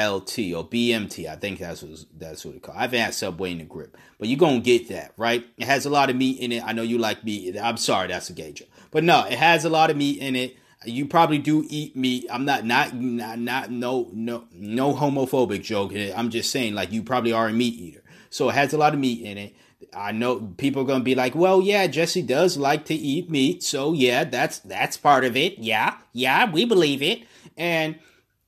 LT 0.08 0.38
or 0.54 0.66
BMT. 0.66 1.28
I 1.28 1.36
think 1.36 1.58
that's 1.58 1.82
what 1.82 2.04
that's 2.18 2.44
what 2.44 2.54
it 2.54 2.62
called. 2.62 2.78
I 2.78 2.82
haven't 2.82 3.00
had 3.00 3.14
Subway 3.14 3.52
in 3.52 3.58
the 3.58 3.64
grip, 3.64 3.96
but 4.18 4.28
you're 4.28 4.38
gonna 4.38 4.60
get 4.60 4.88
that, 4.88 5.12
right? 5.16 5.46
It 5.58 5.66
has 5.66 5.86
a 5.86 5.90
lot 5.90 6.10
of 6.10 6.16
meat 6.16 6.40
in 6.40 6.52
it. 6.52 6.64
I 6.64 6.72
know 6.72 6.82
you 6.82 6.98
like 6.98 7.24
meat. 7.24 7.56
I'm 7.58 7.76
sorry, 7.76 8.08
that's 8.08 8.30
a 8.30 8.32
gauge. 8.32 8.62
But 8.90 9.04
no, 9.04 9.24
it 9.24 9.38
has 9.38 9.64
a 9.64 9.70
lot 9.70 9.90
of 9.90 9.96
meat 9.96 10.18
in 10.18 10.36
it. 10.36 10.56
You 10.84 11.06
probably 11.06 11.38
do 11.38 11.66
eat 11.68 11.94
meat. 11.94 12.26
I'm 12.30 12.44
not 12.44 12.64
not 12.64 12.94
not, 12.94 13.38
not 13.38 13.70
no 13.70 14.08
no 14.12 14.44
no 14.52 14.94
homophobic 14.94 15.62
joke. 15.62 15.92
I'm 15.94 16.30
just 16.30 16.50
saying 16.50 16.74
like 16.74 16.92
you 16.92 17.02
probably 17.02 17.32
are 17.32 17.48
a 17.48 17.52
meat 17.52 17.74
eater. 17.74 18.02
So 18.30 18.48
it 18.48 18.54
has 18.54 18.72
a 18.72 18.78
lot 18.78 18.94
of 18.94 19.00
meat 19.00 19.22
in 19.22 19.36
it. 19.36 19.54
I 19.94 20.12
know 20.12 20.40
people 20.56 20.82
are 20.82 20.86
gonna 20.86 21.04
be 21.04 21.14
like, 21.14 21.34
well, 21.34 21.60
yeah, 21.60 21.86
Jesse 21.86 22.22
does 22.22 22.56
like 22.56 22.84
to 22.86 22.94
eat 22.94 23.30
meat, 23.30 23.62
so 23.62 23.92
yeah, 23.92 24.24
that's 24.24 24.60
that's 24.60 24.96
part 24.96 25.24
of 25.24 25.36
it. 25.36 25.58
Yeah, 25.58 25.96
yeah, 26.12 26.50
we 26.50 26.64
believe 26.64 27.02
it. 27.02 27.24
And 27.56 27.98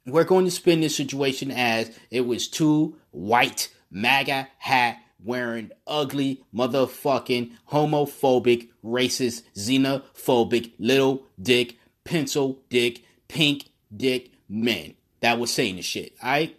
we're 0.07 0.25
going 0.25 0.45
to 0.45 0.51
spin 0.51 0.81
this 0.81 0.97
situation 0.97 1.51
as 1.51 1.97
it 2.11 2.23
was 2.23 2.49
two 2.49 2.97
white 3.11 3.69
MAGA 3.91 4.49
hat 4.59 4.99
wearing 5.23 5.71
ugly 5.87 6.43
motherfucking 6.55 7.53
homophobic, 7.71 8.69
racist, 8.85 9.43
xenophobic, 9.57 10.73
little 10.79 11.25
dick, 11.41 11.79
pencil 12.05 12.61
dick, 12.69 13.05
pink 13.29 13.67
dick 13.95 14.33
men 14.49 14.95
that 15.21 15.39
was 15.39 15.53
saying 15.53 15.77
the 15.77 15.83
shit. 15.83 16.15
Alright? 16.23 16.57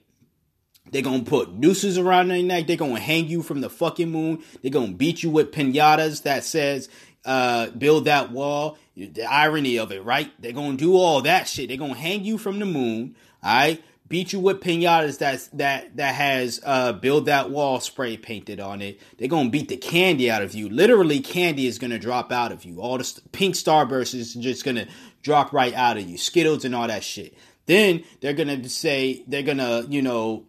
They're 0.92 1.02
gonna 1.02 1.24
put 1.24 1.54
nooses 1.54 1.98
around 1.98 2.30
their 2.30 2.44
neck. 2.44 2.68
They're 2.68 2.78
gonna 2.78 3.00
hang 3.00 3.28
you 3.28 3.42
from 3.42 3.62
the 3.62 3.70
fucking 3.70 4.12
moon. 4.12 4.44
They're 4.62 4.72
gonna 4.72 4.94
beat 4.94 5.24
you 5.24 5.30
with 5.30 5.52
pinatas 5.52 6.24
that 6.24 6.44
says, 6.44 6.90
uh, 7.26 7.70
build 7.72 8.06
that 8.06 8.32
wall. 8.32 8.78
The 8.96 9.24
irony 9.24 9.80
of 9.80 9.92
it, 9.92 10.04
right? 10.04 10.32
They're 10.40 10.52
gonna 10.52 10.78
do 10.78 10.96
all 10.96 11.22
that 11.22 11.48
shit. 11.48 11.68
They're 11.68 11.78
gonna 11.78 11.96
hang 11.96 12.24
you 12.24 12.38
from 12.38 12.60
the 12.60 12.66
moon. 12.66 13.16
Right, 13.44 13.84
beat 14.08 14.32
you 14.32 14.40
with 14.40 14.62
pinatas 14.62 15.18
that 15.18 15.50
that 15.58 15.98
that 15.98 16.16
has 16.16 16.62
uh 16.64 16.94
build 16.94 17.26
that 17.26 17.50
wall 17.50 17.80
spray 17.80 18.16
painted 18.16 18.60
on 18.60 18.82
it. 18.82 19.02
They're 19.18 19.28
gonna 19.28 19.50
beat 19.50 19.70
the 19.70 19.78
candy 19.78 20.30
out 20.30 20.44
of 20.44 20.54
you. 20.54 20.70
Literally, 20.70 21.20
candy 21.20 21.68
is 21.68 21.80
gonna 21.80 22.00
drop 22.00 22.32
out 22.32 22.52
of 22.52 22.64
you. 22.64 22.80
All 22.80 22.98
the 22.98 23.04
st- 23.04 23.32
pink 23.32 23.56
starburst 23.56 24.14
is 24.14 24.34
just 24.36 24.64
gonna 24.64 24.88
drop 25.24 25.52
right 25.52 25.74
out 25.74 25.98
of 25.98 26.08
you. 26.08 26.18
Skittles 26.18 26.64
and 26.64 26.76
all 26.76 26.88
that 26.88 27.04
shit. 27.04 27.36
Then 27.66 28.04
they're 28.22 28.34
gonna 28.34 28.70
say 28.70 29.24
they're 29.28 29.44
gonna 29.44 29.86
you 29.90 30.02
know 30.02 30.46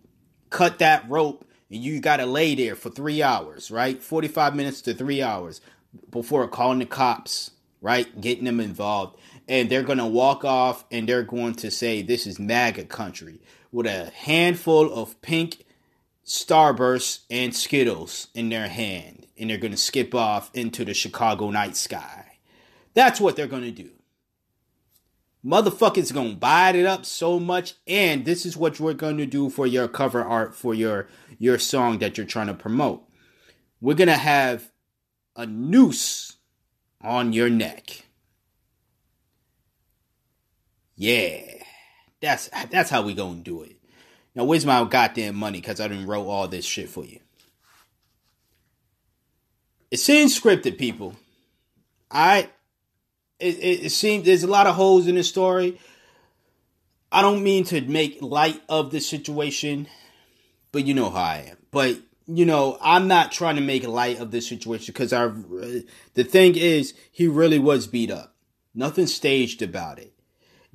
cut 0.51 0.79
that 0.81 1.09
rope 1.09 1.45
and 1.71 1.83
you 1.83 2.01
gotta 2.01 2.27
lay 2.27 2.55
there 2.55 2.77
for 2.77 2.91
three 2.91 3.23
hours, 3.23 3.71
right? 3.71 4.03
Forty 4.03 4.29
five 4.29 4.55
minutes 4.55 4.83
to 4.83 4.95
three 4.95 5.23
hours 5.23 5.61
before 6.11 6.47
calling 6.49 6.81
the 6.81 6.87
cops, 6.87 7.53
right? 7.81 8.21
Getting 8.21 8.45
them 8.45 8.61
involved 8.61 9.19
and 9.49 9.69
they're 9.69 9.83
going 9.83 9.99
to 9.99 10.07
walk 10.07 10.45
off 10.45 10.85
and 10.91 11.09
they're 11.09 11.23
going 11.23 11.55
to 11.55 11.71
say 11.71 12.03
this 12.03 12.27
is 12.27 12.39
MAGA 12.39 12.85
country 12.85 13.41
with 13.71 13.87
a 13.87 14.11
handful 14.15 14.93
of 14.93 15.21
pink 15.21 15.65
starbursts 16.25 17.21
and 17.31 17.55
skittles 17.55 18.29
in 18.35 18.49
their 18.49 18.69
hand 18.69 19.27
and 19.37 19.51
they're 19.51 19.59
going 19.59 19.73
to 19.73 19.77
skip 19.77 20.15
off 20.15 20.51
into 20.55 20.85
the 20.85 20.95
Chicago 20.95 21.51
night 21.51 21.77
sky. 21.77 22.39
That's 22.95 23.21
what 23.21 23.37
they're 23.37 23.47
going 23.47 23.65
to 23.65 23.71
do. 23.71 23.91
Motherfuckers 25.45 26.15
going 26.15 26.31
to 26.31 26.37
bite 26.37 26.75
it 26.75 26.87
up 26.87 27.05
so 27.05 27.39
much 27.39 27.75
and 27.87 28.25
this 28.25 28.47
is 28.47 28.57
what 28.57 28.81
we're 28.81 28.95
going 28.95 29.19
to 29.19 29.27
do 29.27 29.51
for 29.51 29.67
your 29.67 29.89
cover 29.89 30.25
art 30.25 30.55
for 30.55 30.75
your 30.75 31.09
your 31.39 31.59
song 31.59 31.99
that 31.99 32.17
you're 32.17 32.27
trying 32.27 32.47
to 32.47 32.55
promote. 32.55 33.03
We're 33.81 33.95
going 33.95 34.09
to 34.09 34.15
have 34.15 34.71
a 35.37 35.45
noose 35.45 36.37
on 37.03 37.35
your 37.35 37.51
neck. 37.51 38.04
Yeah, 40.97 41.41
that's 42.21 42.49
that's 42.71 42.91
how 42.91 43.03
we 43.03 43.15
gonna 43.15 43.41
do 43.41 43.63
it. 43.63 43.77
Now, 44.35 44.45
where's 44.45 44.67
my 44.67 44.85
goddamn 44.85 45.37
money? 45.37 45.61
Cause 45.61 45.81
I 45.81 45.89
didn't 45.89 46.07
wrote 46.07 46.27
all 46.27 46.49
this 46.49 46.65
shit 46.65 46.89
for 46.89 47.05
you. 47.05 47.21
It 49.91 49.99
seems 49.99 50.39
scripted, 50.39 50.79
people. 50.79 51.17
I 52.11 52.51
it, 53.39 53.59
it, 53.59 53.85
it 53.87 53.91
seems 53.91 54.25
there's 54.25 54.43
a 54.45 54.49
lot 54.49 54.67
of 54.67 54.77
holes 54.77 55.07
in 55.07 55.17
the 55.17 55.23
story. 55.23 55.79
I 57.13 57.23
don't 57.23 57.43
mean 57.43 57.65
to 57.65 57.81
make 57.83 58.21
light 58.21 58.61
of 58.69 58.91
the 58.91 59.01
situation, 59.01 59.87
but 60.73 60.85
you 60.85 60.95
know 60.95 61.11
how 61.11 61.23
I 61.23 61.47
am. 61.51 61.57
But 61.71 61.99
you 62.27 62.47
know, 62.47 62.79
I'm 62.81 63.07
not 63.09 63.33
trying 63.33 63.57
to 63.57 63.63
make 63.63 63.87
light 63.87 64.19
of 64.19 64.31
this 64.31 64.49
situation 64.49 64.93
because 64.93 65.13
I. 65.13 65.25
Uh, 65.25 65.81
the 66.15 66.25
thing 66.25 66.57
is, 66.57 66.95
he 67.11 67.29
really 67.29 67.59
was 67.59 67.87
beat 67.87 68.11
up. 68.11 68.35
Nothing 68.75 69.07
staged 69.07 69.63
about 69.63 69.99
it 69.99 70.14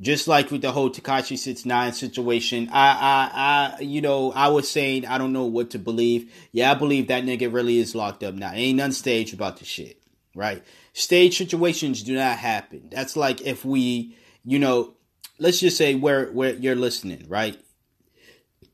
just 0.02 0.28
like 0.28 0.50
with 0.50 0.62
the 0.62 0.72
whole 0.72 0.90
Tekashi 0.90 1.38
Six 1.38 1.66
Nine 1.66 1.92
situation, 1.94 2.70
I, 2.72 2.90
I, 2.90 3.78
I, 3.80 3.82
you 3.82 4.02
know, 4.02 4.32
I 4.32 4.48
was 4.48 4.70
saying 4.70 5.06
I 5.06 5.18
don't 5.18 5.34
know 5.34 5.46
what 5.46 5.72
to 5.72 5.80
believe. 5.80 6.34
Yeah, 6.52 6.72
I 6.72 6.76
believe 6.76 7.08
that 7.08 7.24
nigga 7.24 7.52
really 7.52 7.80
is 7.80 7.96
locked 7.96 8.24
up 8.24 8.36
now. 8.36 8.52
Ain't 8.54 8.78
none 8.78 8.94
stage 8.94 9.34
about 9.34 9.58
the 9.58 9.66
shit, 9.66 10.02
right? 10.34 10.64
Stage 10.94 11.38
situations 11.38 12.04
do 12.04 12.16
not 12.16 12.38
happen. 12.38 12.90
That's 12.92 13.18
like 13.18 13.42
if 13.42 13.66
we, 13.66 14.16
you 14.46 14.60
know, 14.60 14.94
let's 15.38 15.60
just 15.60 15.78
say 15.78 15.96
where 15.96 16.32
where 16.32 16.54
you're 16.54 16.76
listening, 16.76 17.26
right? 17.28 17.60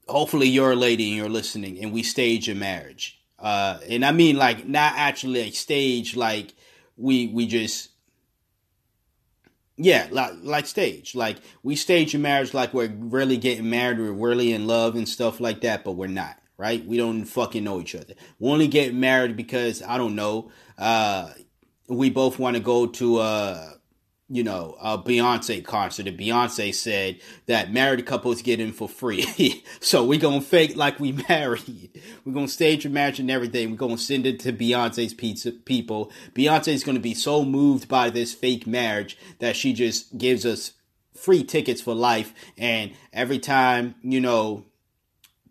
Hopefully 0.08 0.48
you're 0.48 0.74
a 0.74 0.76
lady 0.76 1.08
and 1.08 1.18
you're 1.18 1.30
listening, 1.30 1.80
and 1.82 1.92
we 1.92 2.04
stage 2.04 2.48
a 2.50 2.56
marriage. 2.56 3.20
Uh, 3.40 3.80
and 3.90 4.06
I 4.06 4.12
mean 4.12 4.38
like 4.38 4.68
not 4.68 4.94
actually 4.96 5.44
like 5.44 5.56
stage 5.56 6.16
like 6.16 6.54
we 6.98 7.28
we 7.28 7.48
just 7.48 7.90
yeah, 9.78 10.08
like 10.12 10.34
like 10.42 10.66
stage. 10.68 11.16
Like 11.16 11.38
we 11.64 11.76
stage 11.76 12.16
a 12.16 12.20
marriage 12.20 12.54
like 12.54 12.74
we're 12.74 12.94
really 12.94 13.38
getting 13.38 13.70
married, 13.70 14.00
we're 14.00 14.12
really 14.14 14.54
in 14.54 14.68
love 14.68 14.96
and 14.96 15.08
stuff 15.08 15.40
like 15.40 15.62
that, 15.62 15.84
but 15.84 15.94
we're 15.94 16.08
not, 16.08 16.38
right? 16.58 16.86
We 16.86 16.98
don't 16.98 17.26
fucking 17.26 17.64
know 17.64 17.82
each 17.82 17.96
other. 17.96 18.14
We 18.40 18.50
only 18.52 18.68
get 18.68 18.94
married 18.94 19.36
because 19.36 19.82
I 19.84 19.98
don't 19.98 20.16
know, 20.16 20.52
uh 20.78 21.32
we 21.88 22.10
both 22.10 22.40
want 22.40 22.56
to 22.56 22.64
go 22.64 22.88
to 22.88 23.18
uh 23.18 23.70
you 24.28 24.44
know, 24.44 24.76
a 24.82 24.98
Beyonce 24.98 25.64
concert, 25.64 26.08
and 26.08 26.18
Beyonce 26.18 26.74
said 26.74 27.20
that 27.46 27.72
married 27.72 28.06
couples 28.08 28.42
get 28.42 28.60
in 28.60 28.74
for 28.74 28.90
free. 28.90 29.64
so 29.80 30.04
we 30.04 30.18
gonna 30.18 30.42
fake 30.42 30.76
like 30.76 31.00
we 31.00 31.12
married. 31.30 32.02
We're 32.24 32.34
gonna 32.34 32.48
stage 32.48 32.86
a 32.86 32.90
marriage 32.90 33.20
and 33.20 33.30
everything. 33.30 33.70
We're 33.70 33.78
gonna 33.78 33.98
send 33.98 34.26
it 34.26 34.40
to 34.42 34.54
Beyonce's 34.54 35.14
pizza 35.14 35.52
people. 35.52 36.12
Beyonce's 36.34 36.84
gonna 36.84 37.00
be 37.00 37.14
so 37.14 37.46
moved 37.46 37.88
by 37.88 38.10
this 38.10 38.34
fake 38.34 38.66
marriage 38.66 39.18
that 39.40 39.56
she 39.56 39.74
just 39.74 40.18
gives 40.18 40.46
us 40.46 40.72
free 41.14 41.44
tickets 41.44 41.82
for 41.82 41.94
life. 41.94 42.34
And 42.58 42.94
every 43.14 43.40
time, 43.40 43.96
you 44.02 44.20
know, 44.20 44.66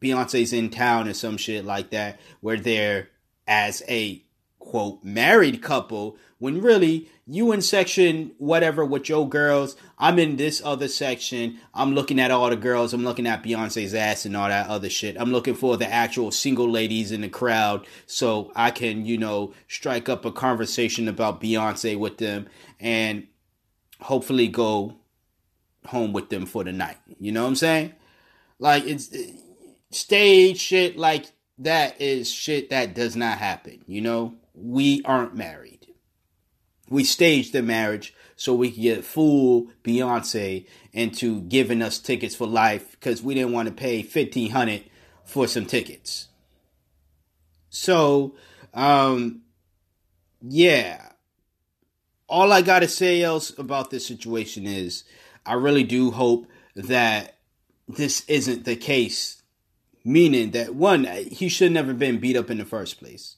Beyonce's 0.00 0.52
in 0.52 0.70
town 0.70 1.08
or 1.08 1.14
some 1.14 1.36
shit 1.36 1.64
like 1.64 1.90
that, 1.90 2.18
we're 2.42 2.58
there 2.58 3.10
as 3.46 3.82
a 3.88 4.24
quote 4.58 5.04
married 5.04 5.62
couple 5.62 6.16
when 6.38 6.60
really 6.60 7.08
you 7.26 7.52
in 7.52 7.62
section 7.62 8.32
whatever 8.38 8.84
with 8.84 9.08
your 9.08 9.28
girls 9.28 9.76
i'm 9.98 10.18
in 10.18 10.36
this 10.36 10.60
other 10.64 10.88
section. 10.88 11.58
I'm 11.72 11.94
looking 11.94 12.20
at 12.20 12.30
all 12.30 12.50
the 12.50 12.56
girls. 12.56 12.92
I'm 12.92 13.04
looking 13.04 13.26
at 13.26 13.42
beyonce's 13.42 13.94
ass 13.94 14.24
and 14.24 14.36
all 14.36 14.48
that 14.48 14.68
other 14.68 14.90
shit. 14.90 15.16
I'm 15.18 15.32
looking 15.32 15.54
for 15.54 15.76
the 15.76 15.90
actual 15.90 16.30
single 16.30 16.68
ladies 16.68 17.12
in 17.12 17.20
the 17.20 17.28
crowd 17.28 17.86
so 18.06 18.52
i 18.56 18.70
can 18.70 19.06
you 19.06 19.18
know 19.18 19.54
strike 19.68 20.08
up 20.08 20.24
a 20.24 20.32
conversation 20.32 21.08
about 21.08 21.40
beyonce 21.40 21.98
with 21.98 22.18
them 22.18 22.46
and 22.80 23.26
hopefully 24.00 24.48
go 24.48 24.96
home 25.86 26.12
with 26.12 26.30
them 26.30 26.46
for 26.46 26.64
the 26.64 26.72
night. 26.72 26.98
You 27.18 27.32
know 27.32 27.42
what 27.42 27.48
i'm 27.48 27.56
saying? 27.56 27.92
Like 28.58 28.84
it's 28.84 29.10
stage 29.90 30.58
shit 30.58 30.96
like 30.98 31.26
that 31.58 32.00
is 32.00 32.30
shit 32.30 32.70
that 32.70 32.94
does 32.94 33.14
not 33.16 33.38
happen 33.38 33.84
you 33.86 34.00
know? 34.00 34.34
We 34.54 35.02
aren't 35.04 35.34
married. 35.34 35.83
We 36.88 37.04
staged 37.04 37.52
the 37.52 37.62
marriage 37.62 38.14
so 38.36 38.54
we 38.54 38.70
could 38.70 38.82
get 38.82 39.04
full 39.04 39.70
Beyonce 39.82 40.66
into 40.92 41.42
giving 41.42 41.82
us 41.82 41.98
tickets 41.98 42.34
for 42.34 42.46
life 42.46 42.92
because 42.92 43.22
we 43.22 43.34
didn't 43.34 43.52
want 43.52 43.68
to 43.68 43.74
pay 43.74 44.02
fifteen 44.02 44.50
hundred 44.50 44.84
for 45.24 45.46
some 45.46 45.66
tickets. 45.66 46.28
So, 47.70 48.34
um, 48.72 49.42
yeah. 50.40 51.10
All 52.28 52.52
I 52.52 52.62
gotta 52.62 52.88
say 52.88 53.22
else 53.22 53.56
about 53.58 53.90
this 53.90 54.06
situation 54.06 54.66
is 54.66 55.04
I 55.46 55.54
really 55.54 55.84
do 55.84 56.10
hope 56.10 56.46
that 56.74 57.36
this 57.86 58.24
isn't 58.26 58.64
the 58.64 58.76
case 58.76 59.42
Meaning 60.06 60.50
that 60.50 60.74
one, 60.74 61.04
he 61.04 61.48
should 61.48 61.72
never 61.72 61.94
been 61.94 62.18
beat 62.18 62.36
up 62.36 62.50
in 62.50 62.58
the 62.58 62.66
first 62.66 62.98
place. 62.98 63.36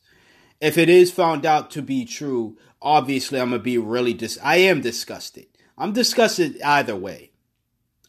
If 0.60 0.76
it 0.76 0.88
is 0.88 1.12
found 1.12 1.46
out 1.46 1.70
to 1.72 1.82
be 1.82 2.04
true, 2.04 2.58
obviously 2.86 3.40
I'm 3.40 3.50
gonna 3.50 3.62
be 3.62 3.76
really 3.76 4.14
dis. 4.14 4.38
I 4.42 4.58
am 4.58 4.80
disgusted. 4.80 5.46
I'm 5.76 5.92
disgusted 5.92 6.62
either 6.62 6.94
way. 6.94 7.32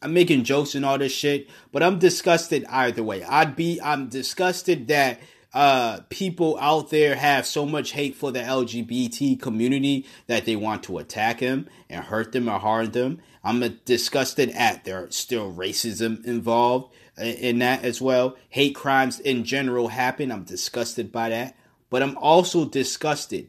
I'm 0.04 0.14
making 0.14 0.44
jokes 0.44 0.76
and 0.76 0.86
all 0.86 1.00
this 1.00 1.12
shit, 1.12 1.50
but 1.72 1.82
I'm 1.82 1.98
disgusted 1.98 2.64
either 2.70 3.04
way. 3.04 3.24
I'd 3.24 3.56
be. 3.56 3.82
I'm 3.82 4.08
disgusted 4.08 4.88
that 4.90 5.20
uh, 5.52 6.02
people 6.10 6.60
out 6.62 6.92
there 6.92 7.16
have 7.16 7.48
so 7.48 7.66
much 7.66 7.92
hate 7.92 8.16
for 8.16 8.32
the 8.32 8.40
LGBT 8.40 9.42
community 9.42 10.06
that 10.28 10.46
they 10.46 10.56
want 10.56 10.84
to 10.84 11.00
attack 11.00 11.40
him 11.40 11.68
and 11.90 12.06
hurt 12.06 12.32
them 12.32 12.48
or 12.48 12.60
harm 12.60 12.92
them. 12.92 13.20
I'm 13.44 13.80
disgusted 13.86 14.52
at 14.52 14.86
there's 14.86 15.16
still 15.16 15.52
racism 15.52 16.24
involved 16.24 16.94
in 17.18 17.60
that 17.60 17.84
as 17.84 18.00
well. 18.00 18.38
Hate 18.50 18.76
crimes 18.76 19.20
in 19.20 19.44
general 19.44 19.88
happen. 19.88 20.32
I'm 20.32 20.44
disgusted 20.44 21.12
by 21.12 21.30
that. 21.30 21.56
But 21.90 22.04
I'm 22.04 22.18
also 22.18 22.66
disgusted 22.66 23.48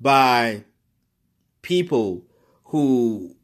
by 0.00 0.64
people 1.62 2.24
who 2.64 3.36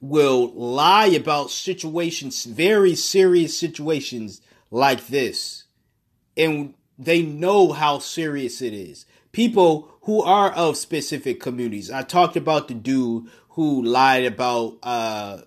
will 0.00 0.52
lie 0.54 1.06
about 1.06 1.50
situations, 1.50 2.44
very 2.44 2.94
serious 2.94 3.58
situations 3.58 4.40
like 4.70 5.06
this 5.08 5.64
and 6.38 6.74
they 6.96 7.22
know 7.22 7.72
how 7.72 7.98
serious 7.98 8.62
it 8.62 8.72
is. 8.72 9.04
People 9.32 9.90
who 10.02 10.22
are 10.22 10.52
of 10.52 10.76
specific 10.76 11.40
communities. 11.40 11.90
I 11.90 12.02
talked 12.02 12.36
about 12.36 12.68
the 12.68 12.74
dude 12.74 13.26
who 13.50 13.82
lied 13.82 14.24
about 14.24 14.78
uh 14.82 15.38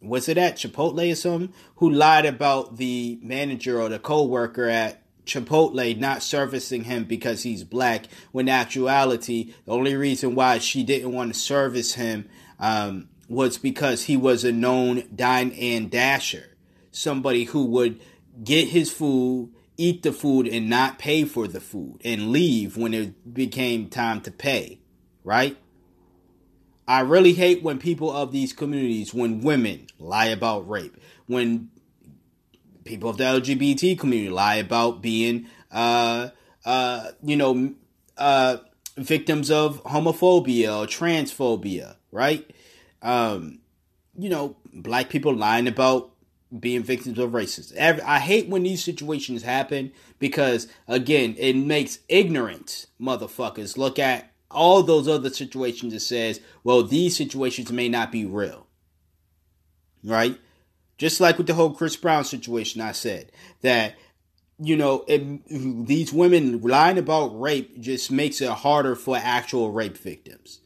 was 0.00 0.28
it 0.28 0.36
at 0.36 0.56
Chipotle 0.56 1.12
or 1.12 1.14
something? 1.14 1.52
Who 1.76 1.90
lied 1.90 2.26
about 2.26 2.76
the 2.76 3.20
manager 3.22 3.80
or 3.80 3.88
the 3.88 4.00
co-worker 4.00 4.68
at 4.68 5.01
Chipotle 5.24 5.98
not 5.98 6.22
servicing 6.22 6.84
him 6.84 7.04
because 7.04 7.42
he's 7.42 7.64
black, 7.64 8.06
when 8.32 8.48
actuality, 8.48 9.54
the 9.64 9.72
only 9.72 9.94
reason 9.94 10.34
why 10.34 10.58
she 10.58 10.82
didn't 10.82 11.12
want 11.12 11.32
to 11.32 11.38
service 11.38 11.94
him 11.94 12.28
um, 12.58 13.08
was 13.28 13.58
because 13.58 14.04
he 14.04 14.16
was 14.16 14.44
a 14.44 14.52
known 14.52 15.04
dine 15.14 15.52
and 15.52 15.90
dasher. 15.90 16.56
Somebody 16.90 17.44
who 17.44 17.64
would 17.66 18.00
get 18.42 18.68
his 18.68 18.90
food, 18.90 19.50
eat 19.76 20.02
the 20.02 20.12
food 20.12 20.46
and 20.46 20.68
not 20.68 20.98
pay 20.98 21.24
for 21.24 21.46
the 21.46 21.60
food 21.60 22.00
and 22.04 22.30
leave 22.30 22.76
when 22.76 22.92
it 22.92 23.32
became 23.32 23.88
time 23.88 24.20
to 24.22 24.30
pay, 24.30 24.80
right? 25.24 25.56
I 26.86 27.00
really 27.00 27.32
hate 27.32 27.62
when 27.62 27.78
people 27.78 28.10
of 28.10 28.32
these 28.32 28.52
communities, 28.52 29.14
when 29.14 29.40
women 29.40 29.86
lie 29.98 30.26
about 30.26 30.68
rape, 30.68 30.96
when 31.26 31.70
people 32.84 33.10
of 33.10 33.16
the 33.16 33.24
LGBT 33.24 33.98
community 33.98 34.30
lie 34.30 34.56
about 34.56 35.02
being, 35.02 35.46
uh, 35.70 36.28
uh, 36.64 37.10
you 37.22 37.36
know, 37.36 37.74
uh, 38.16 38.58
victims 38.96 39.50
of 39.50 39.82
homophobia 39.84 40.82
or 40.82 40.86
transphobia, 40.86 41.96
right? 42.10 42.48
Um, 43.00 43.60
you 44.18 44.28
know, 44.28 44.56
black 44.72 45.08
people 45.08 45.34
lying 45.34 45.66
about 45.66 46.12
being 46.58 46.82
victims 46.82 47.18
of 47.18 47.30
racism. 47.30 48.00
I 48.02 48.18
hate 48.18 48.48
when 48.48 48.62
these 48.62 48.84
situations 48.84 49.42
happen 49.42 49.92
because, 50.18 50.68
again, 50.86 51.34
it 51.38 51.56
makes 51.56 52.00
ignorant 52.08 52.86
motherfuckers 53.00 53.78
look 53.78 53.98
at 53.98 54.32
all 54.50 54.82
those 54.82 55.08
other 55.08 55.30
situations 55.30 55.94
and 55.94 56.02
says, 56.02 56.40
well, 56.62 56.82
these 56.82 57.16
situations 57.16 57.72
may 57.72 57.88
not 57.88 58.12
be 58.12 58.26
real. 58.26 58.66
Right? 60.04 60.38
Just 61.02 61.20
like 61.20 61.36
with 61.36 61.48
the 61.48 61.54
whole 61.54 61.72
Chris 61.74 61.96
Brown 61.96 62.24
situation, 62.24 62.80
I 62.80 62.92
said 62.92 63.32
that, 63.62 63.96
you 64.58 64.76
know, 64.76 65.04
it, 65.08 65.86
these 65.86 66.12
women 66.12 66.60
lying 66.60 66.96
about 66.96 67.40
rape 67.40 67.80
just 67.80 68.12
makes 68.12 68.40
it 68.40 68.50
harder 68.50 68.94
for 68.94 69.16
actual 69.16 69.72
rape 69.72 69.96
victims 69.96 70.60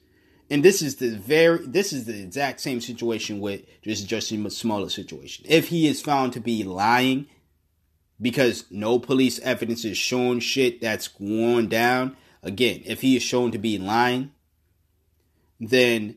and 0.51 0.65
this 0.65 0.83
is 0.83 0.97
the 0.97 1.11
very 1.11 1.67
this 1.67 1.93
is 1.93 2.05
the 2.05 2.23
exact 2.23 2.61
same 2.61 2.81
situation 2.81 3.41
with 3.41 3.63
just 3.83 4.07
Jussie 4.07 4.51
Smollett 4.53 4.93
situation. 4.93 5.45
If 5.49 5.69
he 5.69 5.89
is 5.89 6.01
found 6.01 6.33
to 6.35 6.41
be 6.41 6.63
lying 6.63 7.27
because 8.21 8.65
no 8.71 8.99
police 8.99 9.39
evidence 9.41 9.85
is 9.85 9.99
showing 9.99 10.41
shit 10.41 10.81
that's 10.81 11.09
going 11.09 11.69
down, 11.69 12.17
again, 12.43 12.83
if 12.85 13.01
he 13.01 13.17
is 13.17 13.23
shown 13.23 13.51
to 13.53 13.59
be 13.59 13.77
lying, 13.79 14.31
then 15.59 16.17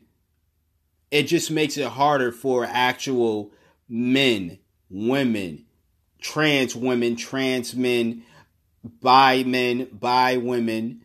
it 1.10 1.24
just 1.24 1.50
makes 1.50 1.76
it 1.76 1.88
harder 1.88 2.30
for 2.30 2.64
actual 2.64 3.50
men, 3.90 4.58
women, 4.88 5.66
trans 6.20 6.76
women, 6.76 7.16
trans 7.16 7.74
men, 7.74 8.22
bi 8.84 9.42
men, 9.42 9.88
bi 9.92 10.36
women, 10.36 11.02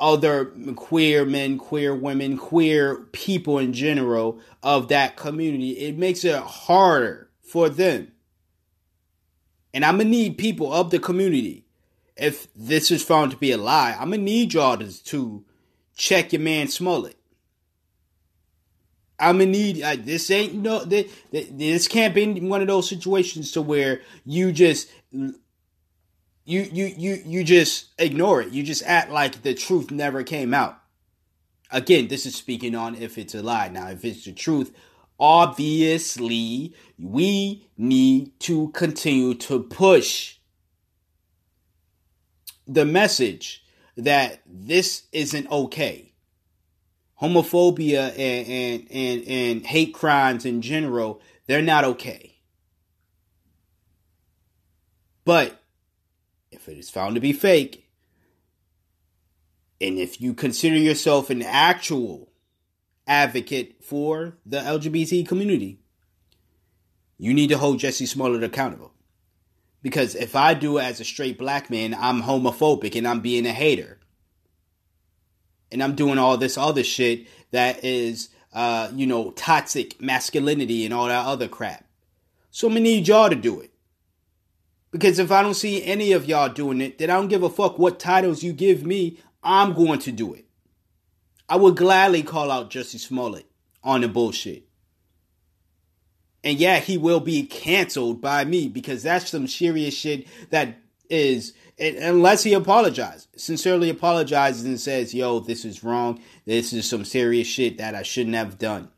other 0.00 0.46
queer 0.74 1.24
men, 1.24 1.58
queer 1.58 1.94
women, 1.94 2.36
queer 2.36 2.96
people 3.12 3.58
in 3.58 3.72
general 3.72 4.40
of 4.62 4.88
that 4.88 5.16
community, 5.16 5.72
it 5.72 5.96
makes 5.96 6.24
it 6.24 6.42
harder 6.42 7.28
for 7.42 7.68
them. 7.68 8.10
And 9.72 9.84
I'm 9.84 9.98
gonna 9.98 10.08
need 10.08 10.38
people 10.38 10.72
of 10.72 10.90
the 10.90 10.98
community. 10.98 11.64
If 12.16 12.46
this 12.54 12.90
is 12.90 13.02
found 13.02 13.32
to 13.32 13.36
be 13.36 13.52
a 13.52 13.58
lie, 13.58 13.96
I'm 13.98 14.10
gonna 14.10 14.22
need 14.22 14.54
y'all 14.54 14.78
to, 14.78 15.04
to 15.04 15.44
check 15.96 16.32
your 16.32 16.42
man 16.42 16.68
Smollett. 16.68 17.16
I'm 19.24 19.38
gonna 19.38 19.46
need 19.46 19.82
uh, 19.82 19.96
this 19.98 20.30
ain't 20.30 20.54
no 20.54 20.84
this, 20.84 21.10
this 21.30 21.88
can't 21.88 22.14
be 22.14 22.40
one 22.40 22.60
of 22.60 22.66
those 22.66 22.88
situations 22.88 23.52
to 23.52 23.62
where 23.62 24.02
you 24.24 24.52
just 24.52 24.90
you 25.10 25.34
you 26.44 26.94
you 26.96 27.22
you 27.24 27.44
just 27.44 27.86
ignore 27.98 28.42
it. 28.42 28.52
You 28.52 28.62
just 28.62 28.82
act 28.84 29.10
like 29.10 29.42
the 29.42 29.54
truth 29.54 29.90
never 29.90 30.22
came 30.22 30.52
out. 30.52 30.78
Again, 31.70 32.08
this 32.08 32.26
is 32.26 32.36
speaking 32.36 32.74
on 32.74 32.94
if 32.94 33.16
it's 33.16 33.34
a 33.34 33.42
lie. 33.42 33.68
Now, 33.68 33.88
if 33.88 34.04
it's 34.04 34.26
the 34.26 34.32
truth, 34.32 34.72
obviously 35.18 36.74
we 36.98 37.68
need 37.78 38.38
to 38.40 38.68
continue 38.68 39.34
to 39.34 39.62
push 39.62 40.36
the 42.66 42.84
message 42.84 43.64
that 43.96 44.42
this 44.46 45.04
isn't 45.12 45.50
okay. 45.50 46.13
Homophobia 47.24 48.10
and, 48.10 48.48
and, 48.48 48.86
and, 48.90 49.28
and 49.28 49.66
hate 49.66 49.94
crimes 49.94 50.44
in 50.44 50.60
general, 50.60 51.22
they're 51.46 51.62
not 51.62 51.84
okay. 51.84 52.36
But 55.24 55.62
if 56.50 56.68
it 56.68 56.76
is 56.76 56.90
found 56.90 57.14
to 57.14 57.20
be 57.20 57.32
fake, 57.32 57.88
and 59.80 59.98
if 59.98 60.20
you 60.20 60.34
consider 60.34 60.76
yourself 60.76 61.30
an 61.30 61.42
actual 61.42 62.30
advocate 63.06 63.82
for 63.82 64.36
the 64.44 64.58
LGBT 64.58 65.26
community, 65.26 65.80
you 67.16 67.32
need 67.32 67.48
to 67.48 67.58
hold 67.58 67.78
Jesse 67.78 68.06
Smollett 68.06 68.42
accountable. 68.42 68.92
Because 69.82 70.14
if 70.14 70.36
I 70.36 70.54
do 70.54 70.78
as 70.78 71.00
a 71.00 71.04
straight 71.04 71.38
black 71.38 71.70
man, 71.70 71.94
I'm 71.94 72.22
homophobic 72.22 72.96
and 72.96 73.08
I'm 73.08 73.20
being 73.20 73.46
a 73.46 73.52
hater. 73.52 73.98
And 75.74 75.82
I'm 75.82 75.96
doing 75.96 76.18
all 76.18 76.36
this 76.36 76.56
other 76.56 76.84
shit 76.84 77.26
that 77.50 77.84
is, 77.84 78.28
uh, 78.52 78.92
you 78.94 79.08
know, 79.08 79.32
toxic 79.32 80.00
masculinity 80.00 80.84
and 80.84 80.94
all 80.94 81.08
that 81.08 81.26
other 81.26 81.48
crap. 81.48 81.84
So 82.52 82.68
I'm 82.68 82.74
gonna 82.74 82.84
need 82.84 83.08
y'all 83.08 83.28
to 83.28 83.34
do 83.34 83.60
it. 83.60 83.72
Because 84.92 85.18
if 85.18 85.32
I 85.32 85.42
don't 85.42 85.54
see 85.54 85.84
any 85.84 86.12
of 86.12 86.26
y'all 86.26 86.48
doing 86.48 86.80
it, 86.80 86.98
then 86.98 87.10
I 87.10 87.14
don't 87.14 87.26
give 87.26 87.42
a 87.42 87.50
fuck 87.50 87.76
what 87.76 87.98
titles 87.98 88.44
you 88.44 88.52
give 88.52 88.86
me. 88.86 89.18
I'm 89.42 89.74
going 89.74 89.98
to 89.98 90.12
do 90.12 90.32
it. 90.32 90.44
I 91.48 91.56
would 91.56 91.76
gladly 91.76 92.22
call 92.22 92.52
out 92.52 92.70
Jussie 92.70 93.00
Smollett 93.00 93.50
on 93.82 94.02
the 94.02 94.08
bullshit. 94.08 94.68
And 96.44 96.56
yeah, 96.56 96.78
he 96.78 96.96
will 96.96 97.18
be 97.18 97.42
canceled 97.42 98.20
by 98.20 98.44
me 98.44 98.68
because 98.68 99.02
that's 99.02 99.28
some 99.28 99.48
serious 99.48 99.94
shit 99.94 100.28
that 100.50 100.78
is 101.10 101.52
unless 101.78 102.42
he 102.44 102.52
apologizes, 102.52 103.28
sincerely 103.36 103.90
apologizes 103.90 104.64
and 104.64 104.80
says, 104.80 105.14
"Yo, 105.14 105.40
this 105.40 105.64
is 105.64 105.82
wrong. 105.82 106.20
This 106.44 106.72
is 106.72 106.88
some 106.88 107.04
serious 107.04 107.48
shit 107.48 107.78
that 107.78 107.94
I 107.94 108.02
shouldn't 108.02 108.36
have 108.36 108.58
done." 108.58 108.88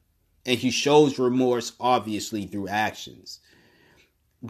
And 0.44 0.58
he 0.58 0.70
shows 0.70 1.18
remorse 1.18 1.72
obviously 1.80 2.46
through 2.46 2.68
actions 2.68 3.40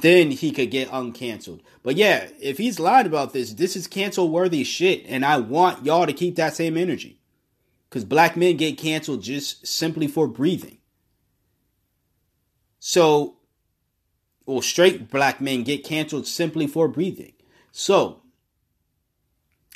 then 0.02 0.30
he 0.30 0.50
could 0.50 0.70
get 0.70 0.90
uncanceled. 0.90 1.60
But 1.82 1.96
yeah, 1.96 2.28
if 2.40 2.58
he's 2.58 2.80
lied 2.80 3.06
about 3.06 3.32
this, 3.32 3.52
this 3.54 3.76
is 3.76 3.86
cancel 3.86 4.28
worthy 4.28 4.64
shit, 4.64 5.04
and 5.06 5.24
I 5.24 5.38
want 5.38 5.84
y'all 5.84 6.06
to 6.06 6.12
keep 6.12 6.36
that 6.36 6.54
same 6.54 6.76
energy. 6.76 7.20
Because 7.88 8.04
black 8.04 8.36
men 8.36 8.56
get 8.56 8.78
canceled 8.78 9.22
just 9.22 9.66
simply 9.66 10.06
for 10.06 10.26
breathing. 10.26 10.78
So, 12.78 13.36
well, 14.44 14.60
straight 14.60 15.08
black 15.08 15.40
men 15.40 15.62
get 15.62 15.84
canceled 15.84 16.26
simply 16.26 16.66
for 16.66 16.88
breathing. 16.88 17.32
So, 17.78 18.22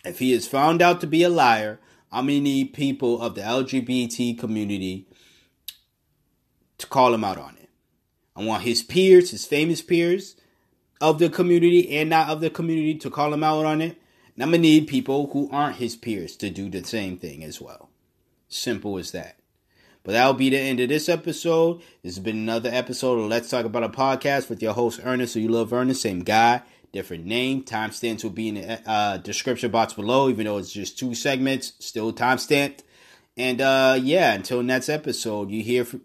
if 0.06 0.20
he 0.20 0.32
is 0.32 0.48
found 0.48 0.80
out 0.80 1.02
to 1.02 1.06
be 1.06 1.22
a 1.22 1.28
liar, 1.28 1.78
I'm 2.10 2.28
gonna 2.28 2.40
need 2.40 2.72
people 2.72 3.20
of 3.20 3.34
the 3.34 3.42
LGBT 3.42 4.38
community 4.38 5.06
to 6.78 6.86
call 6.86 7.12
him 7.12 7.24
out 7.24 7.36
on 7.36 7.58
it. 7.60 7.68
I 8.34 8.42
want 8.42 8.62
his 8.62 8.82
peers, 8.82 9.32
his 9.32 9.44
famous 9.44 9.82
peers. 9.82 10.36
of 10.98 11.18
the 11.18 11.28
community 11.28 11.94
and 11.98 12.08
not 12.08 12.30
of 12.30 12.40
the 12.40 12.48
community 12.48 12.94
to 12.94 13.10
call 13.10 13.34
him 13.34 13.44
out 13.44 13.66
on 13.66 13.82
it. 13.82 14.00
And 14.34 14.42
I'm 14.42 14.50
gonna 14.50 14.62
need 14.62 14.86
people 14.86 15.28
who 15.34 15.50
aren't 15.52 15.76
his 15.76 15.94
peers 15.94 16.36
to 16.36 16.48
do 16.48 16.70
the 16.70 16.82
same 16.82 17.18
thing 17.18 17.44
as 17.44 17.60
well. 17.60 17.90
Simple 18.48 18.96
as 18.96 19.10
that. 19.10 19.36
But 20.02 20.12
that'll 20.12 20.32
be 20.32 20.48
the 20.48 20.58
end 20.58 20.80
of 20.80 20.88
this 20.88 21.10
episode. 21.10 21.82
This 22.02 22.16
has 22.16 22.18
been 22.18 22.38
another 22.38 22.70
episode 22.72 23.18
of 23.18 23.28
Let's 23.28 23.50
Talk 23.50 23.66
About 23.66 23.84
a 23.84 23.90
Podcast 23.90 24.48
with 24.48 24.62
your 24.62 24.72
host 24.72 25.00
Ernest. 25.04 25.34
So 25.34 25.38
you 25.38 25.48
love 25.48 25.72
Ernest, 25.72 26.00
same 26.00 26.20
guy, 26.20 26.62
different 26.92 27.24
name. 27.26 27.62
Timestamps 27.64 28.22
will 28.22 28.30
be 28.30 28.48
in 28.48 28.54
the 28.56 28.90
uh, 28.90 29.16
description 29.18 29.70
box 29.70 29.92
below, 29.92 30.28
even 30.28 30.46
though 30.46 30.58
it's 30.58 30.72
just 30.72 30.98
two 30.98 31.14
segments, 31.14 31.72
still 31.78 32.12
timestamped. 32.12 32.80
And 33.36 33.60
uh, 33.60 33.98
yeah, 34.00 34.32
until 34.32 34.62
next 34.62 34.88
episode, 34.88 35.50
you 35.50 35.62
hear 35.62 35.84
from. 35.84 36.02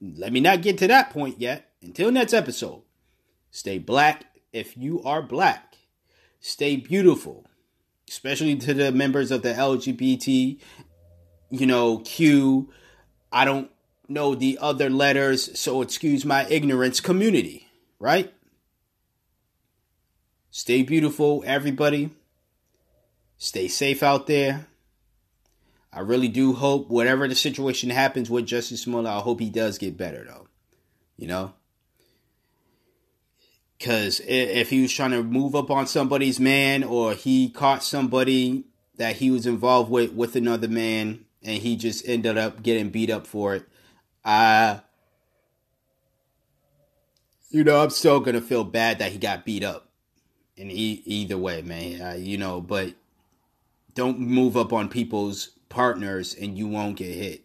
Let 0.00 0.32
me 0.32 0.40
not 0.40 0.62
get 0.62 0.78
to 0.78 0.86
that 0.88 1.10
point 1.10 1.40
yet. 1.40 1.72
Until 1.82 2.12
next 2.12 2.32
episode, 2.32 2.82
stay 3.50 3.78
black 3.78 4.24
if 4.52 4.76
you 4.76 5.02
are 5.02 5.22
black. 5.22 5.76
Stay 6.40 6.76
beautiful, 6.76 7.46
especially 8.08 8.54
to 8.56 8.74
the 8.74 8.92
members 8.92 9.30
of 9.30 9.42
the 9.42 9.54
LGBT, 9.54 10.60
you 11.50 11.66
know, 11.66 11.98
Q. 11.98 12.70
I 13.32 13.44
don't 13.44 13.70
know 14.08 14.34
the 14.34 14.58
other 14.60 14.88
letters, 14.88 15.58
so 15.58 15.82
excuse 15.82 16.24
my 16.24 16.46
ignorance 16.48 17.00
community, 17.00 17.66
right? 17.98 18.32
Stay 20.58 20.82
beautiful, 20.82 21.44
everybody. 21.46 22.10
Stay 23.36 23.68
safe 23.68 24.02
out 24.02 24.26
there. 24.26 24.66
I 25.92 26.00
really 26.00 26.26
do 26.26 26.52
hope 26.52 26.88
whatever 26.88 27.28
the 27.28 27.36
situation 27.36 27.90
happens 27.90 28.28
with 28.28 28.48
Jussie 28.48 28.76
Smollett, 28.76 29.06
I 29.06 29.20
hope 29.20 29.38
he 29.38 29.50
does 29.50 29.78
get 29.78 29.96
better 29.96 30.24
though. 30.24 30.48
You 31.16 31.28
know? 31.28 31.52
Because 33.78 34.20
if 34.26 34.70
he 34.70 34.82
was 34.82 34.92
trying 34.92 35.12
to 35.12 35.22
move 35.22 35.54
up 35.54 35.70
on 35.70 35.86
somebody's 35.86 36.40
man 36.40 36.82
or 36.82 37.14
he 37.14 37.50
caught 37.50 37.84
somebody 37.84 38.64
that 38.96 39.14
he 39.14 39.30
was 39.30 39.46
involved 39.46 39.92
with 39.92 40.12
with 40.12 40.34
another 40.34 40.66
man 40.66 41.24
and 41.44 41.62
he 41.62 41.76
just 41.76 42.04
ended 42.08 42.36
up 42.36 42.64
getting 42.64 42.90
beat 42.90 43.10
up 43.10 43.28
for 43.28 43.54
it, 43.54 43.64
I, 44.24 44.80
you 47.48 47.62
know, 47.62 47.80
I'm 47.80 47.90
still 47.90 48.20
to 48.20 48.40
feel 48.40 48.64
bad 48.64 48.98
that 48.98 49.12
he 49.12 49.18
got 49.18 49.44
beat 49.44 49.62
up. 49.62 49.87
In 50.58 50.70
e- 50.70 51.02
either 51.06 51.38
way, 51.38 51.62
man, 51.62 52.02
uh, 52.02 52.16
you 52.18 52.36
know, 52.36 52.60
but 52.60 52.94
don't 53.94 54.18
move 54.18 54.56
up 54.56 54.72
on 54.72 54.88
people's 54.88 55.50
partners 55.68 56.34
and 56.34 56.58
you 56.58 56.66
won't 56.66 56.96
get 56.96 57.14
hit. 57.14 57.44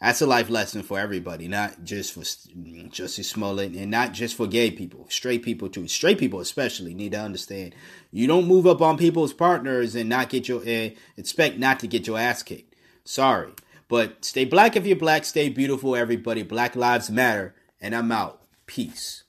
That's 0.00 0.22
a 0.22 0.26
life 0.26 0.48
lesson 0.48 0.82
for 0.82 0.98
everybody, 0.98 1.46
not 1.46 1.84
just 1.84 2.12
for 2.14 2.20
Jussie 2.20 3.24
Smollett 3.24 3.74
and 3.74 3.90
not 3.90 4.12
just 4.12 4.34
for 4.34 4.46
gay 4.46 4.70
people, 4.70 5.06
straight 5.10 5.42
people 5.42 5.68
too. 5.68 5.86
Straight 5.86 6.18
people 6.18 6.40
especially 6.40 6.94
need 6.94 7.12
to 7.12 7.20
understand 7.20 7.74
you 8.10 8.26
don't 8.26 8.48
move 8.48 8.66
up 8.66 8.80
on 8.80 8.96
people's 8.96 9.34
partners 9.34 9.94
and 9.94 10.08
not 10.08 10.30
get 10.30 10.48
your 10.48 10.62
uh, 10.62 10.90
expect 11.18 11.58
not 11.58 11.78
to 11.80 11.86
get 11.86 12.06
your 12.06 12.18
ass 12.18 12.42
kicked. 12.42 12.74
Sorry, 13.04 13.52
but 13.88 14.24
stay 14.24 14.44
black 14.44 14.74
if 14.74 14.86
you're 14.86 14.96
black. 14.96 15.24
Stay 15.24 15.50
beautiful, 15.50 15.94
everybody. 15.94 16.42
Black 16.42 16.74
lives 16.74 17.10
matter, 17.10 17.54
and 17.80 17.94
I'm 17.94 18.10
out. 18.10 18.40
Peace. 18.66 19.24